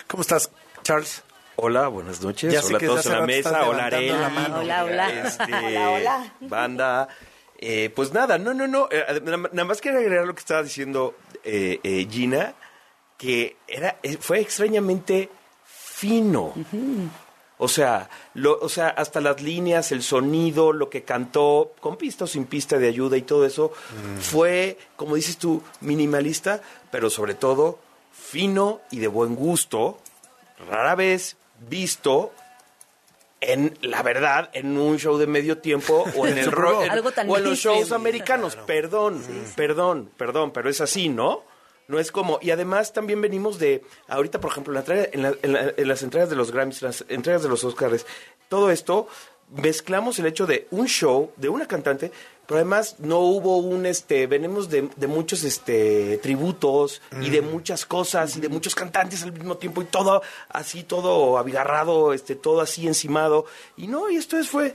¿Cómo 0.07 0.21
estás, 0.21 0.51
Charles? 0.83 1.23
Hola, 1.55 1.87
buenas 1.87 2.21
noches. 2.21 2.51
Ya 2.53 2.61
sé 2.61 2.67
hola 2.67 2.77
a 2.77 2.79
que 2.81 2.85
todos 2.87 3.05
en 3.05 3.11
la 3.13 3.25
mesa. 3.25 3.67
Hola, 3.69 4.29
mano. 4.29 4.59
Hola, 4.59 4.83
hola. 4.83 5.09
Este, 5.25 5.43
Hola, 5.53 5.89
hola. 5.91 6.33
Banda. 6.41 7.07
Eh, 7.67 7.89
pues 7.89 8.13
nada, 8.13 8.37
no, 8.37 8.53
no, 8.53 8.67
no. 8.67 8.87
eh, 8.91 9.19
nada 9.23 9.65
más 9.65 9.81
quería 9.81 9.97
agregar 9.97 10.27
lo 10.27 10.35
que 10.35 10.41
estaba 10.41 10.61
diciendo 10.61 11.15
eh, 11.43 11.79
eh, 11.81 12.07
Gina, 12.07 12.53
que 13.17 13.55
era, 13.67 13.97
eh, 14.03 14.17
fue 14.19 14.39
extrañamente 14.39 15.31
fino. 15.65 16.53
O 17.57 17.67
sea, 17.67 18.07
lo, 18.35 18.59
o 18.59 18.69
sea, 18.69 18.89
hasta 18.89 19.19
las 19.19 19.41
líneas, 19.41 19.91
el 19.91 20.03
sonido, 20.03 20.73
lo 20.73 20.91
que 20.91 21.01
cantó, 21.01 21.73
con 21.79 21.97
pista 21.97 22.25
o 22.25 22.27
sin 22.27 22.45
pista 22.45 22.77
de 22.77 22.87
ayuda 22.87 23.17
y 23.17 23.23
todo 23.23 23.47
eso, 23.47 23.71
fue, 24.19 24.77
como 24.95 25.15
dices 25.15 25.37
tú, 25.37 25.63
minimalista, 25.81 26.61
pero 26.91 27.09
sobre 27.09 27.33
todo 27.33 27.79
fino 28.11 28.81
y 28.91 28.99
de 28.99 29.07
buen 29.07 29.35
gusto, 29.35 29.97
rara 30.69 30.93
vez 30.93 31.35
visto 31.67 32.31
en 33.41 33.77
la 33.81 34.01
verdad 34.01 34.49
en 34.53 34.77
un 34.77 34.97
show 34.97 35.17
de 35.17 35.27
medio 35.27 35.57
tiempo 35.59 36.05
o 36.15 36.25
en 36.27 36.37
el 36.37 36.45
Super 36.45 36.59
ro- 36.59 36.73
Bowl. 36.75 36.85
en- 36.85 36.91
Algo 36.91 37.11
tan 37.11 37.29
o 37.29 37.37
en 37.37 37.43
los 37.43 37.57
shows 37.59 37.91
americanos. 37.91 38.55
Perdón, 38.65 39.21
perdón, 39.55 40.09
perdón, 40.17 40.51
pero 40.51 40.69
es 40.69 40.81
así, 40.81 41.09
¿no? 41.09 41.43
No 41.87 41.99
es 41.99 42.11
como, 42.11 42.39
y 42.41 42.49
además 42.49 42.93
también 42.93 43.21
venimos 43.21 43.59
de, 43.59 43.83
ahorita 44.07 44.39
por 44.41 44.49
ejemplo, 44.51 44.73
en, 44.87 45.21
la- 45.21 45.33
en 45.43 45.53
la- 45.53 45.73
en 45.77 45.87
las 45.87 46.01
entregas 46.01 46.29
de 46.31 46.35
los 46.35 46.51
Grammys, 46.51 46.81
las 46.81 47.05
entregas 47.09 47.43
de 47.43 47.49
los 47.49 47.63
Oscars, 47.63 48.05
todo 48.49 48.71
esto, 48.71 49.07
mezclamos 49.51 50.17
el 50.17 50.25
hecho 50.25 50.47
de 50.47 50.67
un 50.71 50.87
show, 50.87 51.31
de 51.35 51.49
una 51.49 51.67
cantante, 51.67 52.11
pero 52.47 52.59
además 52.59 52.95
no 52.99 53.19
hubo 53.19 53.57
un, 53.57 53.85
este, 53.85 54.27
venimos 54.27 54.69
de, 54.69 54.89
de 54.95 55.07
muchos, 55.07 55.43
este, 55.43 56.17
tributos 56.19 57.01
y 57.21 57.29
de 57.29 57.41
muchas 57.41 57.85
cosas 57.85 58.35
y 58.37 58.41
de 58.41 58.49
muchos 58.49 58.75
cantantes 58.75 59.23
al 59.23 59.31
mismo 59.33 59.57
tiempo 59.57 59.81
y 59.81 59.85
todo 59.85 60.21
así, 60.49 60.83
todo 60.83 61.37
abigarrado, 61.37 62.13
este, 62.13 62.35
todo 62.35 62.61
así 62.61 62.87
encimado. 62.87 63.45
Y 63.77 63.87
no, 63.87 64.09
y 64.09 64.15
esto 64.17 64.37
es, 64.37 64.47
fue 64.49 64.73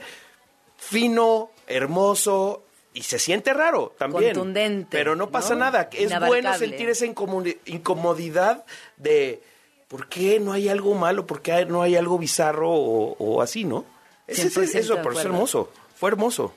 fino, 0.77 1.51
hermoso 1.67 2.63
y 2.93 3.03
se 3.03 3.19
siente 3.19 3.53
raro 3.53 3.93
también. 3.97 4.33
Contundente, 4.33 4.87
Pero 4.91 5.15
no 5.15 5.29
pasa 5.29 5.53
¿no? 5.53 5.61
nada. 5.61 5.89
Es 5.93 6.11
bueno 6.27 6.53
sentir 6.57 6.89
esa 6.89 7.05
incomodi- 7.05 7.57
incomodidad 7.65 8.65
de 8.97 9.41
¿por 9.87 10.07
qué 10.09 10.39
no 10.39 10.51
hay 10.53 10.67
algo 10.69 10.93
malo? 10.95 11.25
¿Por 11.25 11.41
qué 11.41 11.51
hay- 11.53 11.65
no 11.65 11.81
hay 11.81 11.95
algo 11.95 12.17
bizarro 12.17 12.69
o, 12.71 13.15
o 13.17 13.41
así, 13.41 13.63
no? 13.63 13.85
Ese- 14.27 14.49
100% 14.49 14.63
eso, 14.63 14.93
es 14.93 14.99
acuerdo. 14.99 15.21
hermoso. 15.21 15.69
Fue 15.95 16.09
hermoso. 16.09 16.53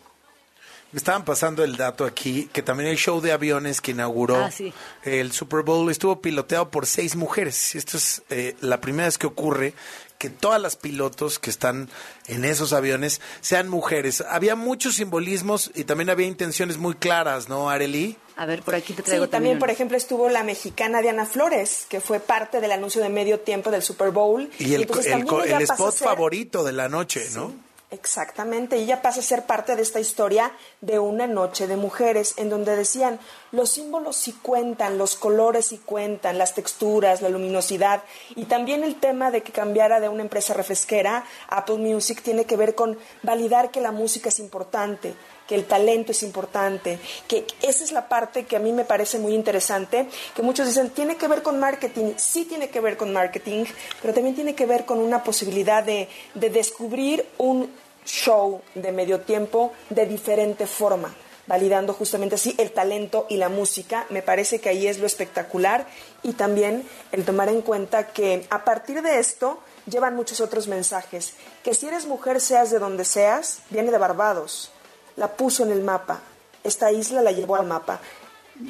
Me 0.95 0.99
estaban 0.99 1.25
pasando 1.25 1.65
el 1.65 1.77
dato 1.77 2.05
aquí, 2.05 2.49
que 2.53 2.63
también 2.63 2.89
el 2.89 2.97
show 2.97 3.21
de 3.21 3.33
aviones 3.33 3.81
que 3.81 3.91
inauguró 3.91 4.37
Ah, 4.37 4.53
sí. 4.53 4.73
el 5.03 5.33
Super 5.33 5.63
Bowl 5.63 5.91
estuvo 5.91 6.21
piloteado 6.23 6.71
por 6.71 6.87
seis 6.87 7.17
mujeres. 7.17 7.75
Y 7.75 7.79
Esto 7.79 7.97
es 7.97 8.23
eh, 8.31 8.55
la 8.61 8.81
primera 8.81 9.07
vez 9.09 9.19
que 9.19 9.27
ocurre 9.27 9.75
que 10.19 10.31
todas 10.31 10.63
las 10.63 10.77
pilotos 10.77 11.41
que 11.41 11.51
están 11.51 11.91
en 12.29 12.45
esos 12.45 12.73
aviones 12.73 13.21
sean 13.41 13.69
mujeres. 13.69 14.23
Había 14.31 14.55
muchos 14.55 14.95
simbolismos 14.95 15.73
y 15.75 15.83
también 15.83 16.11
había 16.11 16.29
intenciones 16.29 16.79
muy 16.79 16.95
claras, 16.95 17.49
¿no, 17.49 17.69
Arely? 17.71 18.17
A 18.37 18.47
ver, 18.47 18.63
por 18.63 18.77
aquí 18.77 18.93
te 18.93 19.03
Sí, 19.03 19.07
traigo 19.07 19.29
también, 19.29 19.55
uno. 19.57 19.61
por 19.61 19.71
ejemplo, 19.71 19.97
estuvo 19.97 20.29
la 20.29 20.45
mexicana 20.45 21.03
Diana 21.03 21.27
Flores, 21.27 21.87
que 21.89 22.01
fue 22.01 22.21
parte 22.21 22.61
del 22.61 22.71
anuncio 22.71 23.03
de 23.03 23.09
medio 23.09 23.41
tiempo 23.41 23.73
del 23.73 23.83
Super 23.83 24.13
Bowl. 24.13 24.49
Y 24.61 24.75
el, 24.75 24.83
entonces 24.83 25.07
el, 25.13 25.25
también 25.27 25.61
spot 25.63 25.93
ser- 25.93 26.07
favorito 26.07 26.63
de 26.63 26.73
la 26.73 26.89
noche, 26.89 27.27
¿no? 27.35 27.53
Exactamente, 27.95 28.77
y 28.77 28.83
ella 28.83 29.03
pasa 29.03 29.21
a 29.21 29.23
ser 29.23 29.45
parte 29.45 29.77
de 29.77 29.83
esta 29.83 30.01
historia 30.01 30.51
de 30.81 30.99
una 30.99 31.29
noche 31.29 31.69
de 31.69 31.77
mujeres, 31.77 32.35
en 32.39 32.51
donde 32.51 32.75
decían, 32.75 33.21
los 33.53 33.71
símbolos 33.71 34.17
sí 34.17 34.33
cuentan, 34.43 34.99
los 34.99 35.15
colores 35.15 35.67
sí 35.67 35.79
cuentan, 35.79 36.37
las 36.37 36.55
texturas, 36.55 37.23
la 37.23 37.29
luminosidad, 37.29 38.03
y 38.35 38.47
también 38.47 38.83
el 38.83 38.97
tema 38.97 39.31
de 39.31 39.45
que 39.45 39.53
cambiara 39.53 40.01
de 40.01 40.09
una 40.09 40.23
empresa 40.23 40.55
refresquera, 40.55 41.25
Apple 41.49 41.77
Music, 41.77 42.21
tiene 42.21 42.47
que 42.47 42.57
ver 42.57 42.75
con 42.75 42.99
validar 43.23 43.71
que 43.71 43.81
la 43.81 43.93
música 43.93 44.29
es 44.29 44.41
importante, 44.41 45.15
que 45.47 45.55
el 45.55 45.67
talento 45.67 46.11
es 46.11 46.25
importante, 46.25 46.99
que 47.29 47.47
esa 47.63 47.85
es 47.85 47.93
la 47.93 48.09
parte 48.09 48.45
que 48.45 48.57
a 48.57 48.61
mí 48.61 48.73
me 48.73 48.85
parece 48.85 49.21
muy 49.21 49.35
interesante, 49.35 50.09
que 50.35 50.43
muchos 50.43 50.67
dicen, 50.67 50.91
tiene 50.91 51.17
que 51.17 51.29
ver 51.29 51.43
con 51.43 51.61
marketing, 51.61 52.15
sí 52.17 52.45
tiene 52.45 52.71
que 52.71 52.81
ver 52.81 52.97
con 52.97 53.13
marketing, 53.13 53.67
pero 54.03 54.13
también 54.13 54.35
tiene 54.35 54.57
que 54.57 54.67
ver 54.67 54.85
con 54.85 54.99
una 54.99 55.23
posibilidad 55.23 55.85
de, 55.85 56.09
de 56.35 56.51
descubrir 56.51 57.25
un 57.39 57.84
show 58.05 58.61
de 58.75 58.93
medio 58.93 59.21
tiempo 59.21 59.73
de 59.91 60.07
diferente 60.07 60.67
forma 60.67 61.15
validando 61.47 61.93
justamente 61.93 62.37
así 62.37 62.55
el 62.59 62.73
talento 62.73 63.27
y 63.29 63.37
la 63.37 63.49
música. 63.49 64.07
Me 64.11 64.23
parece 64.23 64.61
que 64.61 64.69
ahí 64.69 64.87
es 64.87 64.99
lo 64.99 65.07
espectacular 65.07 65.87
y 66.23 66.33
también 66.33 66.89
el 67.13 67.25
tomar 67.25 67.49
en 67.49 67.63
cuenta 67.63 68.09
que 68.09 68.47
a 68.51 68.65
partir 68.65 69.03
de 69.03 69.19
esto 69.19 69.59
llevan 69.87 70.17
muchos 70.17 70.41
otros 70.41 70.69
mensajes. 70.69 71.35
Que 71.63 71.75
si 71.75 71.87
eres 71.87 72.07
mujer, 72.07 72.41
seas 72.41 72.71
de 72.71 72.79
donde 72.79 73.05
seas, 73.05 73.61
viene 73.71 73.91
de 73.91 73.99
Barbados. 73.99 74.71
La 75.17 75.37
puso 75.37 75.65
en 75.65 75.73
el 75.73 75.83
mapa. 75.83 76.21
Esta 76.65 76.91
isla 76.91 77.23
la 77.23 77.33
llevó 77.33 77.57
al 77.57 77.67
mapa. 77.67 78.01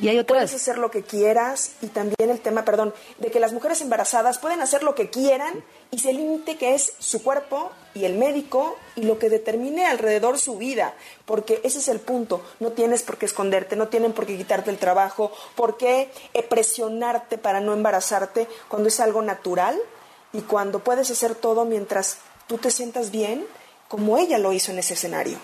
Y 0.00 0.08
hay 0.08 0.18
otras. 0.18 0.38
Puedes 0.38 0.54
hacer 0.54 0.78
lo 0.78 0.90
que 0.90 1.02
quieras 1.02 1.72
y 1.82 1.88
también 1.88 2.30
el 2.30 2.40
tema, 2.40 2.64
perdón, 2.64 2.94
de 3.18 3.30
que 3.30 3.40
las 3.40 3.52
mujeres 3.52 3.80
embarazadas 3.82 4.38
pueden 4.38 4.62
hacer 4.62 4.82
lo 4.82 4.94
que 4.94 5.10
quieran 5.10 5.62
y 5.90 5.98
se 5.98 6.12
límite 6.12 6.56
que 6.56 6.74
es 6.74 6.94
su 6.98 7.22
cuerpo 7.22 7.70
y 7.94 8.04
el 8.04 8.16
médico 8.16 8.76
y 8.96 9.02
lo 9.02 9.18
que 9.18 9.28
determine 9.28 9.86
alrededor 9.86 10.38
su 10.38 10.56
vida, 10.56 10.94
porque 11.26 11.60
ese 11.64 11.78
es 11.78 11.88
el 11.88 12.00
punto. 12.00 12.42
No 12.60 12.72
tienes 12.72 13.02
por 13.02 13.18
qué 13.18 13.26
esconderte, 13.26 13.76
no 13.76 13.88
tienen 13.88 14.12
por 14.12 14.26
qué 14.26 14.36
quitarte 14.36 14.70
el 14.70 14.78
trabajo, 14.78 15.32
por 15.54 15.76
qué 15.76 16.10
eh, 16.32 16.42
presionarte 16.42 17.38
para 17.38 17.60
no 17.60 17.74
embarazarte 17.74 18.48
cuando 18.68 18.88
es 18.88 19.00
algo 19.00 19.22
natural 19.22 19.78
y 20.32 20.40
cuando 20.40 20.80
puedes 20.80 21.10
hacer 21.10 21.34
todo 21.34 21.64
mientras 21.64 22.18
tú 22.46 22.58
te 22.58 22.70
sientas 22.70 23.10
bien, 23.10 23.46
como 23.88 24.18
ella 24.18 24.38
lo 24.38 24.52
hizo 24.52 24.72
en 24.72 24.78
ese 24.78 24.94
escenario. 24.94 25.38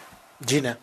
Gina. 0.45 0.79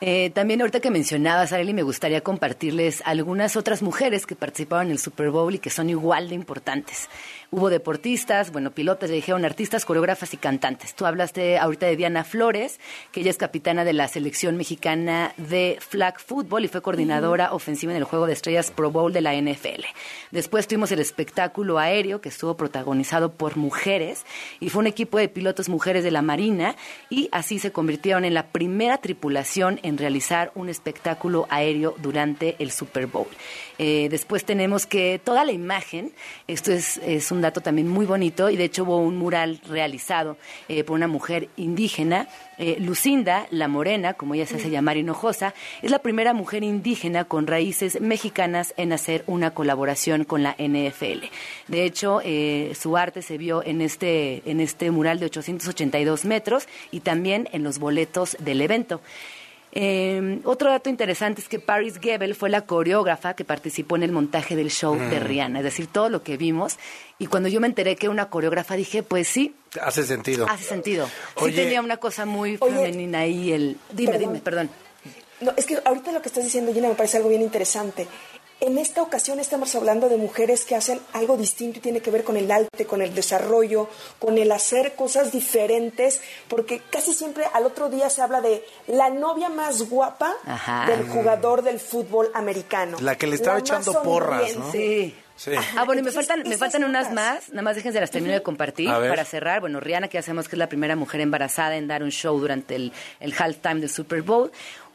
Eh, 0.00 0.30
también 0.30 0.60
ahorita 0.60 0.78
que 0.78 0.90
mencionabas, 0.92 1.52
Arely, 1.52 1.74
me 1.74 1.82
gustaría 1.82 2.20
compartirles 2.20 3.02
algunas 3.04 3.56
otras 3.56 3.82
mujeres 3.82 4.26
que 4.26 4.36
participaron 4.36 4.86
en 4.86 4.92
el 4.92 4.98
Super 4.98 5.30
Bowl 5.30 5.54
y 5.54 5.58
que 5.58 5.70
son 5.70 5.90
igual 5.90 6.28
de 6.28 6.36
importantes. 6.36 7.08
Hubo 7.50 7.70
deportistas, 7.70 8.52
bueno, 8.52 8.72
pilotos, 8.72 9.08
le 9.08 9.16
dijeron 9.16 9.42
artistas, 9.46 9.86
coreógrafas 9.86 10.34
y 10.34 10.36
cantantes. 10.36 10.94
Tú 10.94 11.06
hablaste 11.06 11.56
ahorita 11.56 11.86
de 11.86 11.96
Diana 11.96 12.22
Flores, 12.22 12.78
que 13.10 13.20
ella 13.20 13.30
es 13.30 13.38
capitana 13.38 13.86
de 13.86 13.94
la 13.94 14.06
selección 14.06 14.58
mexicana 14.58 15.32
de 15.38 15.78
flag 15.80 16.20
football 16.20 16.66
y 16.66 16.68
fue 16.68 16.82
coordinadora 16.82 17.54
ofensiva 17.54 17.92
en 17.92 17.96
el 17.96 18.04
juego 18.04 18.26
de 18.26 18.34
estrellas 18.34 18.70
Pro 18.70 18.90
Bowl 18.90 19.14
de 19.14 19.22
la 19.22 19.34
NFL. 19.34 19.82
Después 20.30 20.68
tuvimos 20.68 20.92
el 20.92 20.98
espectáculo 20.98 21.78
aéreo 21.78 22.20
que 22.20 22.28
estuvo 22.28 22.54
protagonizado 22.54 23.32
por 23.32 23.56
mujeres 23.56 24.26
y 24.60 24.68
fue 24.68 24.80
un 24.80 24.86
equipo 24.86 25.16
de 25.16 25.30
pilotos 25.30 25.70
mujeres 25.70 26.04
de 26.04 26.10
la 26.10 26.20
Marina 26.20 26.76
y 27.08 27.30
así 27.32 27.58
se 27.58 27.72
convirtieron 27.72 28.26
en 28.26 28.34
la 28.34 28.48
primera 28.48 28.98
tripulación 28.98 29.80
en 29.82 29.96
realizar 29.96 30.52
un 30.54 30.68
espectáculo 30.68 31.46
aéreo 31.48 31.94
durante 31.96 32.56
el 32.58 32.72
Super 32.72 33.06
Bowl. 33.06 33.28
Eh, 33.78 34.08
después 34.10 34.44
tenemos 34.44 34.84
que 34.84 35.18
toda 35.24 35.46
la 35.46 35.52
imagen, 35.52 36.12
esto 36.46 36.72
es, 36.72 36.98
es 36.98 37.32
un 37.32 37.37
dato 37.40 37.60
también 37.60 37.88
muy 37.88 38.06
bonito 38.06 38.50
y 38.50 38.56
de 38.56 38.64
hecho 38.64 38.84
hubo 38.84 38.98
un 38.98 39.16
mural 39.16 39.60
realizado 39.68 40.36
eh, 40.68 40.84
por 40.84 40.94
una 40.94 41.08
mujer 41.08 41.48
indígena, 41.56 42.28
eh, 42.58 42.76
Lucinda, 42.80 43.46
la 43.50 43.68
morena, 43.68 44.14
como 44.14 44.34
ella 44.34 44.46
se 44.46 44.56
hace 44.56 44.70
llamar 44.70 44.96
Hinojosa, 44.96 45.54
es 45.82 45.90
la 45.90 46.00
primera 46.00 46.34
mujer 46.34 46.64
indígena 46.64 47.24
con 47.24 47.46
raíces 47.46 48.00
mexicanas 48.00 48.74
en 48.76 48.92
hacer 48.92 49.24
una 49.26 49.52
colaboración 49.52 50.24
con 50.24 50.42
la 50.42 50.56
NFL. 50.58 51.26
De 51.68 51.84
hecho, 51.84 52.20
eh, 52.24 52.72
su 52.78 52.96
arte 52.96 53.22
se 53.22 53.38
vio 53.38 53.64
en 53.64 53.80
este, 53.80 54.42
en 54.50 54.60
este 54.60 54.90
mural 54.90 55.20
de 55.20 55.26
882 55.26 56.24
metros 56.24 56.66
y 56.90 57.00
también 57.00 57.48
en 57.52 57.62
los 57.62 57.78
boletos 57.78 58.36
del 58.40 58.60
evento. 58.60 59.00
Eh, 59.72 60.40
otro 60.44 60.70
dato 60.70 60.88
interesante 60.88 61.40
es 61.40 61.48
que 61.48 61.58
Paris 61.58 61.98
Gebel 62.00 62.34
fue 62.34 62.48
la 62.50 62.62
coreógrafa 62.62 63.34
que 63.34 63.44
participó 63.44 63.96
en 63.96 64.02
el 64.02 64.12
montaje 64.12 64.56
del 64.56 64.70
show 64.70 64.94
de 64.98 65.20
Mm. 65.20 65.24
Rihanna, 65.24 65.58
es 65.60 65.64
decir, 65.64 65.86
todo 65.86 66.08
lo 66.08 66.22
que 66.22 66.36
vimos. 66.36 66.78
Y 67.18 67.26
cuando 67.26 67.48
yo 67.48 67.60
me 67.60 67.66
enteré 67.66 67.96
que 67.96 68.06
era 68.06 68.10
una 68.12 68.30
coreógrafa, 68.30 68.74
dije, 68.76 69.02
pues 69.02 69.28
sí, 69.28 69.54
Hace 69.82 70.04
sentido. 70.04 70.46
hace 70.48 70.64
sentido. 70.64 71.08
Oye. 71.36 71.52
sí 71.52 71.60
tenía 71.62 71.80
una 71.82 71.98
cosa 71.98 72.24
muy 72.24 72.56
Oye. 72.60 72.74
femenina 72.74 73.20
ahí. 73.20 73.52
El... 73.52 73.76
Dime, 73.92 74.12
Perdón. 74.12 74.28
dime, 74.28 74.40
perdón. 74.40 74.70
No, 75.40 75.52
es 75.56 75.66
que 75.66 75.78
ahorita 75.84 76.10
lo 76.10 76.20
que 76.20 76.28
estás 76.28 76.42
diciendo, 76.42 76.72
Gina, 76.72 76.88
me 76.88 76.94
parece 76.96 77.18
algo 77.18 77.28
bien 77.28 77.42
interesante. 77.42 78.08
En 78.60 78.76
esta 78.76 79.02
ocasión 79.02 79.38
estamos 79.38 79.74
hablando 79.76 80.08
de 80.08 80.16
mujeres 80.16 80.64
que 80.64 80.74
hacen 80.74 81.00
algo 81.12 81.36
distinto 81.36 81.78
y 81.78 81.82
tiene 81.82 82.00
que 82.00 82.10
ver 82.10 82.24
con 82.24 82.36
el 82.36 82.50
arte, 82.50 82.86
con 82.86 83.02
el 83.02 83.14
desarrollo, 83.14 83.88
con 84.18 84.36
el 84.36 84.50
hacer 84.50 84.94
cosas 84.96 85.30
diferentes, 85.30 86.20
porque 86.48 86.82
casi 86.90 87.12
siempre 87.12 87.44
al 87.52 87.66
otro 87.66 87.88
día 87.88 88.10
se 88.10 88.20
habla 88.20 88.40
de 88.40 88.64
la 88.88 89.10
novia 89.10 89.48
más 89.48 89.88
guapa 89.88 90.34
Ajá. 90.44 90.86
del 90.86 91.08
jugador 91.08 91.62
del 91.62 91.78
fútbol 91.78 92.30
americano. 92.34 92.96
La 93.00 93.16
que 93.16 93.28
le 93.28 93.36
estaba 93.36 93.56
La 93.56 93.60
echando 93.60 94.02
porras, 94.02 94.56
¿no? 94.56 94.72
Sí. 94.72 95.14
Sí. 95.36 95.52
Ah, 95.76 95.84
bueno, 95.84 96.00
y 96.00 96.04
me 96.04 96.10
faltan, 96.10 96.42
me 96.48 96.56
faltan 96.56 96.82
unas 96.82 97.12
más, 97.12 97.50
nada 97.50 97.62
más 97.62 97.76
déjense 97.76 98.00
las 98.00 98.10
termino 98.10 98.34
de 98.34 98.42
compartir 98.42 98.88
para 98.90 99.24
cerrar. 99.24 99.60
Bueno, 99.60 99.78
Rihanna, 99.78 100.08
que 100.08 100.18
ya 100.18 100.22
sabemos 100.22 100.48
que 100.48 100.56
es 100.56 100.58
la 100.58 100.68
primera 100.68 100.96
mujer 100.96 101.20
embarazada 101.20 101.76
en 101.76 101.86
dar 101.86 102.02
un 102.02 102.10
show 102.10 102.36
durante 102.40 102.74
el, 102.74 102.92
el 103.20 103.32
halftime 103.38 103.76
del 103.76 103.88
Super 103.88 104.22
Bowl. 104.22 104.50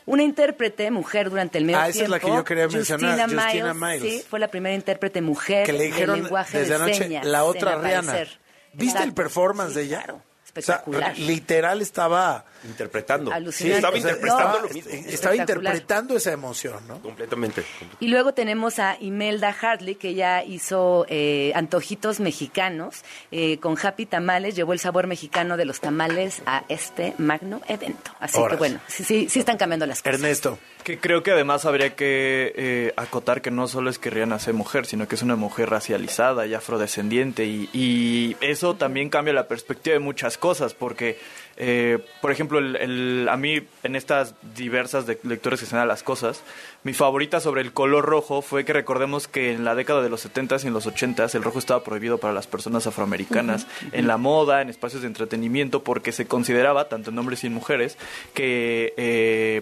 Una 0.06 0.24
intérprete 0.24 0.92
mujer 0.92 1.30
durante 1.30 1.58
el 1.58 1.66
medio 1.66 1.80
Ah, 1.80 1.84
esa 1.88 1.90
es 1.90 1.96
tiempo. 1.96 2.12
la 2.12 2.20
que 2.20 2.28
yo 2.28 2.44
quería 2.44 2.68
mencionar, 2.68 3.30
Justina 3.30 3.74
Miles. 3.74 4.02
Sí, 4.02 4.26
fue 4.30 4.40
la 4.40 4.48
primera 4.50 4.76
intérprete 4.76 5.22
mujer 5.22 5.66
que 5.66 5.74
le 5.74 5.86
dijeron 5.86 6.16
del 6.16 6.24
lenguaje 6.24 6.60
desde 6.60 6.70
de 6.78 6.84
anoche 6.84 6.94
señas 6.96 7.26
la 7.26 7.44
otra 7.46 7.76
Rihanna. 7.82 8.12
aparecer. 8.12 8.40
¿Viste 8.74 8.98
el 8.98 9.04
Exacto. 9.10 9.16
performance 9.16 9.76
de 9.76 9.84
ella? 9.84 10.16
O 10.56 10.62
sea, 10.62 10.84
literal 11.18 11.82
estaba 11.82 12.46
Interpretando. 12.66 13.32
Alucinante. 13.34 13.76
estaba 13.78 13.98
O 13.98 14.00
sea, 14.02 14.12
interpretando 14.12 14.58
no, 14.62 14.68
lo 14.68 14.74
mismo. 14.74 14.92
estaba 15.10 15.36
interpretando 15.36 16.16
esa 16.16 16.32
emoción, 16.32 16.88
¿no? 16.88 17.00
Completamente. 17.02 17.64
Y 18.00 18.08
luego 18.08 18.34
tenemos 18.34 18.80
a 18.80 18.96
Imelda 19.02 19.50
Hartley, 19.60 19.96
que 19.96 20.14
ya 20.14 20.44
hizo 20.46 21.06
eh, 21.10 21.52
antojitos 21.56 22.22
mexicanos. 22.22 23.04
eh, 23.32 23.58
con 23.60 23.78
Happy 23.82 24.06
Tamales, 24.06 24.56
llevó 24.56 24.72
el 24.74 24.80
sabor 24.80 25.08
mexicano 25.08 25.58
de 25.58 25.66
los 25.66 25.82
tamales 25.82 26.42
a 26.46 26.64
este 26.70 27.14
magno 27.18 27.60
evento. 27.68 28.12
Así 28.20 28.40
que 28.50 28.56
bueno, 28.56 28.80
sí, 28.88 29.04
sí, 29.04 29.28
sí 29.30 29.40
están 29.40 29.58
cambiando 29.58 29.86
las 29.86 30.02
cosas. 30.02 30.14
Ernesto. 30.22 30.58
Que 30.86 31.00
creo 31.00 31.24
que 31.24 31.32
además 31.32 31.64
habría 31.66 31.96
que 31.96 32.52
eh, 32.58 32.94
acotar 32.98 33.42
que 33.42 33.52
no 33.52 33.68
solo 33.70 33.90
es 33.90 34.00
que 34.00 34.10
Rihanna 34.10 34.38
sea 34.40 34.52
mujer, 34.54 34.86
sino 34.86 35.08
que 35.08 35.16
es 35.16 35.22
una 35.22 35.38
mujer 35.38 35.70
racializada 35.70 36.46
y 36.46 36.54
afrodescendiente. 36.54 37.46
Y, 37.46 37.70
y 37.74 38.36
eso 38.42 38.76
también 38.76 39.10
cambia 39.10 39.34
la 39.34 39.48
perspectiva 39.48 39.94
de 39.94 40.00
muchas 40.00 40.38
cosas, 40.38 40.43
porque, 40.74 41.18
eh, 41.58 42.00
por 42.22 42.32
ejemplo, 42.32 42.60
el, 42.60 42.76
el- 42.76 43.28
a 43.30 43.38
mí 43.38 43.62
en 43.84 43.96
estas 43.96 44.36
diversas 44.56 45.06
de- 45.06 45.18
lecturas 45.24 45.60
que 45.60 45.66
se 45.66 45.76
dan 45.76 45.84
a 45.84 45.88
las 45.88 46.04
cosas, 46.04 46.44
mi 46.84 46.94
favorita 46.94 47.40
sobre 47.40 47.62
el 47.62 47.72
color 47.72 48.04
rojo 48.06 48.42
fue 48.42 48.66
que 48.66 48.74
recordemos 48.74 49.28
que 49.28 49.52
en 49.54 49.64
la 49.64 49.74
década 49.76 50.02
de 50.02 50.10
los 50.10 50.26
70s 50.26 50.64
y 50.64 50.68
en 50.68 50.74
los 50.74 50.86
80s 50.88 51.34
el 51.36 51.44
rojo 51.44 51.60
estaba 51.60 51.84
prohibido 51.84 52.18
para 52.18 52.34
las 52.34 52.48
personas 52.48 52.86
afroamericanas 52.88 53.68
en 53.94 54.08
la 54.08 54.18
moda, 54.18 54.62
en 54.62 54.70
espacios 54.70 55.02
de 55.02 55.08
entretenimiento, 55.08 55.84
porque 55.84 56.12
se 56.12 56.26
consideraba, 56.28 56.90
tanto 56.90 57.10
en 57.12 57.18
hombres 57.20 57.44
y 57.44 57.48
en 57.48 57.54
mujeres, 57.54 57.98
que... 58.34 58.94
eh, 58.98 59.62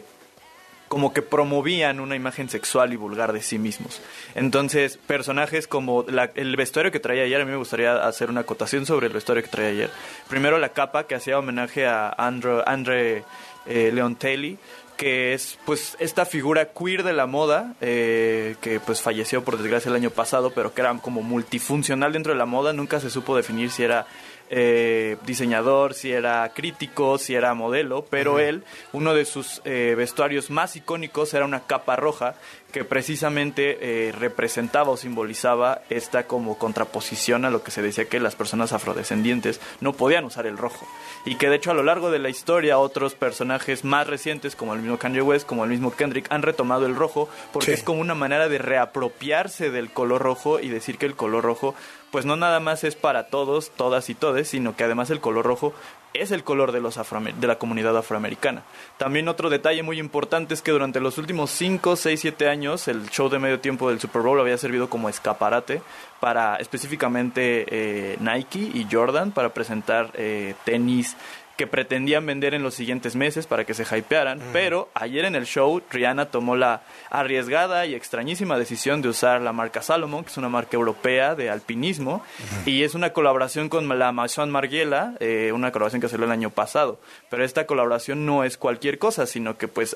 como 0.91 1.13
que 1.13 1.21
promovían 1.21 2.01
una 2.01 2.17
imagen 2.17 2.49
sexual 2.49 2.91
y 2.91 2.97
vulgar 2.97 3.31
de 3.31 3.41
sí 3.41 3.57
mismos. 3.57 4.01
Entonces, 4.35 4.97
personajes 4.97 5.65
como 5.65 6.03
la- 6.09 6.31
el 6.35 6.53
vestuario 6.57 6.91
que 6.91 6.99
traía 6.99 7.23
ayer, 7.23 7.39
a 7.39 7.45
mí 7.45 7.51
me 7.51 7.55
gustaría 7.57 8.05
hacer 8.05 8.29
una 8.29 8.41
acotación 8.41 8.85
sobre 8.85 9.07
el 9.07 9.13
vestuario 9.13 9.41
que 9.41 9.47
traía 9.49 9.69
ayer. 9.69 9.89
Primero 10.27 10.57
la 10.59 10.73
capa 10.73 11.07
que 11.07 11.15
hacía 11.15 11.39
homenaje 11.39 11.87
a 11.87 12.09
Andrew, 12.17 12.61
Andre 12.65 13.23
eh, 13.67 13.91
Leontelli, 13.93 14.57
que 14.97 15.33
es 15.33 15.57
pues 15.65 15.95
esta 15.99 16.25
figura 16.25 16.69
queer 16.73 17.03
de 17.03 17.13
la 17.13 17.25
moda, 17.25 17.73
eh, 17.79 18.55
que 18.59 18.79
pues 18.81 19.01
falleció 19.01 19.43
por 19.45 19.57
desgracia 19.57 19.89
el 19.89 19.95
año 19.95 20.09
pasado, 20.09 20.51
pero 20.51 20.73
que 20.73 20.81
era 20.81 20.93
como 20.97 21.21
multifuncional 21.23 22.11
dentro 22.11 22.33
de 22.33 22.37
la 22.37 22.45
moda, 22.45 22.73
nunca 22.73 22.99
se 22.99 23.09
supo 23.09 23.35
definir 23.37 23.71
si 23.71 23.83
era 23.83 24.05
eh, 24.53 25.15
diseñador, 25.25 25.93
si 25.93 26.11
era 26.11 26.51
crítico, 26.53 27.17
si 27.17 27.33
era 27.35 27.53
modelo, 27.53 28.05
pero 28.09 28.37
él, 28.37 28.63
uno 28.91 29.13
de 29.13 29.23
sus 29.25 29.61
eh, 29.63 29.95
vestuarios 29.97 30.49
más 30.49 30.75
icónicos 30.75 31.33
era 31.33 31.45
una 31.45 31.61
capa 31.61 31.95
roja 31.95 32.35
que 32.73 32.83
precisamente 32.85 33.77
eh, 33.81 34.11
representaba 34.13 34.91
o 34.91 34.97
simbolizaba 34.97 35.81
esta 35.89 36.27
como 36.27 36.57
contraposición 36.57 37.43
a 37.43 37.49
lo 37.49 37.63
que 37.63 37.71
se 37.71 37.81
decía 37.81 38.05
que 38.05 38.19
las 38.21 38.35
personas 38.35 38.71
afrodescendientes 38.71 39.59
no 39.81 39.91
podían 39.93 40.23
usar 40.23 40.45
el 40.47 40.57
rojo 40.57 40.87
y 41.25 41.35
que 41.35 41.49
de 41.49 41.57
hecho 41.57 41.71
a 41.71 41.73
lo 41.73 41.83
largo 41.83 42.11
de 42.11 42.19
la 42.19 42.29
historia 42.29 42.77
otros 42.79 43.13
personajes 43.13 43.83
más 43.83 44.07
recientes 44.07 44.55
como 44.55 44.73
el 44.73 44.79
mismo 44.81 44.97
Kanye 44.97 45.21
West, 45.21 45.45
como 45.47 45.65
el 45.65 45.69
mismo 45.69 45.91
Kendrick 45.91 46.27
han 46.31 46.43
retomado 46.43 46.85
el 46.85 46.95
rojo 46.95 47.27
porque 47.51 47.65
Sí. 47.67 47.71
es 47.73 47.83
como 47.83 47.99
una 47.99 48.15
manera 48.15 48.47
de 48.47 48.57
reapropiarse 48.57 49.69
del 49.69 49.91
color 49.91 50.21
rojo 50.21 50.59
y 50.61 50.69
decir 50.69 50.97
que 50.97 51.05
el 51.05 51.15
color 51.15 51.43
rojo 51.43 51.75
pues 52.11 52.25
no 52.25 52.35
nada 52.35 52.59
más 52.59 52.83
es 52.83 52.95
para 52.95 53.27
todos, 53.27 53.71
todas 53.71 54.09
y 54.09 54.15
todes, 54.15 54.49
sino 54.49 54.75
que 54.75 54.83
además 54.83 55.09
el 55.09 55.21
color 55.21 55.45
rojo 55.45 55.73
es 56.13 56.31
el 56.31 56.43
color 56.43 56.71
de, 56.71 56.81
los 56.81 56.99
de 57.39 57.47
la 57.47 57.57
comunidad 57.57 57.95
afroamericana. 57.97 58.63
También 58.97 59.29
otro 59.29 59.49
detalle 59.49 59.81
muy 59.81 59.97
importante 59.99 60.53
es 60.53 60.61
que 60.61 60.71
durante 60.71 60.99
los 60.99 61.17
últimos 61.17 61.51
5, 61.51 61.95
6, 61.95 62.19
7 62.19 62.49
años 62.49 62.87
el 62.87 63.09
show 63.09 63.29
de 63.29 63.39
medio 63.39 63.59
tiempo 63.59 63.89
del 63.89 63.99
Super 63.99 64.21
Bowl 64.21 64.39
había 64.39 64.57
servido 64.57 64.89
como 64.89 65.07
escaparate 65.09 65.81
para 66.19 66.57
específicamente 66.57 67.65
eh, 67.69 68.17
Nike 68.19 68.59
y 68.59 68.87
Jordan 68.91 69.31
para 69.31 69.53
presentar 69.53 70.11
eh, 70.15 70.53
tenis 70.65 71.15
que 71.61 71.67
pretendían 71.67 72.25
vender 72.25 72.55
en 72.55 72.63
los 72.63 72.73
siguientes 72.73 73.15
meses 73.15 73.45
para 73.45 73.65
que 73.65 73.75
se 73.75 73.83
hypearan, 73.83 74.41
pero 74.51 74.89
ayer 74.95 75.25
en 75.25 75.35
el 75.35 75.45
show 75.45 75.79
Rihanna 75.91 76.25
tomó 76.25 76.55
la 76.55 76.81
arriesgada 77.11 77.85
y 77.85 77.93
extrañísima 77.93 78.57
decisión 78.57 79.03
de 79.03 79.09
usar 79.09 79.41
la 79.41 79.53
marca 79.53 79.83
Salomon, 79.83 80.23
que 80.23 80.31
es 80.31 80.37
una 80.39 80.49
marca 80.49 80.75
europea 80.75 81.35
de 81.35 81.51
alpinismo, 81.51 82.23
y 82.65 82.81
es 82.81 82.95
una 82.95 83.13
colaboración 83.13 83.69
con 83.69 83.87
la 83.99 84.11
Maison 84.11 84.49
Margiela, 84.49 85.13
eh, 85.19 85.51
una 85.53 85.71
colaboración 85.71 86.01
que 86.01 86.09
salió 86.09 86.25
el 86.25 86.31
año 86.31 86.49
pasado, 86.49 86.99
pero 87.29 87.45
esta 87.45 87.67
colaboración 87.67 88.25
no 88.25 88.43
es 88.43 88.57
cualquier 88.57 88.97
cosa, 88.97 89.27
sino 89.27 89.59
que 89.59 89.67
pues... 89.67 89.95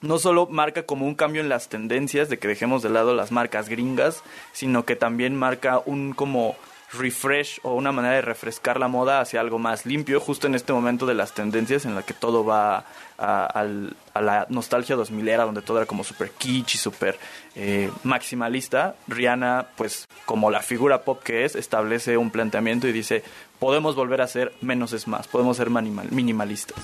no 0.00 0.18
solo 0.18 0.48
marca 0.48 0.82
como 0.82 1.06
un 1.06 1.14
cambio 1.14 1.40
en 1.40 1.48
las 1.48 1.68
tendencias 1.68 2.28
de 2.28 2.38
que 2.40 2.48
dejemos 2.48 2.82
de 2.82 2.90
lado 2.90 3.14
las 3.14 3.30
marcas 3.30 3.68
gringas, 3.68 4.24
sino 4.52 4.84
que 4.84 4.96
también 4.96 5.36
marca 5.36 5.80
un 5.86 6.14
como 6.14 6.56
refresh 6.98 7.60
o 7.62 7.74
una 7.74 7.92
manera 7.92 8.14
de 8.14 8.22
refrescar 8.22 8.78
la 8.78 8.88
moda 8.88 9.20
hacia 9.20 9.40
algo 9.40 9.58
más 9.58 9.86
limpio, 9.86 10.20
justo 10.20 10.46
en 10.46 10.54
este 10.54 10.72
momento 10.72 11.06
de 11.06 11.14
las 11.14 11.32
tendencias 11.32 11.84
en 11.84 11.94
la 11.94 12.02
que 12.02 12.14
todo 12.14 12.44
va 12.44 12.84
a, 13.18 13.64
la 14.14 14.46
nostalgia 14.48 14.96
2000 14.96 15.28
era, 15.28 15.44
donde 15.44 15.62
todo 15.62 15.78
era 15.78 15.86
como 15.86 16.04
super 16.04 16.30
kitsch 16.30 16.74
y 16.74 16.78
super 16.78 17.18
eh, 17.54 17.90
maximalista. 18.02 18.96
Rihanna, 19.08 19.66
pues 19.76 20.06
como 20.24 20.50
la 20.50 20.60
figura 20.60 21.02
pop 21.02 21.22
que 21.22 21.44
es, 21.44 21.54
establece 21.54 22.16
un 22.16 22.30
planteamiento 22.30 22.88
y 22.88 22.92
dice, 22.92 23.22
podemos 23.64 23.94
volver 23.96 24.20
a 24.20 24.26
ser 24.28 24.52
menos 24.60 24.92
es 24.92 25.08
más, 25.08 25.26
podemos 25.26 25.56
ser 25.56 25.70
manimal- 25.70 26.10
minimalistas. 26.10 26.76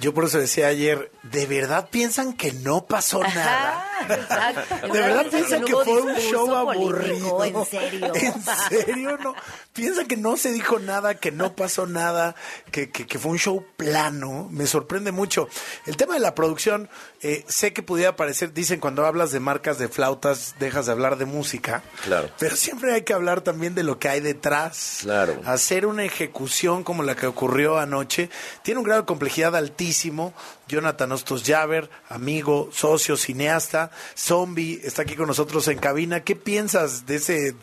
Yo 0.00 0.14
por 0.14 0.24
eso 0.24 0.38
decía 0.38 0.68
ayer, 0.68 1.10
¿de 1.22 1.44
verdad 1.46 1.90
piensan 1.90 2.32
que 2.32 2.50
no 2.52 2.86
pasó 2.86 3.20
nada? 3.22 3.84
Exacto. 4.08 4.88
¿De 4.90 5.00
verdad 5.02 5.26
piensan 5.30 5.64
que 5.64 5.72
fue 5.72 6.00
un 6.00 6.14
show 6.16 6.46
político? 6.64 7.42
aburrido? 7.42 7.44
En 7.44 7.64
serio. 7.66 8.12
¿En 8.14 8.42
serio? 8.86 9.18
No. 9.22 9.34
Piensan 9.78 10.06
que 10.08 10.16
no 10.16 10.36
se 10.36 10.50
dijo 10.52 10.80
nada, 10.80 11.14
que 11.14 11.30
no 11.30 11.54
pasó 11.54 11.86
nada, 11.86 12.34
que, 12.72 12.90
que- 12.90 13.06
que 13.06 13.16
fue 13.20 13.30
un 13.30 13.38
show 13.38 13.64
plano. 13.76 14.48
Me 14.50 14.66
sorprende 14.66 15.12
mucho. 15.12 15.48
El 15.86 15.96
tema 15.96 16.14
de 16.14 16.20
la 16.20 16.34
producción, 16.34 16.88
eh, 17.22 17.44
sé 17.46 17.72
que 17.72 17.84
pudiera 17.84 18.16
parecer, 18.16 18.52
dicen 18.52 18.80
cuando 18.80 19.06
hablas 19.06 19.30
de 19.30 19.38
marcas 19.38 19.78
de 19.78 19.86
flautas, 19.88 20.56
dejas 20.58 20.86
de 20.86 20.92
hablar 20.92 21.16
de 21.16 21.26
música. 21.26 21.84
Claro. 22.02 22.28
Pero 22.40 22.56
siempre 22.56 22.92
hay 22.92 23.02
que 23.02 23.12
hablar 23.14 23.42
también 23.42 23.76
de 23.76 23.84
lo 23.84 24.00
que 24.00 24.08
hay 24.08 24.18
detrás. 24.18 24.98
Claro. 25.02 25.40
Hacer 25.44 25.86
una 25.86 26.02
ejecución 26.04 26.82
como 26.82 27.04
la 27.04 27.14
que 27.14 27.28
ocurrió 27.28 27.78
anoche 27.78 28.30
tiene 28.64 28.78
un 28.80 28.84
grado 28.84 29.02
de 29.02 29.06
complejidad 29.06 29.54
altísimo. 29.54 30.34
Jonathan 30.66 31.12
Ostos 31.12 31.44
Javer, 31.46 31.88
amigo, 32.10 32.68
socio, 32.72 33.16
cineasta, 33.16 33.90
zombie, 34.14 34.80
está 34.84 35.02
aquí 35.02 35.14
con 35.14 35.28
nosotros 35.28 35.66
en 35.68 35.78
cabina. 35.78 36.24
¿Qué 36.24 36.36
piensas 36.36 37.06
de 37.06 37.14
ese 37.16 37.54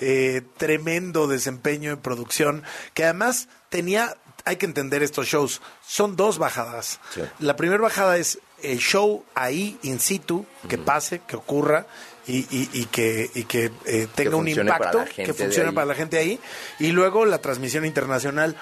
eh, 0.00 0.40
tremendo 0.56 1.26
desempeño 1.26 1.63
de 1.64 1.96
producción? 1.96 2.62
Que 2.94 3.04
además 3.04 3.48
tenía, 3.68 4.16
hay 4.44 4.56
que 4.56 4.66
entender 4.66 5.02
estos 5.02 5.26
shows, 5.26 5.60
son 5.86 6.16
dos 6.16 6.38
bajadas. 6.38 7.00
Sí. 7.14 7.22
La 7.40 7.56
primera 7.56 7.82
bajada 7.82 8.16
es 8.18 8.38
el 8.62 8.78
show 8.78 9.24
ahí, 9.34 9.78
in 9.82 9.98
situ, 10.00 10.46
que 10.68 10.78
pase, 10.78 11.20
que 11.26 11.36
ocurra. 11.36 11.86
Y, 12.26 12.38
y- 12.50 12.70
y 12.72 12.84
que, 12.86 13.30
y 13.34 13.44
que 13.44 13.70
eh, 13.84 14.08
tenga 14.14 14.36
un 14.36 14.48
impacto, 14.48 15.04
que 15.14 15.34
funcione 15.34 15.72
para 15.72 15.84
la 15.84 15.94
gente 15.94 16.16
ahí. 16.16 16.40
Y 16.78 16.92
luego 16.92 17.26
la 17.26 17.36
transmisión 17.42 17.84
internacional, 17.84 18.56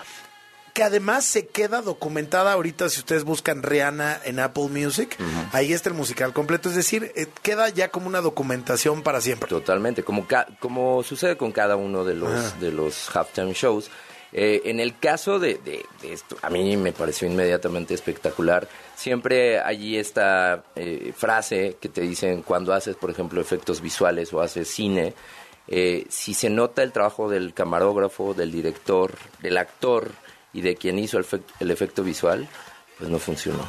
que 0.72 0.82
además 0.82 1.24
se 1.24 1.46
queda 1.46 1.82
documentada 1.82 2.52
ahorita 2.52 2.88
si 2.88 3.00
ustedes 3.00 3.24
buscan 3.24 3.62
Rihanna 3.62 4.20
en 4.24 4.40
Apple 4.40 4.68
Music, 4.70 5.16
ahí 5.52 5.72
está 5.72 5.90
el 5.90 5.94
musical 5.94 6.32
completo, 6.32 6.68
es 6.70 6.74
decir, 6.76 7.12
eh, 7.14 7.26
queda 7.42 7.68
ya 7.68 7.88
como 7.88 8.06
una 8.06 8.20
documentación 8.22 9.02
para 9.02 9.20
siempre. 9.20 9.48
Totalmente, 9.48 10.02
como, 10.02 10.26
ca- 10.26 10.46
como 10.60 11.02
sucede 11.02 11.36
con 11.36 11.52
cada 11.52 11.76
uno 11.76 12.04
de 12.04 12.14
los, 12.14 12.30
Ajá. 12.32 12.56
de 12.58 12.72
los 12.72 13.14
halftime 13.14 13.52
shows. 13.52 13.90
Eh, 14.34 14.62
en 14.70 14.80
el 14.80 14.98
caso 14.98 15.38
de, 15.38 15.56
de- 15.62 15.84
de 16.00 16.12
esto, 16.14 16.38
a 16.40 16.48
mí 16.48 16.74
me 16.78 16.92
pareció 16.92 17.28
inmediatamente 17.28 17.92
espectacular. 17.92 18.66
Siempre 18.96 19.60
allí 19.60 19.98
esta 19.98 20.64
eh, 20.74 21.12
frase 21.14 21.76
que 21.78 21.90
te 21.90 22.00
dicen 22.00 22.40
cuando 22.40 22.72
haces, 22.72 22.96
por 22.96 23.10
ejemplo, 23.10 23.42
efectos 23.42 23.82
visuales 23.82 24.32
o 24.32 24.40
haces 24.40 24.68
cine, 24.68 25.12
eh, 25.68 26.06
si 26.08 26.32
se 26.32 26.48
nota 26.48 26.82
el 26.82 26.92
trabajo 26.92 27.28
del 27.28 27.52
camarógrafo, 27.52 28.32
del 28.32 28.50
director, 28.50 29.12
del 29.42 29.58
actor 29.58 30.10
y 30.52 30.60
de 30.60 30.76
quien 30.76 30.98
hizo 30.98 31.18
el, 31.18 31.24
fec- 31.24 31.42
el 31.60 31.70
efecto 31.70 32.02
visual, 32.02 32.48
pues 32.98 33.10
no 33.10 33.18
funcionó, 33.18 33.66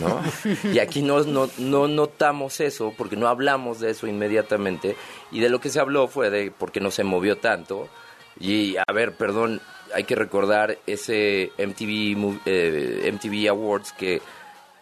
¿no? 0.00 0.22
y 0.72 0.78
aquí 0.78 1.02
no, 1.02 1.20
no, 1.24 1.48
no 1.58 1.88
notamos 1.88 2.60
eso, 2.60 2.92
porque 2.96 3.16
no 3.16 3.28
hablamos 3.28 3.80
de 3.80 3.90
eso 3.90 4.06
inmediatamente, 4.06 4.96
y 5.30 5.40
de 5.40 5.48
lo 5.48 5.60
que 5.60 5.70
se 5.70 5.80
habló 5.80 6.06
fue 6.08 6.30
de 6.30 6.50
por 6.50 6.70
qué 6.72 6.80
no 6.80 6.90
se 6.90 7.02
movió 7.04 7.38
tanto, 7.38 7.88
y 8.38 8.76
a 8.76 8.92
ver, 8.92 9.12
perdón, 9.14 9.60
hay 9.94 10.04
que 10.04 10.14
recordar 10.14 10.78
ese 10.86 11.50
MTV, 11.58 12.40
eh, 12.46 13.10
MTV 13.12 13.48
Awards 13.48 13.92
que 13.92 14.20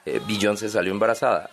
eh, 0.05 0.21
Beyoncé 0.27 0.69
salió 0.69 0.93
embarazada, 0.93 1.49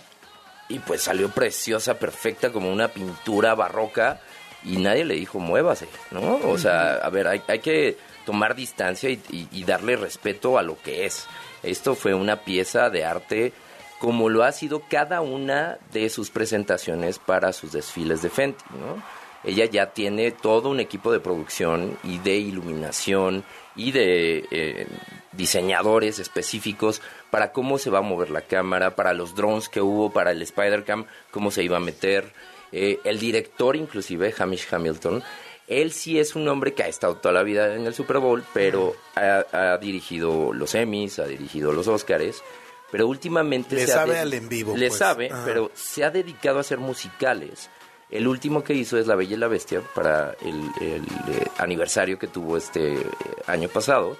y 0.69 0.79
pues 0.79 1.01
salió 1.03 1.29
preciosa, 1.29 1.99
perfecta, 1.99 2.51
como 2.51 2.71
una 2.71 2.87
pintura 2.87 3.53
barroca, 3.53 4.19
y 4.65 4.77
nadie 4.77 5.05
le 5.05 5.13
dijo, 5.15 5.39
muévase, 5.39 5.87
¿no? 6.11 6.37
O 6.45 6.57
sea, 6.57 6.95
a 6.95 7.09
ver, 7.09 7.27
hay, 7.27 7.41
hay 7.47 7.59
que 7.59 7.97
tomar 8.25 8.55
distancia 8.55 9.09
y, 9.09 9.19
y- 9.51 9.63
darle 9.63 9.95
respeto 9.95 10.57
a 10.57 10.63
lo 10.63 10.77
que 10.81 11.05
es. 11.05 11.27
Esto 11.63 11.95
fue 11.95 12.13
una 12.13 12.37
pieza 12.41 12.89
de 12.89 13.05
arte 13.05 13.53
como 13.99 14.27
lo 14.27 14.43
ha 14.43 14.51
sido 14.51 14.83
cada 14.89 15.21
una 15.21 15.77
de 15.93 16.09
sus 16.09 16.29
presentaciones 16.29 17.19
para 17.19 17.53
sus 17.53 17.71
desfiles 17.71 18.21
de 18.21 18.29
Fenty, 18.29 18.63
¿no? 18.71 19.01
Ella 19.45 19.65
ya 19.65 19.87
tiene 19.93 20.31
todo 20.31 20.69
un 20.69 20.79
equipo 20.79 21.11
de 21.11 21.19
producción 21.19 21.97
y 22.03 22.17
de 22.19 22.35
iluminación 22.37 23.43
y 23.75 23.91
de 23.91 24.45
eh, 24.51 24.87
diseñadores 25.33 26.19
específicos 26.19 27.01
para 27.29 27.51
cómo 27.51 27.77
se 27.77 27.89
va 27.89 27.99
a 27.99 28.03
mover 28.03 28.29
la 28.29 28.41
cámara, 28.41 28.95
para 28.95 29.13
los 29.13 29.35
drones 29.35 29.67
que 29.67 29.81
hubo, 29.81 30.11
para 30.11 30.31
el 30.31 30.41
Spider-Cam, 30.41 31.05
cómo 31.31 31.51
se 31.51 31.63
iba 31.63 31.77
a 31.77 31.81
meter. 31.81 32.31
Eh, 32.71 32.99
el 33.03 33.19
director, 33.19 33.75
inclusive, 33.75 34.33
Hamish 34.37 34.67
Hamilton, 34.71 35.23
él 35.67 35.91
sí 35.91 36.19
es 36.19 36.35
un 36.35 36.47
hombre 36.47 36.73
que 36.73 36.83
ha 36.83 36.87
estado 36.87 37.15
toda 37.15 37.33
la 37.33 37.43
vida 37.43 37.75
en 37.75 37.85
el 37.85 37.93
Super 37.93 38.17
Bowl, 38.19 38.43
pero 38.53 38.95
ha, 39.15 39.45
ha 39.51 39.77
dirigido 39.77 40.53
los 40.53 40.75
Emmys, 40.75 41.19
ha 41.19 41.25
dirigido 41.25 41.71
los 41.71 41.87
Oscars, 41.87 42.43
pero 42.91 43.07
últimamente... 43.07 43.75
Le 43.75 43.85
se 43.85 43.93
ha 43.93 43.95
sabe 43.95 44.13
de- 44.13 44.19
al 44.19 44.33
en 44.33 44.49
vivo, 44.49 44.75
Le 44.77 44.87
pues. 44.87 44.97
sabe, 44.99 45.29
Ajá. 45.31 45.41
pero 45.45 45.71
se 45.73 46.03
ha 46.03 46.11
dedicado 46.11 46.57
a 46.57 46.61
hacer 46.61 46.77
musicales. 46.79 47.69
El 48.11 48.27
último 48.27 48.63
que 48.63 48.73
hizo 48.75 48.97
es 48.99 49.07
La 49.07 49.15
Bella 49.15 49.35
y 49.35 49.39
la 49.39 49.47
Bestia 49.47 49.81
para 49.95 50.35
el, 50.41 50.61
el, 50.81 51.01
eh, 51.33 51.47
aniversario 51.57 52.19
que 52.19 52.27
tuvo 52.27 52.57
este 52.57 52.93
eh, 52.93 53.05
año 53.47 53.69
pasado. 53.69 54.17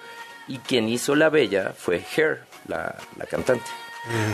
Y 0.48 0.58
quien 0.58 0.88
hizo 0.88 1.14
La 1.14 1.28
Bella 1.30 1.72
fue 1.78 2.02
Her, 2.16 2.42
la, 2.66 2.96
la 3.16 3.26
cantante. 3.26 3.64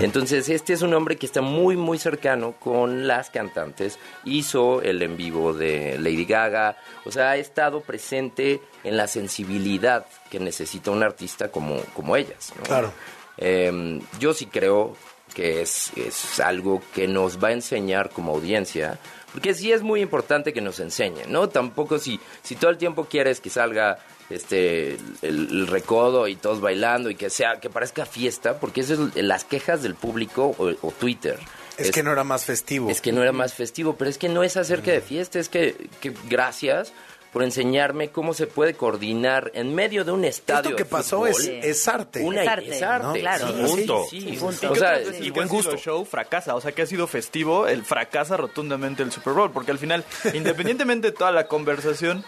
Entonces, 0.01 0.49
este 0.49 0.73
es 0.73 0.83
un 0.83 0.95
hombre 0.95 1.17
que 1.17 1.27
está 1.27 1.43
muy, 1.43 1.77
muy 1.77 1.99
cercano 1.99 2.55
con 2.59 3.07
las 3.07 3.31
cantantes. 3.31 3.99
Hizo 4.25 4.83
el 4.83 5.03
en 5.03 5.17
vivo 5.17 5.53
de 5.53 5.99
Lady 5.99 6.25
Gaga. 6.25 6.77
O 7.05 7.13
sea, 7.13 7.31
ha 7.31 7.37
estado 7.37 7.81
presente 7.81 8.61
en 8.85 8.97
la 8.97 9.07
sensibilidad 9.07 10.07
que 10.31 10.41
necesita 10.41 10.91
un 10.91 11.03
artista 11.03 11.51
como, 11.51 11.77
como 11.95 12.17
ellas. 12.17 12.53
¿no? 12.57 12.63
Claro. 12.65 12.93
Eh, 13.39 14.01
yo 14.19 14.35
sí 14.35 14.47
creo 14.47 14.97
que 15.35 15.63
es, 15.63 15.93
es 15.97 16.41
algo 16.41 16.83
que 16.95 17.07
nos 17.07 17.43
va 17.43 17.49
a 17.49 17.53
enseñar 17.53 18.11
como 18.11 18.33
audiencia, 18.33 18.99
porque 19.33 19.55
sí 19.55 19.73
es 19.73 19.83
muy 19.83 20.01
importante 20.01 20.53
que 20.53 20.61
nos 20.61 20.81
enseñen, 20.81 21.31
¿no? 21.33 21.49
Tampoco 21.49 21.99
si, 21.99 22.21
si 22.43 22.57
todo 22.57 22.71
el 22.71 22.79
tiempo 22.79 23.05
quieres 23.05 23.41
que 23.41 23.51
salga 23.51 23.99
este 24.31 24.95
el, 25.23 25.49
el 25.51 25.67
recodo 25.67 26.29
y 26.29 26.37
todos 26.37 26.61
bailando 26.61 27.11
y 27.11 27.15
que 27.17 27.31
sea 27.31 27.61
que 27.61 27.69
parezca 27.71 28.07
fiesta, 28.07 28.59
porque 28.59 28.81
eso 28.83 29.11
es 29.15 29.23
las 29.25 29.45
quejas 29.45 29.83
del 29.83 29.95
público 29.95 30.55
o, 30.59 30.69
o 30.87 30.91
Twitter. 30.93 31.39
Es, 31.77 31.91
que 31.93 32.03
no 32.03 32.13
era 32.13 32.25
más 32.25 32.45
festivo. 32.45 32.91
Es 32.91 33.01
que 33.01 33.11
no 33.13 33.23
era 33.23 33.33
más 33.33 33.55
festivo, 33.55 33.97
pero 33.97 34.11
es 34.11 34.19
que 34.19 34.29
no 34.29 34.43
es 34.43 34.57
acerca 34.59 34.91
de 34.91 35.01
fiesta, 35.01 35.39
es 35.39 35.49
que, 35.49 35.89
que 36.01 36.13
gracias 36.29 36.93
por 37.33 37.43
enseñarme 37.45 38.11
cómo 38.11 38.35
se 38.35 38.49
puede 38.49 38.75
coordinar 38.75 39.53
en 39.55 39.73
medio 39.73 40.05
de 40.05 40.11
un 40.11 40.25
estadio 40.25 40.71
Esto 40.71 40.77
que 40.77 40.83
de 40.83 40.91
pasó 40.91 41.19
fútbol. 41.19 41.31
es, 41.31 41.47
es 41.65 41.89
arte. 41.89 42.23
Una- 42.25 42.43
Es 42.43 42.49
arte, 42.49 42.77
es 42.77 42.83
arte, 42.83 43.07
¿no? 43.07 43.13
Claro. 43.15 43.47
sí, 43.47 43.53
Punto. 43.67 44.07
sí, 44.11 44.21
Sí, 44.21 44.27
punto. 44.37 44.47
O 44.49 44.53
sea, 44.53 44.69
¿Qué 44.73 44.79
otras 44.79 44.99
veces 45.07 45.21
y 45.23 45.27
el 45.27 45.33
buen 45.33 45.49
gusto. 45.49 45.77
show 45.79 46.05
fracasa, 46.05 46.55
o 46.57 46.61
sea, 46.61 46.73
que 46.73 46.83
ha 46.83 46.87
sido 46.87 47.07
festivo, 47.07 47.69
el 47.69 47.85
fracasa 47.85 48.37
rotundamente 48.37 49.03
el 49.05 49.13
Super 49.13 49.33
Bowl, 49.35 49.53
porque 49.53 49.71
al 49.71 49.79
final, 49.79 50.05
independientemente 50.35 51.13
de 51.13 51.17
toda 51.17 51.31
la 51.31 51.47
conversación, 51.47 52.25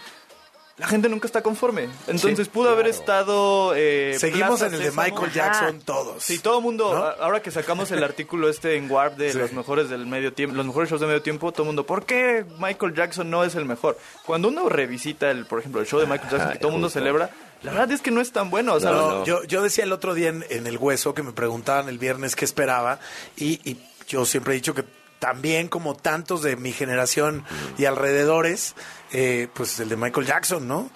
la 0.83 0.89
gente 0.89 1.07
nunca 1.07 1.27
está 1.27 1.41
conforme. 1.41 1.83
Entonces 2.07 2.45
Sí, 2.45 2.51
pudo 2.51 2.69
haber 2.69 2.87
estado... 2.87 3.73
eh, 3.73 4.17
Seguimos 4.19 4.59
Plaza 4.59 4.67
en 4.67 4.73
el 4.73 4.79
de 4.79 4.85
Sésamo. 4.87 5.07
Michael 5.07 5.31
Jackson 5.31 5.79
todos. 5.85 6.21
Sí, 6.21 6.39
todo 6.39 6.57
el 6.57 6.63
mundo, 6.63 6.93
¿No? 6.93 7.03
a- 7.05 7.11
ahora 7.25 7.41
que 7.41 7.51
sacamos 7.51 7.89
el 7.91 8.03
artículo 8.03 8.49
este 8.49 8.75
en 8.75 8.91
Warp 8.91 9.15
de 9.15 9.31
Sí. 9.31 9.37
los 9.37 9.53
mejores 9.53 9.89
del 9.89 10.05
medio 10.07 10.33
tiempo, 10.33 10.57
los 10.57 10.65
mejores 10.65 10.89
shows 10.89 10.99
de 10.99 11.07
medio 11.07 11.21
tiempo, 11.21 11.53
todo 11.53 11.63
el 11.63 11.67
mundo, 11.67 11.85
¿por 11.85 12.05
qué 12.05 12.43
Michael 12.59 12.93
Jackson 12.93 13.29
no 13.29 13.45
es 13.45 13.55
el 13.55 13.63
mejor? 13.63 13.97
Cuando 14.25 14.49
uno 14.49 14.67
revisita 14.67 15.31
el, 15.31 15.45
por 15.45 15.59
ejemplo, 15.59 15.79
el 15.79 15.87
show 15.87 16.01
de 16.01 16.05
Michael 16.05 16.29
Jackson 16.29 16.47
Ay, 16.49 16.53
que 16.53 16.59
todo 16.59 16.67
el 16.69 16.73
mundo 16.73 16.89
celebra, 16.89 17.29
la 17.61 17.71
verdad 17.71 17.91
es 17.93 18.01
que 18.01 18.11
no 18.11 18.19
es 18.19 18.33
tan 18.33 18.49
bueno, 18.49 18.73
o 18.73 18.79
sea, 18.81 18.91
No, 18.91 19.09
no. 19.19 19.25
Yo, 19.25 19.41
yo 19.45 19.61
decía 19.63 19.85
el 19.85 19.93
otro 19.93 20.13
día 20.13 20.27
en, 20.29 20.45
en 20.49 20.67
El 20.67 20.77
Hueso 20.77 21.13
que 21.13 21.23
me 21.23 21.31
preguntaban 21.31 21.87
el 21.87 21.97
viernes 21.97 22.35
qué 22.35 22.43
esperaba 22.43 22.99
y, 23.37 23.61
y 23.63 23.77
yo 24.09 24.25
siempre 24.25 24.51
he 24.53 24.55
dicho 24.55 24.73
que 24.73 24.83
también 25.19 25.69
como 25.69 25.95
tantos 25.95 26.41
de 26.41 26.57
mi 26.57 26.73
generación 26.73 27.45
y 27.77 27.85
alrededores, 27.85 28.75
eh, 29.13 29.47
pues 29.53 29.79
el 29.79 29.87
de 29.89 29.95
Michael 29.95 30.27
Jackson, 30.27 30.67
¿no? 30.67 30.89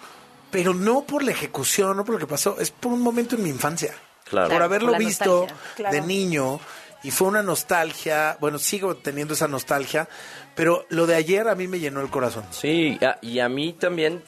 Pero 0.51 0.73
no 0.73 1.03
por 1.03 1.23
la 1.23 1.31
ejecución, 1.31 1.95
no 1.95 2.03
por 2.03 2.13
lo 2.15 2.19
que 2.19 2.27
pasó, 2.27 2.57
es 2.59 2.71
por 2.71 2.91
un 2.91 3.01
momento 3.01 3.35
en 3.35 3.43
mi 3.43 3.49
infancia. 3.49 3.93
Claro. 4.29 4.49
Por 4.49 4.61
haberlo 4.61 4.91
la 4.91 4.97
visto. 4.97 5.47
Claro. 5.77 5.93
de 5.95 6.01
niño 6.01 6.59
y 7.03 7.11
fue 7.11 7.27
una 7.29 7.43
nostalgia, 7.43 8.37
bueno, 8.41 8.57
sigo 8.59 8.95
teniendo 8.97 9.35
esa 9.35 9.47
nostalgia, 9.47 10.09
pero 10.55 10.85
lo 10.89 11.05
de 11.05 11.15
ayer 11.15 11.47
a 11.47 11.55
mí 11.55 11.67
me 11.67 11.79
llenó 11.79 12.01
el 12.01 12.09
corazón. 12.09 12.43
Sí, 12.51 12.97
a- 13.01 13.17
y 13.21 13.39
a 13.39 13.47
mí 13.47 13.71
también, 13.73 14.23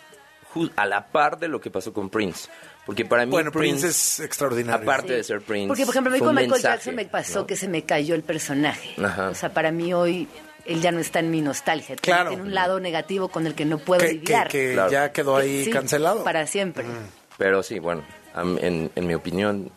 a 0.76 0.86
la 0.86 1.08
par 1.08 1.40
de 1.40 1.48
lo 1.48 1.60
que 1.60 1.72
pasó 1.72 1.92
con 1.92 2.10
Prince. 2.10 2.48
Porque 2.86 3.06
para 3.06 3.26
mí 3.26 3.32
Bueno, 3.32 3.52
Prince 3.52 3.88
es 3.88 4.20
extraordinario. 4.20 4.82
Aparte 4.84 5.10
Sí. 5.10 5.14
de 5.16 5.24
ser 5.24 5.42
Prince. 5.42 5.68
Porque, 5.68 5.86
por 5.86 5.94
ejemplo, 5.94 6.12
a 6.12 6.14
mí 6.14 6.20
con 6.20 6.30
Michael 6.34 6.52
mensaje, 6.52 6.76
Jackson 6.78 6.96
me 6.96 7.06
pasó 7.06 7.40
¿no? 7.42 7.48
que 7.48 7.56
se 7.56 7.68
me 7.68 7.84
cayó 7.84 8.16
el 8.16 8.24
personaje. 8.24 8.96
Ajá. 9.04 9.30
O 9.30 9.36
sea, 9.36 9.54
para 9.54 9.72
mí 9.72 9.94
hoy 9.94 10.28
él 10.70 10.82
ya 10.82 10.92
no 10.92 11.00
está 11.00 11.20
en 11.20 11.32
mi 11.32 11.42
nostalgia. 11.42 11.96
Claro. 11.98 12.30
Tiene 12.30 12.44
un 12.44 12.54
lado 12.54 12.80
negativo 12.80 13.28
con 13.30 13.46
el 13.48 13.56
que 13.56 13.66
no 13.66 13.78
puedo 13.80 14.02
Que, 14.02 14.08
que- 14.08 14.14
lidiar. 14.16 14.48
que 14.48 14.74
Claro. 14.74 14.92
ya 14.92 15.12
quedó 15.12 15.36
ahí 15.38 15.66
Sí, 15.66 15.72
cancelado. 15.72 16.24
Para 16.24 16.48
siempre. 16.48 16.86
Pero 17.38 17.64
sí, 17.64 17.80
bueno, 17.80 18.04
en, 18.36 18.92
en 18.96 19.08
mi 19.08 19.14
opinión, 19.16 19.72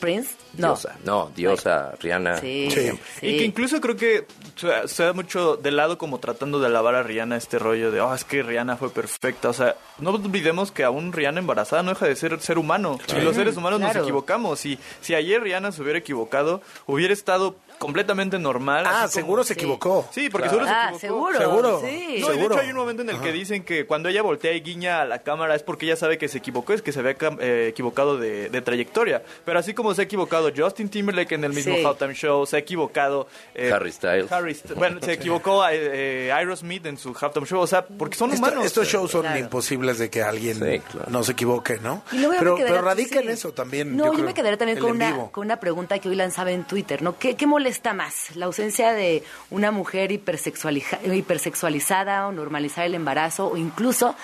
Prince, 0.00 0.30
no. 0.54 0.68
diosa. 0.68 0.96
No, 1.04 1.32
diosa, 1.34 1.92
Rihanna. 2.00 2.36
Sí, 2.38 2.68
Sí. 2.70 2.90
sí. 3.18 3.26
Y 3.26 3.38
que 3.38 3.44
incluso 3.44 3.80
creo 3.80 3.96
que 3.96 4.26
se, 4.54 4.86
se 4.86 5.02
da 5.02 5.12
mucho 5.12 5.56
de 5.56 5.72
lado 5.72 5.98
como 5.98 6.18
tratando 6.20 6.60
de 6.60 6.66
alabar 6.66 6.94
a 6.94 7.02
Rihanna 7.02 7.36
este 7.36 7.58
rollo 7.58 7.90
de, 7.90 8.00
oh, 8.00 8.14
es 8.14 8.22
que 8.22 8.44
Rihanna 8.44 8.76
fue 8.76 8.90
perfecta. 8.90 9.48
O 9.48 9.52
sea, 9.52 9.74
no 9.98 10.10
olvidemos 10.10 10.70
que 10.70 10.84
aún 10.84 11.12
Rihanna 11.12 11.40
embarazada 11.40 11.82
no 11.82 11.90
deja 11.90 12.06
de 12.06 12.14
ser 12.14 12.40
ser 12.40 12.58
humano. 12.58 13.00
Y 13.16 13.20
los 13.22 13.34
seres 13.34 13.56
humanos 13.56 13.80
Claro. 13.80 13.94
nos 13.94 14.02
equivocamos. 14.04 14.64
Y 14.66 14.78
si 15.00 15.16
ayer 15.16 15.42
Rihanna 15.42 15.72
se 15.72 15.82
hubiera 15.82 15.98
equivocado, 15.98 16.62
hubiera 16.86 17.12
estado 17.12 17.56
completamente 17.78 18.38
normal. 18.38 18.84
Ah, 18.86 19.04
así 19.04 19.20
como- 19.20 19.26
seguro 19.28 19.44
se 19.44 19.54
Sí. 19.54 19.60
equivocó. 19.60 20.08
Sí, 20.10 20.28
porque 20.30 20.48
Claro. 20.48 20.58
seguro 20.58 20.66
se 20.66 20.72
Ah, 20.74 20.92
equivocó. 20.94 21.32
seguro. 21.32 21.38
Seguro. 21.38 21.80
Sí. 21.80 22.18
No, 22.20 22.34
y 22.34 22.38
de 22.38 22.44
hecho 22.44 22.58
hay 22.58 22.70
un 22.70 22.76
momento 22.76 23.02
en 23.02 23.10
el 23.10 23.20
que 23.20 23.32
dicen 23.32 23.64
que 23.64 23.86
cuando 23.86 24.08
ella 24.08 24.22
voltea 24.22 24.52
y 24.52 24.60
guiña 24.60 25.02
a 25.02 25.04
la 25.04 25.20
cámara 25.22 25.54
es 25.54 25.62
porque 25.62 25.86
ella 25.86 25.96
sabe 25.96 26.18
que 26.18 26.28
se 26.28 26.38
equivocó, 26.38 26.72
es 26.72 26.82
que 26.82 26.92
se 26.92 27.00
había 27.00 27.16
eh, 27.40 27.68
equivocado 27.70 28.18
de, 28.18 28.48
de 28.50 28.60
trayectoria. 28.62 29.22
Pero 29.44 29.58
así 29.58 29.74
como 29.74 29.94
se 29.94 30.02
ha 30.02 30.04
equivocado 30.04 30.50
Justin 30.56 30.88
Timberlake 30.88 31.34
en 31.34 31.44
el 31.44 31.52
mismo 31.52 31.74
Sí. 31.74 31.84
Halftime 31.84 32.14
Show, 32.14 32.46
se 32.46 32.56
ha 32.56 32.58
equivocado... 32.58 33.28
eh, 33.54 33.70
Harry 33.72 33.92
Styles. 33.92 34.30
Harry 34.32 34.52
St- 34.52 34.74
bueno, 34.74 34.98
se 35.02 35.12
equivocó 35.12 35.66
eh, 35.68 36.26
eh, 36.28 36.32
Aerosmith 36.32 36.86
en 36.86 36.96
su 36.98 37.14
Halftime 37.20 37.46
Show, 37.46 37.60
o 37.60 37.66
sea, 37.66 37.84
porque 37.86 38.16
son 38.16 38.32
Esto- 38.32 38.46
humanos. 38.46 38.64
estos 38.66 38.88
shows 38.88 39.10
son 39.10 39.22
Claro. 39.22 39.38
imposibles 39.38 39.98
de 39.98 40.10
que 40.10 40.22
alguien 40.22 40.56
Sí, 40.56 40.80
claro. 40.90 41.10
no 41.10 41.22
se 41.22 41.32
equivoque, 41.32 41.78
¿no? 41.78 42.02
Pero, 42.10 42.56
pero 42.56 42.82
radica 42.82 43.20
en 43.20 43.28
eso 43.30 43.52
también. 43.52 43.96
No, 43.96 44.06
yo, 44.06 44.12
creo, 44.14 44.24
me 44.24 44.34
quedaría 44.34 44.56
también 44.58 44.78
con 44.78 44.90
una, 44.92 45.28
con 45.30 45.44
una 45.46 45.60
pregunta 45.60 45.98
que 45.98 46.08
hoy 46.08 46.16
lanzaba 46.16 46.50
en 46.50 46.64
Twitter, 46.64 47.02
¿no? 47.02 47.18
¿Qué, 47.18 47.36
qué 47.36 47.46
molesta 47.46 47.67
más? 47.94 48.34
¿La 48.36 48.46
ausencia 48.46 48.92
de 48.92 49.22
una 49.50 49.70
mujer 49.70 50.10
hipersexualiza- 50.10 50.98
hipersexualizada 51.14 52.26
o 52.26 52.32
normalizar 52.32 52.84
el 52.86 52.94
embarazo 52.94 53.48
o 53.48 53.56
incluso 53.56 54.14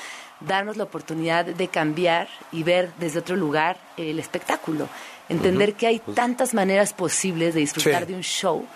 darnos 0.41 0.77
la 0.77 0.85
oportunidad 0.85 1.45
de 1.45 1.69
cambiar 1.69 2.29
y 2.53 2.63
ver 2.63 2.91
desde 2.99 3.19
otro 3.21 3.37
lugar 3.37 3.77
el 3.97 4.19
espectáculo? 4.19 4.89
Entender 5.29 5.73
que 5.75 5.87
hay 5.87 6.01
tantas 6.15 6.53
maneras 6.53 6.93
posibles 6.93 7.55
de 7.55 7.61
disfrutar 7.61 8.03
Sí. 8.05 8.13
de 8.13 8.15
un 8.17 8.23
show 8.23 8.67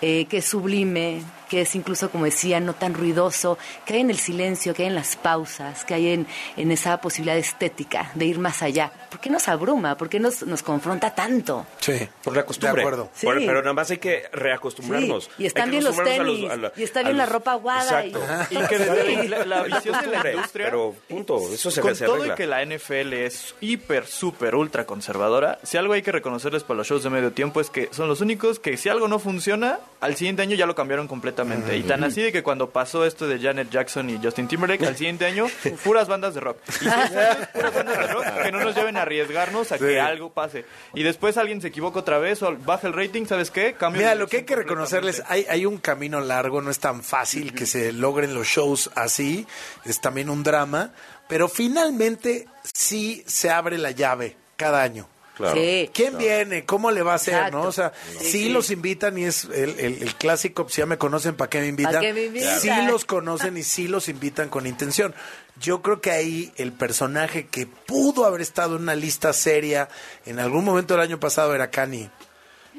eh, 0.00 0.26
que 0.30 0.38
es 0.38 0.44
sublime, 0.44 1.20
que 1.50 1.60
es 1.62 1.74
incluso, 1.74 2.10
como 2.10 2.24
decía, 2.24 2.60
no 2.60 2.72
tan 2.74 2.94
ruidoso, 2.94 3.58
que 3.84 3.94
hay 3.94 4.00
en 4.00 4.10
el 4.10 4.18
silencio, 4.18 4.72
que 4.72 4.84
hay 4.84 4.88
en 4.88 4.94
las 4.94 5.16
pausas, 5.16 5.84
que 5.84 5.94
hay 5.94 6.08
en, 6.10 6.26
en 6.56 6.70
esa 6.70 6.98
posibilidad 7.00 7.36
estética 7.36 8.12
de 8.14 8.24
ir 8.24 8.38
más 8.38 8.62
allá. 8.62 8.92
¿Por 9.10 9.18
qué 9.20 9.28
nos 9.28 9.48
abruma? 9.48 9.96
¿Por 9.96 10.08
qué 10.08 10.20
nos, 10.20 10.42
nos 10.44 10.62
confronta 10.62 11.12
tanto? 11.14 11.66
Sí, 11.80 12.08
Por 12.22 12.36
la 12.36 12.46
costumbre. 12.46 12.76
De 12.76 12.80
acuerdo. 12.88 13.10
Sí. 13.12 13.26
Por- 13.26 13.36
pero 13.40 13.60
nada 13.62 13.72
más 13.74 13.90
hay 13.90 13.98
que 13.98 14.22
reacostumbrarnos. 14.32 15.24
Sí, 15.24 15.30
y 15.38 15.46
están 15.46 15.70
bien 15.70 15.82
los 15.82 15.96
tenis, 16.02 16.48
a 16.50 16.54
a 16.54 16.72
y 16.76 16.82
está 16.84 17.02
bien 17.02 17.16
la 17.18 17.26
ropa 17.26 17.52
aguada. 17.52 18.04
y- 18.06 18.10
Exacto. 18.10 18.54
Y 18.54 18.66
que 18.68 18.78
desde 18.78 19.28
la, 19.28 19.44
la 19.44 19.62
visión 19.64 20.00
de 20.00 20.06
la 20.06 20.30
industria... 20.30 20.66
Pero 20.66 20.94
punto, 21.08 21.38
eso 21.52 21.70
se, 21.72 21.80
con 21.80 21.96
se 21.96 22.04
todo 22.06 22.24
y 22.26 22.30
que 22.36 22.46
la 22.46 22.64
NFL 22.64 23.12
es 23.14 23.56
hiper, 23.60 24.06
súper, 24.06 24.54
ultra 24.54 24.86
conservadora, 24.86 25.58
si 25.64 25.76
algo 25.76 25.94
hay 25.94 26.02
que 26.02 26.12
reconocerles 26.12 26.62
para 26.62 26.78
los 26.78 26.86
shows 26.86 27.02
de 27.02 27.10
medio 27.10 27.32
tiempo 27.32 27.60
es 27.60 27.70
que 27.70 27.88
son 27.90 28.06
los 28.08 28.20
únicos 28.20 28.60
que 28.60 28.76
si 28.76 28.88
algo 28.88 29.08
no 29.08 29.18
funciona, 29.18 29.80
al 30.00 30.14
siguiente 30.14 30.42
año 30.42 30.54
ya 30.54 30.66
lo 30.66 30.76
cambiaron 30.76 31.08
completamente. 31.08 31.39
Exactamente. 31.42 31.76
Y 31.76 31.82
tan 31.82 32.04
así 32.04 32.22
de 32.22 32.32
que 32.32 32.42
cuando 32.42 32.70
pasó 32.70 33.04
esto 33.04 33.26
de 33.26 33.38
Janet 33.38 33.70
Jackson 33.70 34.10
y 34.10 34.18
Justin 34.22 34.48
Timberlake, 34.48 34.84
al 34.86 34.96
siguiente 34.96 35.26
año, 35.26 35.46
puras 35.84 36.08
bandas 36.08 36.34
de 36.34 36.40
rock. 36.40 36.58
Y 36.80 36.84
puras 37.54 37.74
bandas 37.74 37.98
de 37.98 38.06
rock 38.06 38.24
que 38.42 38.52
no 38.52 38.60
nos 38.60 38.74
lleven 38.74 38.96
a 38.96 39.02
arriesgarnos 39.02 39.72
a 39.72 39.78
Sí. 39.78 39.84
que 39.84 40.00
algo 40.00 40.32
pase. 40.32 40.64
Y 40.94 41.02
después 41.02 41.36
alguien 41.36 41.60
se 41.60 41.68
equivoca 41.68 42.00
otra 42.00 42.18
vez 42.18 42.42
o 42.42 42.56
baja 42.56 42.86
el 42.86 42.92
rating, 42.92 43.26
¿sabes 43.26 43.50
qué? 43.50 43.74
Cambio 43.74 44.02
Mira, 44.02 44.14
lo 44.14 44.26
que 44.26 44.38
hay 44.38 44.42
que 44.44 44.56
reconocerles, 44.56 45.22
hay, 45.28 45.46
hay 45.48 45.66
un 45.66 45.78
camino 45.78 46.20
largo, 46.20 46.60
no 46.60 46.70
es 46.70 46.78
tan 46.78 47.02
fácil 47.02 47.54
que 47.54 47.66
se 47.66 47.92
logren 47.92 48.34
los 48.34 48.46
shows 48.46 48.90
así, 48.94 49.46
es 49.84 50.00
también 50.00 50.28
un 50.30 50.42
drama, 50.42 50.92
pero 51.28 51.48
finalmente 51.48 52.46
sí 52.74 53.22
se 53.26 53.50
abre 53.50 53.78
la 53.78 53.90
llave 53.92 54.36
cada 54.56 54.82
año. 54.82 55.08
Claro. 55.40 55.54
Sí. 55.60 55.90
¿Quién 55.94 56.18
viene? 56.18 56.64
¿Cómo 56.64 56.90
le 56.90 57.02
va 57.02 57.12
a 57.12 57.16
hacer? 57.16 57.34
Exacto. 57.34 57.58
¿no? 57.58 57.64
O 57.68 57.72
sea, 57.72 57.92
Sí, 58.20 58.48
los 58.50 58.70
invitan 58.70 59.16
y 59.18 59.24
es 59.24 59.44
el, 59.44 59.78
el- 59.80 60.02
el 60.02 60.14
clásico, 60.14 60.64
pues 60.64 60.76
ya 60.76 60.86
me 60.86 60.98
conocen, 60.98 61.34
¿para 61.34 61.48
qué 61.50 61.60
me 61.60 61.66
invitan? 61.68 61.94
¿Pa' 61.94 62.00
qué 62.00 62.12
me 62.12 62.24
invitan? 62.26 62.60
Sí 62.60 62.70
los 62.86 63.04
conocen 63.04 63.56
y 63.56 63.62
sí 63.62 63.88
los 63.88 64.08
invitan 64.08 64.48
con 64.48 64.66
intención. 64.66 65.14
Yo 65.60 65.82
creo 65.82 66.00
que 66.00 66.10
ahí 66.10 66.52
el 66.56 66.72
personaje 66.72 67.46
que 67.46 67.66
pudo 67.66 68.24
haber 68.26 68.40
estado 68.40 68.76
en 68.76 68.82
una 68.82 68.94
lista 68.94 69.32
seria 69.32 69.88
en 70.26 70.38
algún 70.38 70.64
momento 70.64 70.94
del 70.94 71.02
año 71.02 71.18
pasado 71.20 71.54
era 71.54 71.70
Kanye, 71.70 72.10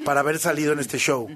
para 0.04 0.20
haber 0.20 0.38
salido 0.38 0.72
en 0.72 0.78
este 0.80 0.98
show. 0.98 1.28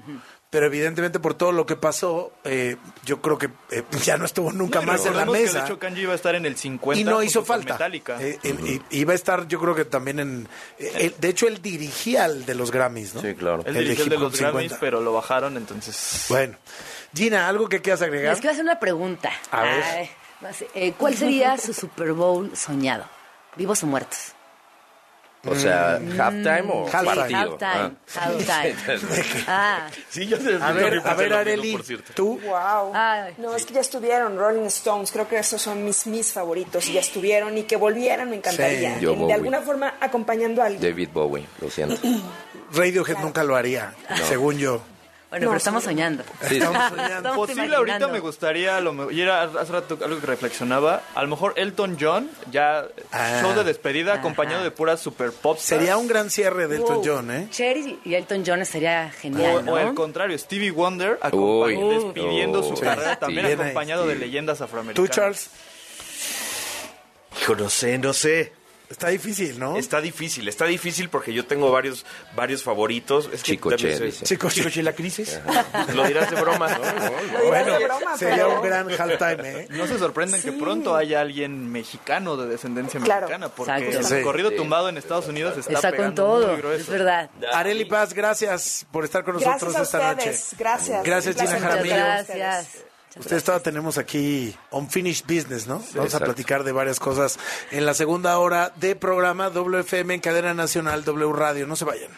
Pero 0.49 0.65
evidentemente 0.67 1.19
por 1.19 1.33
todo 1.33 1.51
lo 1.51 1.65
que 1.65 1.75
pasó, 1.75 2.31
eh, 2.45 2.77
yo 3.03 3.21
creo 3.21 3.37
que 3.37 3.49
eh, 3.69 3.83
ya 4.05 4.15
no 4.17 4.23
estuvo 4.23 4.51
nunca 4.53 4.79
más 4.79 5.05
en 5.05 5.17
la 5.17 5.25
que, 5.25 5.31
mesa. 5.31 5.59
de 5.59 5.65
hecho, 5.65 5.77
Kanji 5.77 6.01
iba 6.03 6.13
a 6.13 6.15
estar 6.15 6.35
en 6.35 6.45
el 6.45 6.55
50 6.55 6.99
Y 7.01 7.03
no 7.03 7.21
hizo 7.21 7.43
falta. 7.43 7.73
Metallica. 7.73 8.17
Eh, 8.21 8.39
y- 8.43 8.81
iba 8.99 9.11
a 9.11 9.15
estar, 9.15 9.45
yo 9.49 9.59
creo 9.59 9.75
que 9.75 9.83
también 9.83 10.19
en. 10.19 10.47
eh, 10.79 10.91
él- 10.95 11.15
de 11.19 11.27
hecho, 11.27 11.47
él 11.47 11.61
dirigía 11.61 12.25
el 12.25 12.45
de 12.45 12.55
los 12.55 12.71
Grammys, 12.71 13.13
¿no? 13.15 13.21
Sí, 13.21 13.35
claro. 13.35 13.63
Él 13.65 13.75
el 13.75 13.83
dirigió 13.83 14.05
el 14.05 14.09
de 14.11 14.17
los 14.19 14.39
Grammys, 14.39 14.61
50. 14.71 14.79
pero 14.79 15.01
lo 15.01 15.11
bajaron, 15.11 15.57
entonces... 15.57 16.25
Bueno. 16.29 16.55
Gina, 17.13 17.47
¿algo 17.49 17.67
que 17.67 17.81
quieras 17.81 18.01
agregar? 18.01 18.31
Les 18.31 18.39
quiero 18.39 18.51
hacer 18.53 18.63
una 18.63 18.79
pregunta. 18.79 19.31
A 19.51 19.63
ver. 19.63 20.09
¿Cuál 20.97 21.15
sería 21.15 21.57
su 21.57 21.73
Super 21.73 22.13
Bowl 22.13 22.55
soñado? 22.55 23.05
¿Vivos 23.57 23.83
o 23.83 23.87
muertos? 23.87 24.33
O 25.47 25.55
sea, 25.55 25.99
Mm. 26.01 26.19
halftime 26.19 26.63
o 26.71 26.87
Halftime. 26.91 27.15
partido. 27.15 27.57
Halftime. 28.15 28.75
Ah. 29.47 29.47
Ah. 29.47 29.87
Sí, 30.09 30.27
yo. 30.27 30.37
A 30.61 30.71
ver, 30.71 31.01
a 31.05 31.13
ver, 31.13 31.33
Areli, 31.33 31.77
tú. 32.13 32.39
Wow. 32.43 32.91
Ay. 32.93 33.33
No, 33.37 33.55
es 33.55 33.65
que 33.65 33.73
ya 33.73 33.81
estuvieron 33.81 34.37
Rolling 34.37 34.65
Stones, 34.67 35.11
creo 35.11 35.27
que 35.27 35.37
esos 35.39 35.61
son 35.61 35.83
mis 35.85 36.05
mis 36.07 36.31
favoritos 36.33 36.87
y 36.89 36.93
ya 36.93 36.99
estuvieron 37.01 37.57
y 37.57 37.63
que 37.63 37.75
volvieran 37.77 38.29
me 38.29 38.35
encantaría. 38.37 38.95
Sí. 38.95 39.01
Yo 39.01 39.15
de 39.27 39.33
alguna 39.33 39.61
forma 39.61 39.95
acompañando 39.99 40.61
a 40.61 40.65
alguien. 40.67 40.81
David 40.91 41.09
Bowie, 41.13 41.45
lo 41.61 41.69
siento. 41.69 41.95
Radiohead 42.73 43.17
nunca 43.19 43.43
lo 43.43 43.55
haría, 43.55 43.93
según 44.27 44.57
yo. 44.57 44.81
Bueno, 45.29 45.47
pero 45.47 45.57
estamos 45.57 45.83
soñando. 45.83 46.23
Sí. 46.47 46.55
Estamos 46.59 46.89
soñando. 46.89 47.33
Posible 47.35 47.65
imaginando. 47.65 47.77
ahorita 47.93 48.07
me 48.07 48.19
gustaría, 48.21 48.79
lo 48.79 48.93
me- 48.93 49.13
y 49.13 49.19
era 49.21 49.43
hace 49.43 49.71
rato 49.73 49.97
algo 50.01 50.21
que 50.21 50.25
reflexionaba, 50.25 51.01
a 51.15 51.21
lo 51.21 51.27
mejor 51.27 51.53
Elton 51.57 51.97
John, 51.99 52.29
ya 52.49 52.85
Ah. 53.11 53.39
show 53.41 53.53
de 53.53 53.65
despedida 53.65 54.13
acompañado 54.13 54.63
de 54.63 54.71
puras 54.71 55.01
super 55.01 55.33
pop. 55.33 55.57
Sería 55.59 55.97
un 55.97 56.07
gran 56.07 56.29
cierre 56.29 56.67
de 56.69 56.77
Elton 56.77 56.95
Wow. 56.97 57.03
John, 57.05 57.31
¿eh? 57.31 57.47
Cher 57.51 57.75
y 57.77 58.15
Elton 58.15 58.43
John 58.47 58.65
sería 58.65 59.09
genial, 59.11 59.57
O, 59.57 59.61
¿no? 59.63 59.73
o 59.73 59.75
al 59.75 59.93
contrario, 59.95 60.37
Stevie 60.37 60.71
Wonder 60.71 61.19
Uy. 61.33 61.75
despidiendo 61.75 62.63
su 62.63 62.75
carrera 62.79 63.15
sí. 63.15 63.19
también 63.19 63.47
Bien 63.47 63.59
ahí, 63.59 63.65
acompañado 63.65 64.07
de 64.07 64.15
leyendas 64.15 64.59
¿Tú, 64.59 64.63
afroamericanas. 64.63 65.11
Charles? 65.11 65.49
Hijo, 67.41 67.55
no 67.55 67.69
sé, 67.69 67.97
no 67.97 68.13
sé. 68.13 68.53
Está 68.89 69.09
difícil, 69.09 69.59
¿no? 69.59 69.75
Está 69.77 69.99
difícil, 69.99 70.47
está 70.47 70.63
difícil 70.65 71.09
porque 71.09 71.33
yo 71.33 71.45
tengo 71.45 71.69
varios 71.71 72.05
varios 72.37 72.63
favoritos. 72.63 73.29
Es 73.33 73.43
Chico 73.43 73.69
Che, 73.75 73.97
soy- 73.97 74.05
dice. 74.07 74.23
Chico 74.25 74.49
Chico 74.49 74.69
Che. 74.69 74.75
Che, 74.75 74.83
¿la 74.83 74.93
crisis? 74.93 75.39
Lo 75.93 76.05
dirás 76.07 76.31
de 76.31 76.39
broma. 76.41 76.67
Bueno, 77.47 77.77
de 77.79 77.83
broma, 77.85 78.17
sería 78.17 78.35
pero- 78.45 78.55
un 78.61 78.65
gran 78.67 78.89
halftime, 78.89 79.49
¿eh? 79.61 79.67
No 79.71 79.87
se 79.87 79.99
sorprendan 79.99 80.41
que 80.41 80.53
pronto 80.53 80.95
haya 80.95 81.19
alguien 81.21 81.69
mexicano 81.71 82.37
de 82.37 82.47
descendencia 82.47 82.99
Claro. 83.01 83.27
mexicana, 83.27 83.49
porque 83.49 83.89
Exacto. 83.89 84.15
el 84.15 84.23
corrido 84.23 84.49
Sí. 84.51 84.55
tumbado 84.55 84.87
en 84.89 84.97
Estados 84.97 85.27
Unidos 85.27 85.57
está, 85.57 85.73
Está 85.73 85.89
con 85.89 85.97
pegando 85.97 86.23
todo, 86.23 86.47
muy 86.47 86.57
grueso. 86.57 86.81
es 86.83 86.89
verdad. 86.89 87.29
Areli 87.53 87.85
Paz, 87.85 88.13
gracias 88.13 88.85
por 88.91 89.03
estar 89.03 89.23
con 89.25 89.33
nosotros 89.33 89.61
Gracias 89.73 89.79
a 89.79 89.83
esta 89.83 90.11
ustedes. 90.11 90.43
noche. 90.43 90.55
Gracias. 90.57 91.03
Gracias, 91.03 91.35
Gina 91.35 91.59
Jaramillo. 91.59 91.95
con 91.95 92.03
Gracias. 92.05 92.86
Ustedes. 93.19 93.25
Ustedes 93.25 93.43
todavía 93.43 93.63
tenemos 93.63 93.97
aquí 93.97 94.55
Unfinished 94.71 95.25
Business, 95.25 95.67
¿no? 95.67 95.83
Vamos 95.95 96.15
a 96.15 96.19
platicar 96.19 96.63
de 96.63 96.71
varias 96.71 96.99
cosas 96.99 97.37
en 97.71 97.85
la 97.85 97.93
segunda 97.93 98.37
hora 98.39 98.71
de 98.75 98.95
programa 98.95 99.49
WFM 99.49 100.15
en 100.15 100.19
cadena 100.21 100.53
nacional 100.53 101.03
W 101.03 101.33
Radio. 101.33 101.67
No 101.67 101.75
se 101.75 101.85
vayan. 101.85 102.11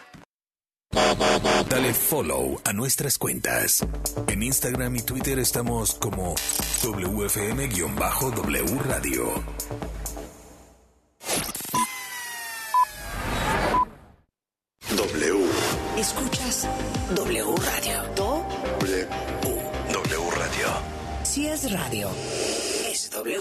Dale 1.70 1.94
follow 1.94 2.60
a 2.64 2.74
nuestras 2.74 3.18
cuentas. 3.18 3.86
En 4.28 4.42
Instagram 4.42 4.96
y 4.96 5.02
Twitter 5.02 5.38
estamos 5.40 5.94
como 5.94 6.36
WFM-W 6.84 8.80
Radio. 8.86 9.44
W. 14.96 15.50
Escuchas 15.98 16.68
W 17.16 17.56
Radio. 17.58 18.04
Do, 18.16 18.44
W. 18.46 18.79
W 18.79 18.79
Radio. 18.79 18.79
Si 21.30 21.46
es 21.46 21.72
radio, 21.72 22.10
es 22.90 23.12
W. 23.12 23.38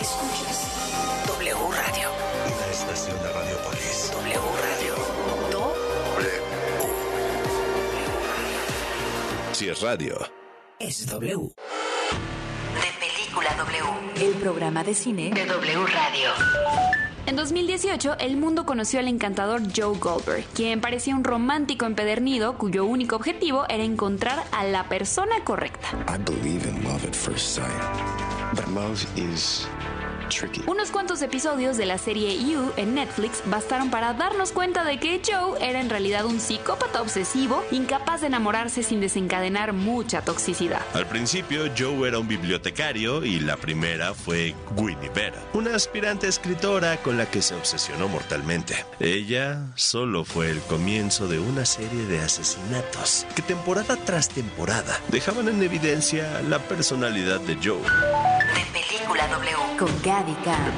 Escuchas 0.00 0.66
W 1.28 1.54
Radio. 1.54 2.10
Una 2.46 2.66
estación 2.72 3.16
de 3.22 3.32
Radiopolis. 3.32 4.10
W 4.12 4.40
Radio. 4.66 4.94
Do, 5.52 5.74
W. 6.16 6.42
Si 9.52 9.68
es 9.68 9.80
radio. 9.80 10.18
es 10.80 11.06
W. 11.06 11.52
De 12.74 13.06
Película 13.06 13.54
W. 13.54 14.26
El 14.26 14.34
programa 14.34 14.82
de 14.82 14.94
cine 14.94 15.30
de 15.30 15.46
W 15.46 15.86
Radio. 15.86 17.07
En 17.28 17.36
2018, 17.36 18.16
el 18.20 18.38
mundo 18.38 18.64
conoció 18.64 19.00
al 19.00 19.06
encantador 19.06 19.60
Joe 19.76 19.98
Goldberg, 19.98 20.46
quien 20.54 20.80
parecía 20.80 21.14
un 21.14 21.24
romántico 21.24 21.84
empedernido 21.84 22.56
cuyo 22.56 22.86
único 22.86 23.16
objetivo 23.16 23.66
era 23.68 23.84
encontrar 23.84 24.44
a 24.50 24.64
la 24.64 24.88
persona 24.88 25.44
correcta. 25.44 25.88
Tricky. 30.28 30.62
Unos 30.66 30.90
cuantos 30.90 31.22
episodios 31.22 31.76
de 31.76 31.86
la 31.86 31.98
serie 31.98 32.38
You 32.38 32.72
en 32.76 32.94
Netflix 32.94 33.42
bastaron 33.46 33.90
para 33.90 34.14
darnos 34.14 34.52
cuenta 34.52 34.84
de 34.84 34.98
que 34.98 35.20
Joe 35.24 35.58
era 35.60 35.80
en 35.80 35.90
realidad 35.90 36.26
un 36.26 36.40
psicópata 36.40 37.02
obsesivo, 37.02 37.62
incapaz 37.70 38.20
de 38.20 38.28
enamorarse 38.28 38.82
sin 38.82 39.00
desencadenar 39.00 39.72
mucha 39.72 40.22
toxicidad. 40.22 40.82
Al 40.94 41.06
principio, 41.06 41.64
Joe 41.76 42.08
era 42.08 42.18
un 42.18 42.28
bibliotecario 42.28 43.24
y 43.24 43.40
la 43.40 43.56
primera 43.56 44.14
fue 44.14 44.54
Winnie 44.76 45.10
Vera, 45.14 45.38
una 45.52 45.74
aspirante 45.74 46.28
escritora 46.28 46.96
con 46.98 47.16
la 47.16 47.26
que 47.26 47.42
se 47.42 47.54
obsesionó 47.54 48.08
mortalmente. 48.08 48.84
Ella 49.00 49.66
solo 49.74 50.24
fue 50.24 50.50
el 50.50 50.60
comienzo 50.60 51.28
de 51.28 51.38
una 51.38 51.64
serie 51.64 52.04
de 52.04 52.20
asesinatos 52.20 53.26
que 53.34 53.42
temporada 53.42 53.96
tras 53.96 54.28
temporada 54.28 54.98
dejaban 55.08 55.48
en 55.48 55.62
evidencia 55.62 56.42
la 56.48 56.58
personalidad 56.58 57.40
de 57.40 57.56
Joe. 57.62 58.37
De 59.08 59.14
Película 59.14 59.38
W. 59.38 59.78
Con 59.78 60.02
Gaby 60.02 60.34
Khan 60.44 60.72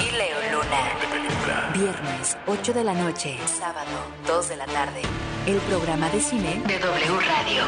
y 0.00 0.10
Leo 0.12 0.38
Luna. 0.52 1.72
Viernes, 1.74 2.38
8 2.46 2.72
de 2.72 2.82
la 2.82 2.94
noche. 2.94 3.38
Sábado, 3.46 3.90
2 4.26 4.48
de 4.48 4.56
la 4.56 4.64
tarde. 4.64 5.02
El 5.46 5.58
programa 5.58 6.08
de 6.08 6.18
cine 6.18 6.62
de 6.66 6.78
W 6.78 7.20
Radio. 7.20 7.64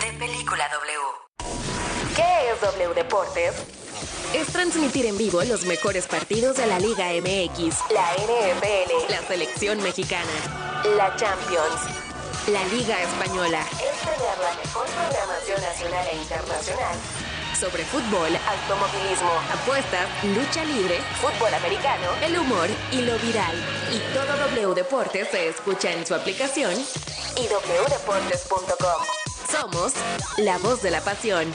De 0.00 0.12
Película 0.18 0.68
W. 0.68 2.14
¿Qué 2.14 2.52
es 2.52 2.60
W 2.60 2.94
Deportes? 2.94 3.54
Es 4.32 4.46
transmitir 4.46 5.06
en 5.06 5.18
vivo 5.18 5.42
los 5.42 5.64
mejores 5.64 6.06
partidos 6.06 6.56
de 6.58 6.66
la 6.68 6.78
Liga 6.78 7.06
MX, 7.08 7.78
la 7.90 8.12
NFL, 8.14 9.10
la 9.10 9.22
selección 9.26 9.82
mexicana, 9.82 10.30
la 10.96 11.16
Champions, 11.16 11.80
la 12.46 12.64
Liga 12.66 13.02
Española. 13.02 13.60
Es 13.72 14.00
tener 14.02 14.38
la 14.38 14.54
mejor 14.62 14.86
programación 14.86 15.62
nacional 15.62 16.06
e 16.12 16.16
internacional 16.16 16.96
sobre 17.58 17.84
fútbol, 17.84 18.30
automovilismo, 18.36 19.32
apuestas, 19.52 20.08
lucha 20.24 20.64
libre, 20.64 20.98
fútbol 21.20 21.52
americano, 21.52 22.06
el 22.22 22.38
humor 22.38 22.68
y 22.92 23.00
lo 23.02 23.18
viral. 23.18 23.54
Y 23.92 23.98
todo 24.14 24.36
W 24.48 24.74
Deportes 24.74 25.28
se 25.30 25.48
escucha 25.48 25.92
en 25.92 26.06
su 26.06 26.14
aplicación 26.14 26.72
y 26.72 27.42
wdeportes.com. 27.42 29.02
Somos 29.50 29.92
la 30.38 30.58
voz 30.58 30.82
de 30.82 30.90
la 30.90 31.00
pasión. 31.00 31.52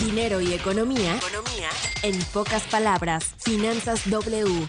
Dinero 0.00 0.40
y 0.40 0.52
economía. 0.52 1.16
Economía. 1.16 1.68
En 2.02 2.18
pocas 2.26 2.62
palabras, 2.64 3.34
Finanzas 3.38 4.08
W. 4.10 4.68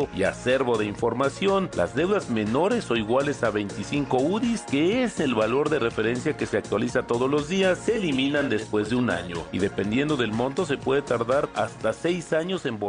y 0.15 0.23
acervo 0.23 0.77
de 0.77 0.85
información, 0.85 1.69
las 1.75 1.95
deudas 1.95 2.29
menores 2.29 2.89
o 2.91 2.95
iguales 2.95 3.43
a 3.43 3.51
25 3.51 4.17
UDIs, 4.17 4.61
que 4.63 5.03
es 5.03 5.19
el 5.19 5.35
valor 5.35 5.69
de 5.69 5.79
referencia 5.79 6.37
que 6.37 6.45
se 6.45 6.57
actualiza 6.57 7.03
todos 7.03 7.29
los 7.29 7.47
días, 7.47 7.77
se 7.79 7.97
eliminan 7.97 8.49
después 8.49 8.89
de 8.89 8.95
un 8.95 9.09
año. 9.09 9.37
Y 9.51 9.59
dependiendo 9.59 10.17
del 10.17 10.31
monto 10.31 10.65
se 10.65 10.77
puede 10.77 11.01
tardar 11.01 11.49
hasta 11.55 11.93
6 11.93 12.33
años 12.33 12.65
en 12.65 12.77